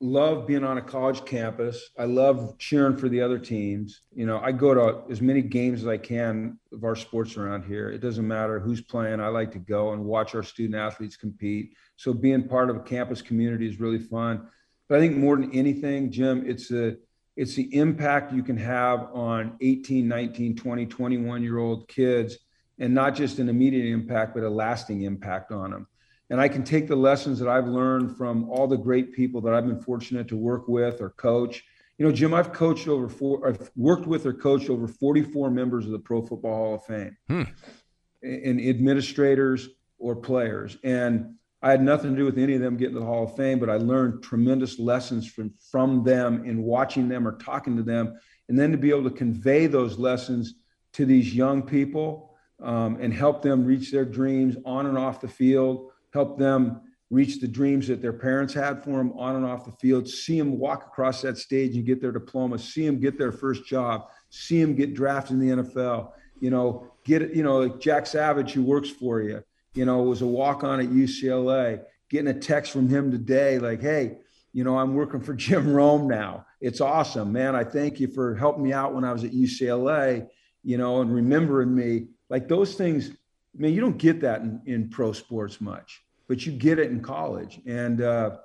love 0.00 0.46
being 0.46 0.64
on 0.64 0.78
a 0.78 0.82
college 0.82 1.24
campus. 1.24 1.90
I 1.98 2.04
love 2.04 2.58
cheering 2.58 2.96
for 2.96 3.08
the 3.08 3.20
other 3.20 3.38
teams. 3.38 4.02
You 4.14 4.26
know, 4.26 4.40
I 4.40 4.52
go 4.52 4.74
to 4.74 5.10
as 5.10 5.22
many 5.22 5.40
games 5.40 5.82
as 5.82 5.88
I 5.88 5.96
can 5.96 6.58
of 6.72 6.84
our 6.84 6.96
sports 6.96 7.36
around 7.36 7.64
here. 7.64 7.88
It 7.88 8.00
doesn't 8.00 8.26
matter 8.26 8.60
who's 8.60 8.82
playing. 8.82 9.20
I 9.20 9.28
like 9.28 9.52
to 9.52 9.58
go 9.58 9.92
and 9.92 10.04
watch 10.04 10.34
our 10.34 10.42
student 10.42 10.74
athletes 10.74 11.16
compete. 11.16 11.74
So 11.96 12.12
being 12.12 12.46
part 12.46 12.68
of 12.68 12.76
a 12.76 12.80
campus 12.80 13.22
community 13.22 13.66
is 13.66 13.80
really 13.80 13.98
fun. 13.98 14.48
But 14.88 14.98
I 14.98 15.00
think 15.00 15.16
more 15.16 15.36
than 15.36 15.52
anything, 15.52 16.10
Jim, 16.10 16.44
it's 16.46 16.70
a 16.70 16.96
it's 17.36 17.54
the 17.54 17.74
impact 17.74 18.32
you 18.32 18.42
can 18.42 18.56
have 18.56 19.10
on 19.12 19.56
18, 19.60 20.08
19, 20.08 20.56
20, 20.56 20.86
21 20.86 21.42
year 21.42 21.58
old 21.58 21.86
kids 21.86 22.38
and 22.78 22.94
not 22.94 23.14
just 23.14 23.38
an 23.38 23.48
immediate 23.48 23.92
impact, 23.92 24.34
but 24.34 24.42
a 24.42 24.48
lasting 24.48 25.02
impact 25.02 25.52
on 25.52 25.70
them. 25.70 25.86
And 26.30 26.40
I 26.40 26.48
can 26.48 26.64
take 26.64 26.88
the 26.88 26.96
lessons 26.96 27.38
that 27.38 27.48
I've 27.48 27.68
learned 27.68 28.16
from 28.16 28.50
all 28.50 28.66
the 28.66 28.76
great 28.76 29.12
people 29.12 29.40
that 29.42 29.54
I've 29.54 29.66
been 29.66 29.80
fortunate 29.80 30.26
to 30.28 30.36
work 30.36 30.66
with 30.66 31.00
or 31.00 31.10
coach. 31.10 31.64
You 31.98 32.06
know, 32.06 32.12
Jim, 32.12 32.34
I've 32.34 32.52
coached 32.52 32.88
over 32.88 33.08
four, 33.08 33.48
I've 33.48 33.70
worked 33.76 34.06
with 34.06 34.26
or 34.26 34.34
coached 34.34 34.68
over 34.68 34.88
44 34.88 35.50
members 35.50 35.86
of 35.86 35.92
the 35.92 35.98
Pro 35.98 36.22
Football 36.22 36.54
Hall 36.54 36.74
of 36.74 36.84
Fame, 36.84 37.16
hmm. 37.28 37.42
and 38.22 38.60
administrators 38.60 39.68
or 39.98 40.16
players. 40.16 40.76
And 40.84 41.36
I 41.62 41.70
had 41.70 41.82
nothing 41.82 42.10
to 42.10 42.16
do 42.16 42.24
with 42.24 42.38
any 42.38 42.54
of 42.54 42.60
them 42.60 42.76
getting 42.76 42.94
to 42.94 43.00
the 43.00 43.06
Hall 43.06 43.24
of 43.24 43.36
Fame, 43.36 43.58
but 43.58 43.70
I 43.70 43.76
learned 43.76 44.22
tremendous 44.22 44.78
lessons 44.78 45.26
from, 45.26 45.54
from 45.70 46.04
them 46.04 46.44
in 46.44 46.62
watching 46.62 47.08
them 47.08 47.26
or 47.26 47.38
talking 47.38 47.76
to 47.76 47.82
them. 47.82 48.18
And 48.48 48.58
then 48.58 48.72
to 48.72 48.78
be 48.78 48.90
able 48.90 49.04
to 49.04 49.10
convey 49.10 49.66
those 49.66 49.98
lessons 49.98 50.54
to 50.92 51.04
these 51.04 51.34
young 51.34 51.62
people 51.62 52.36
um, 52.62 52.98
and 53.00 53.12
help 53.12 53.42
them 53.42 53.64
reach 53.64 53.90
their 53.90 54.04
dreams 54.04 54.56
on 54.64 54.86
and 54.86 54.96
off 54.96 55.20
the 55.20 55.28
field, 55.28 55.90
help 56.16 56.38
them 56.38 56.80
reach 57.10 57.40
the 57.40 57.46
dreams 57.46 57.86
that 57.86 58.02
their 58.02 58.12
parents 58.12 58.54
had 58.54 58.82
for 58.82 58.92
them 58.92 59.12
on 59.16 59.36
and 59.36 59.44
off 59.44 59.64
the 59.64 59.72
field, 59.72 60.08
see 60.08 60.38
them 60.38 60.58
walk 60.58 60.86
across 60.86 61.22
that 61.22 61.38
stage 61.38 61.76
and 61.76 61.84
get 61.84 62.00
their 62.00 62.10
diploma, 62.10 62.58
see 62.58 62.86
them 62.86 62.98
get 62.98 63.18
their 63.18 63.30
first 63.30 63.64
job, 63.66 64.08
see 64.30 64.60
them 64.60 64.74
get 64.74 64.94
drafted 64.94 65.40
in 65.40 65.56
the 65.56 65.62
NFL, 65.62 66.12
you 66.40 66.50
know, 66.50 66.90
get, 67.04 67.34
you 67.34 67.42
know, 67.42 67.58
like 67.58 67.78
Jack 67.80 68.06
Savage 68.06 68.52
who 68.52 68.62
works 68.62 68.90
for 68.90 69.20
you, 69.20 69.42
you 69.74 69.84
know, 69.84 70.02
was 70.02 70.22
a 70.22 70.26
walk 70.26 70.64
on 70.64 70.80
at 70.80 70.86
UCLA, 70.86 71.82
getting 72.08 72.28
a 72.28 72.38
text 72.38 72.72
from 72.72 72.88
him 72.88 73.10
today, 73.10 73.58
like, 73.58 73.80
hey, 73.80 74.18
you 74.52 74.64
know, 74.64 74.78
I'm 74.78 74.94
working 74.94 75.20
for 75.20 75.34
Jim 75.46 75.72
Rome 75.72 76.08
now. 76.08 76.46
It's 76.60 76.80
awesome, 76.80 77.30
man. 77.30 77.54
I 77.54 77.62
thank 77.62 78.00
you 78.00 78.08
for 78.08 78.34
helping 78.34 78.64
me 78.64 78.72
out 78.72 78.94
when 78.94 79.04
I 79.04 79.12
was 79.12 79.22
at 79.22 79.32
UCLA, 79.32 80.26
you 80.64 80.78
know, 80.78 81.02
and 81.02 81.14
remembering 81.14 81.74
me. 81.74 82.08
Like 82.30 82.48
those 82.48 82.74
things, 82.74 83.12
man. 83.54 83.72
you 83.72 83.80
don't 83.80 83.98
get 83.98 84.20
that 84.22 84.40
in, 84.40 84.60
in 84.66 84.88
pro 84.88 85.12
sports 85.12 85.60
much, 85.60 86.02
but 86.28 86.44
you 86.44 86.52
get 86.52 86.78
it 86.78 86.90
in 86.90 87.00
college. 87.00 87.60
And 87.66 88.00
uh, 88.00 88.38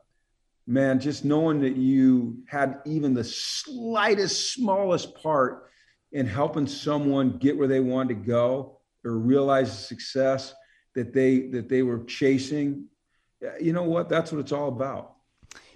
man, 0.67 0.99
just 0.99 1.25
knowing 1.25 1.61
that 1.61 1.75
you 1.75 2.43
had 2.47 2.79
even 2.85 3.13
the 3.13 3.23
slightest, 3.23 4.53
smallest 4.53 5.15
part 5.15 5.69
in 6.11 6.25
helping 6.25 6.67
someone 6.67 7.37
get 7.37 7.57
where 7.57 7.67
they 7.67 7.79
wanted 7.79 8.09
to 8.09 8.25
go 8.25 8.79
or 9.03 9.11
realize 9.11 9.71
the 9.71 9.83
success 9.83 10.53
that 10.93 11.13
they 11.13 11.47
that 11.47 11.69
they 11.69 11.81
were 11.81 12.03
chasing. 12.03 12.85
You 13.59 13.73
know 13.73 13.83
what? 13.83 14.09
That's 14.09 14.31
what 14.31 14.39
it's 14.39 14.51
all 14.51 14.67
about. 14.67 15.15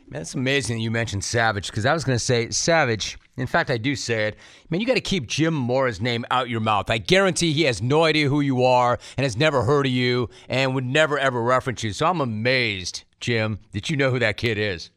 Man, 0.08 0.22
it's 0.22 0.36
amazing 0.36 0.78
that 0.78 0.84
you 0.84 0.92
mentioned 0.92 1.24
Savage 1.24 1.68
because 1.68 1.86
I 1.86 1.94
was 1.94 2.04
going 2.04 2.16
to 2.16 2.24
say 2.24 2.50
Savage. 2.52 3.18
In 3.38 3.48
fact, 3.48 3.72
I 3.72 3.78
do 3.78 3.96
say 3.96 4.28
it. 4.28 4.36
Man, 4.70 4.80
you 4.80 4.86
got 4.86 4.94
to 4.94 5.02
keep 5.02 5.26
Jim 5.26 5.54
Mora's 5.54 6.00
name 6.00 6.26
out 6.30 6.48
your 6.48 6.60
mouth. 6.60 6.92
I 6.92 7.00
guarantee 7.00 7.54
he 7.54 7.64
has 7.64 7.82
no 7.82 8.04
idea 8.04 8.30
who 8.30 8.40
you 8.40 8.64
are 8.64 9.00
and 9.18 9.24
has 9.24 9.36
never 9.36 9.64
heard 9.64 9.88
of 9.88 9.92
you 9.92 10.30
and 10.48 10.76
would 10.76 10.86
never 10.86 11.18
ever 11.18 11.42
reference 11.42 11.84
you. 11.84 11.92
So 11.92 12.06
I'm 12.06 12.22
amazed, 12.22 13.04
Jim, 13.20 13.60
that 13.72 13.90
you 13.90 13.98
know 13.98 14.12
who 14.12 14.20
that 14.20 14.38
kid 14.38 14.60
is. 14.60 14.92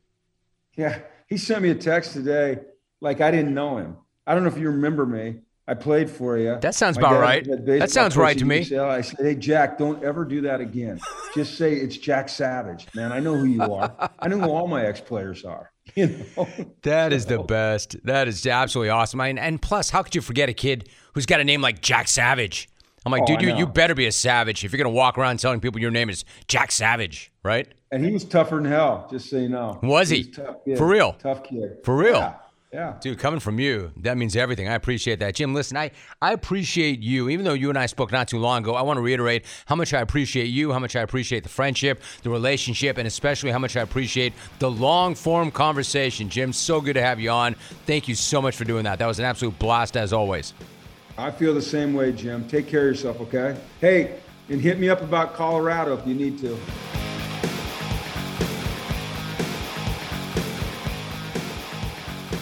Yeah, 0.77 1.01
he 1.27 1.39
sent 1.39 1.63
me 1.63 1.71
a 1.71 1.75
text 1.75 2.13
today 2.13 2.59
like 3.01 3.23
I 3.23 3.31
didn't 3.31 3.55
know 3.55 3.79
him. 3.79 3.97
I 4.27 4.35
don't 4.35 4.43
know 4.43 4.51
if 4.51 4.59
you 4.59 4.69
remember 4.69 5.07
me. 5.07 5.37
I 5.69 5.75
played 5.75 6.09
for 6.09 6.39
you. 6.39 6.57
That 6.63 6.75
sounds 6.75 6.97
about 6.97 7.21
right. 7.21 7.47
That 7.47 7.91
sounds 7.91 8.17
right 8.17 8.39
to 8.39 8.45
me. 8.47 8.61
I 8.79 9.03
said, 9.03 9.19
"Hey 9.21 9.35
Jack, 9.35 9.77
don't 9.77 10.03
ever 10.03 10.25
do 10.25 10.41
that 10.41 10.63
again. 10.63 10.99
Just 11.35 11.59
say 11.59 11.75
it's 11.75 11.99
Jack 11.99 12.31
Savage, 12.31 12.87
man. 12.95 13.13
I 13.13 13.21
know 13.21 13.37
who 13.37 13.45
you 13.45 13.63
are. 13.63 14.11
I 14.19 14.29
know 14.29 14.39
who 14.39 14.49
all 14.49 14.67
my 14.67 14.87
ex 14.87 15.01
players 15.01 15.45
are. 15.45 15.71
You 15.95 16.23
know. 16.37 16.47
That 16.83 17.15
is 17.15 17.25
the 17.25 17.39
best. 17.39 17.97
That 18.05 18.29
is 18.29 18.47
absolutely 18.47 18.91
awesome. 18.91 19.23
I, 19.23 19.29
and 19.29 19.61
plus, 19.61 19.89
how 19.89 20.03
could 20.03 20.15
you 20.15 20.21
forget 20.21 20.51
a 20.51 20.53
kid 20.53 20.91
who's 21.15 21.25
got 21.25 21.41
a 21.41 21.45
name 21.45 21.63
like 21.63 21.81
Jack 21.81 22.09
Savage? 22.09 22.69
I'm 23.07 23.11
like, 23.11 23.23
oh, 23.23 23.27
dude, 23.27 23.41
you, 23.41 23.57
you 23.57 23.67
better 23.67 23.95
be 23.95 24.07
a 24.07 24.13
savage 24.13 24.67
if 24.67 24.73
you're 24.73 24.77
gonna 24.77 24.95
walk 24.95 25.17
around 25.17 25.39
telling 25.39 25.61
people 25.61 25.81
your 25.81 25.91
name 25.91 26.11
is 26.11 26.27
Jack 26.47 26.73
Savage, 26.73 27.33
right? 27.43 27.67
And 27.91 28.05
he 28.05 28.13
was 28.13 28.25
tougher 28.25 28.57
than 28.57 28.67
hell. 28.67 29.09
Just 29.11 29.31
so 29.31 29.39
you 29.39 29.49
know. 29.49 29.79
Was 29.83 30.11
he? 30.11 30.31
he? 30.65 30.73
Was 30.73 30.79
For 30.79 30.87
real? 30.87 31.15
Tough 31.15 31.43
kid. 31.43 31.79
For 31.85 31.97
real. 31.97 32.19
Yeah. 32.19 32.35
Yeah. 32.73 32.97
Dude, 33.01 33.19
coming 33.19 33.41
from 33.41 33.59
you, 33.59 33.93
that 33.97 34.19
means 34.19 34.37
everything. 34.37 34.69
I 34.69 34.75
appreciate 34.75 35.21
that. 35.21 35.35
Jim, 35.35 35.55
listen, 35.55 35.79
I, 35.79 35.91
I 36.21 36.33
appreciate 36.33 37.01
you. 37.01 37.31
Even 37.31 37.47
though 37.47 37.55
you 37.55 37.71
and 37.71 37.79
I 37.79 37.87
spoke 37.87 38.13
not 38.13 38.29
too 38.29 38.39
long 38.39 38.63
ago, 38.63 38.75
I 38.75 38.83
want 38.83 38.99
to 38.99 39.01
reiterate 39.01 39.47
how 39.65 39.75
much 39.75 39.95
I 39.95 40.01
appreciate 40.01 40.49
you, 40.49 40.71
how 40.71 40.79
much 40.79 40.95
I 40.95 41.01
appreciate 41.01 41.45
the 41.45 41.49
friendship, 41.49 42.03
the 42.23 42.29
relationship, 42.29 42.99
and 42.99 43.07
especially 43.07 43.51
how 43.51 43.59
much 43.59 43.75
I 43.75 43.81
appreciate 43.81 44.35
the 44.59 44.71
long 44.71 45.15
form 45.15 45.51
conversation. 45.51 46.29
Jim, 46.29 46.53
so 46.53 46.83
good 46.83 46.95
to 46.95 47.03
have 47.03 47.19
you 47.19 47.31
on. 47.31 47.55
Thank 47.87 48.07
you 48.07 48.15
so 48.15 48.43
much 48.43 48.55
for 48.55 48.65
doing 48.65 48.85
that. 48.85 48.99
That 48.99 49.07
was 49.07 49.19
an 49.19 49.25
absolute 49.25 49.59
blast 49.59 49.97
as 49.97 50.13
always. 50.13 50.53
I 51.17 51.31
feel 51.31 51.55
the 51.55 51.63
same 51.63 51.95
way, 51.95 52.13
Jim. 52.13 52.47
Take 52.49 52.69
care 52.69 52.83
of 52.83 52.95
yourself, 52.95 53.19
okay? 53.23 53.59
Hey, 53.81 54.19
and 54.51 54.61
hit 54.61 54.79
me 54.79 54.91
up 54.91 55.01
about 55.01 55.35
Colorado 55.35 55.97
if 55.97 56.07
you 56.07 56.15
need 56.15 56.39
to. 56.41 56.59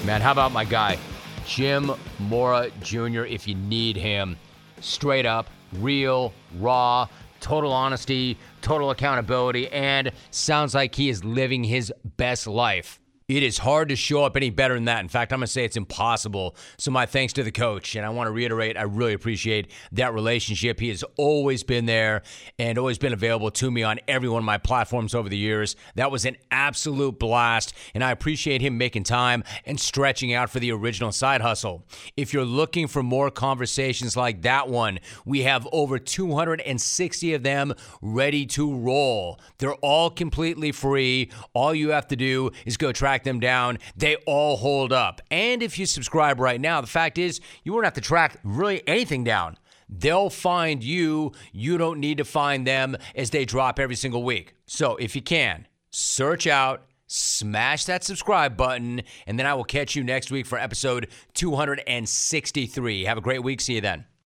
Man, 0.07 0.21
how 0.21 0.31
about 0.31 0.53
my 0.53 0.65
guy, 0.65 0.99
Jim 1.45 1.91
Mora 2.21 2.71
Jr., 2.81 3.25
if 3.25 3.49
you 3.49 3.57
need 3.57 3.97
him? 3.97 4.37
Straight 4.81 5.27
up, 5.27 5.51
real, 5.73 6.33
raw, 6.61 7.09
total 7.41 7.73
honesty, 7.73 8.39
total 8.63 8.93
accountability, 8.93 9.69
and 9.71 10.13
sounds 10.31 10.77
like 10.77 10.95
he 10.95 11.09
is 11.09 11.25
living 11.25 11.65
his 11.65 11.93
best 12.17 12.47
life. 12.47 13.01
It 13.29 13.43
is 13.43 13.59
hard 13.59 13.89
to 13.89 13.97
show 13.97 14.23
up 14.23 14.37
any 14.37 14.51
better 14.51 14.75
than 14.75 14.85
that. 14.85 15.01
In 15.01 15.09
fact, 15.09 15.33
I'm 15.33 15.41
going 15.41 15.47
to 15.47 15.53
say 15.53 15.65
it's 15.65 15.77
impossible. 15.77 16.55
So, 16.79 16.93
my 16.93 17.07
thanks 17.07 17.33
to 17.33 17.43
the 17.43 17.51
coach. 17.51 17.97
And 17.97 18.07
I 18.07 18.11
want 18.11 18.29
to 18.29 18.31
reiterate, 18.31 18.77
I 18.77 18.83
really 18.83 19.15
appreciate 19.15 19.73
that 19.91 20.15
relationship. 20.15 20.79
He 20.79 20.91
has 20.91 21.03
always 21.17 21.65
been 21.65 21.87
there 21.87 22.23
and 22.57 22.79
always 22.79 22.99
been 22.99 23.13
available 23.13 23.51
to 23.51 23.69
me 23.69 23.83
on 23.83 23.99
every 24.07 24.29
one 24.29 24.39
of 24.39 24.45
my 24.45 24.59
platforms 24.59 25.13
over 25.13 25.29
the 25.29 25.37
years. 25.37 25.75
That 25.97 26.13
was 26.13 26.25
an 26.25 26.37
absolute 26.53 27.19
blast. 27.19 27.75
And 27.95 28.05
I 28.05 28.13
appreciate 28.13 28.61
him 28.61 28.79
making 28.79 29.03
time 29.03 29.43
and 29.65 29.81
stretching 29.81 30.33
out 30.33 30.49
for 30.49 30.61
the 30.61 30.71
original 30.71 31.11
side 31.11 31.41
hustle. 31.41 31.85
If 32.17 32.33
you're 32.33 32.45
looking 32.45 32.87
for 32.87 33.03
more 33.03 33.33
conversations 33.33 34.17
like 34.17 34.43
that 34.43 34.69
one, 34.69 35.01
we 35.25 35.43
have 35.43 35.67
over 35.73 35.99
260 35.99 37.35
of 37.35 37.43
them 37.43 37.75
ready 38.01 38.47
to 38.47 38.73
roll. 38.73 39.41
They're 39.59 39.75
all 39.75 40.11
completely 40.11 40.71
free. 40.71 41.33
All 41.55 41.75
you 41.75 41.89
have 41.89 42.07
to 42.07 42.17
do 42.17 42.53
is 42.65 42.77
go 42.77 42.93
track 42.93 43.16
track 43.17 43.25
them 43.25 43.41
down. 43.41 43.79
They 43.97 44.17
all 44.27 44.57
hold 44.59 44.93
up. 44.93 45.23
And 45.31 45.63
if 45.63 45.79
you 45.79 45.87
subscribe 45.87 46.39
right 46.39 46.61
now, 46.61 46.83
the 46.83 46.87
fact 46.87 47.17
is, 47.17 47.41
you 47.65 47.73
won't 47.73 47.85
have 47.85 47.95
to 47.95 48.01
track 48.03 48.39
really 48.45 48.87
anything 48.87 49.25
down. 49.25 49.57
They'll 49.89 50.31
find 50.31 50.83
you. 50.83 51.33
You 51.53 51.79
don't 51.79 51.99
need 51.99 52.19
to 52.19 52.25
find 52.25 52.67
them 52.67 52.97
as 53.15 53.31
they 53.31 53.45
drop 53.47 53.79
every 53.79 53.97
single 53.97 54.23
week. 54.23 54.55
So 54.67 54.97
if 54.97 55.17
you 55.17 55.23
can, 55.23 55.67
search 55.91 56.47
out, 56.47 56.85
smash 57.07 57.85
that 57.85 58.05
subscribe 58.05 58.57
button, 58.57 59.03
and 59.27 59.39
then 59.39 59.47
I 59.47 59.55
will 59.55 59.65
catch 59.65 59.97
you 59.97 60.05
next 60.05 60.31
week 60.31 60.45
for 60.45 60.59
episode 60.59 61.09
263. 61.35 63.05
Have 63.05 63.17
a 63.17 63.23
great 63.23 63.43
week. 63.43 63.61
See 63.63 63.77
you 63.77 63.81
then. 63.81 64.16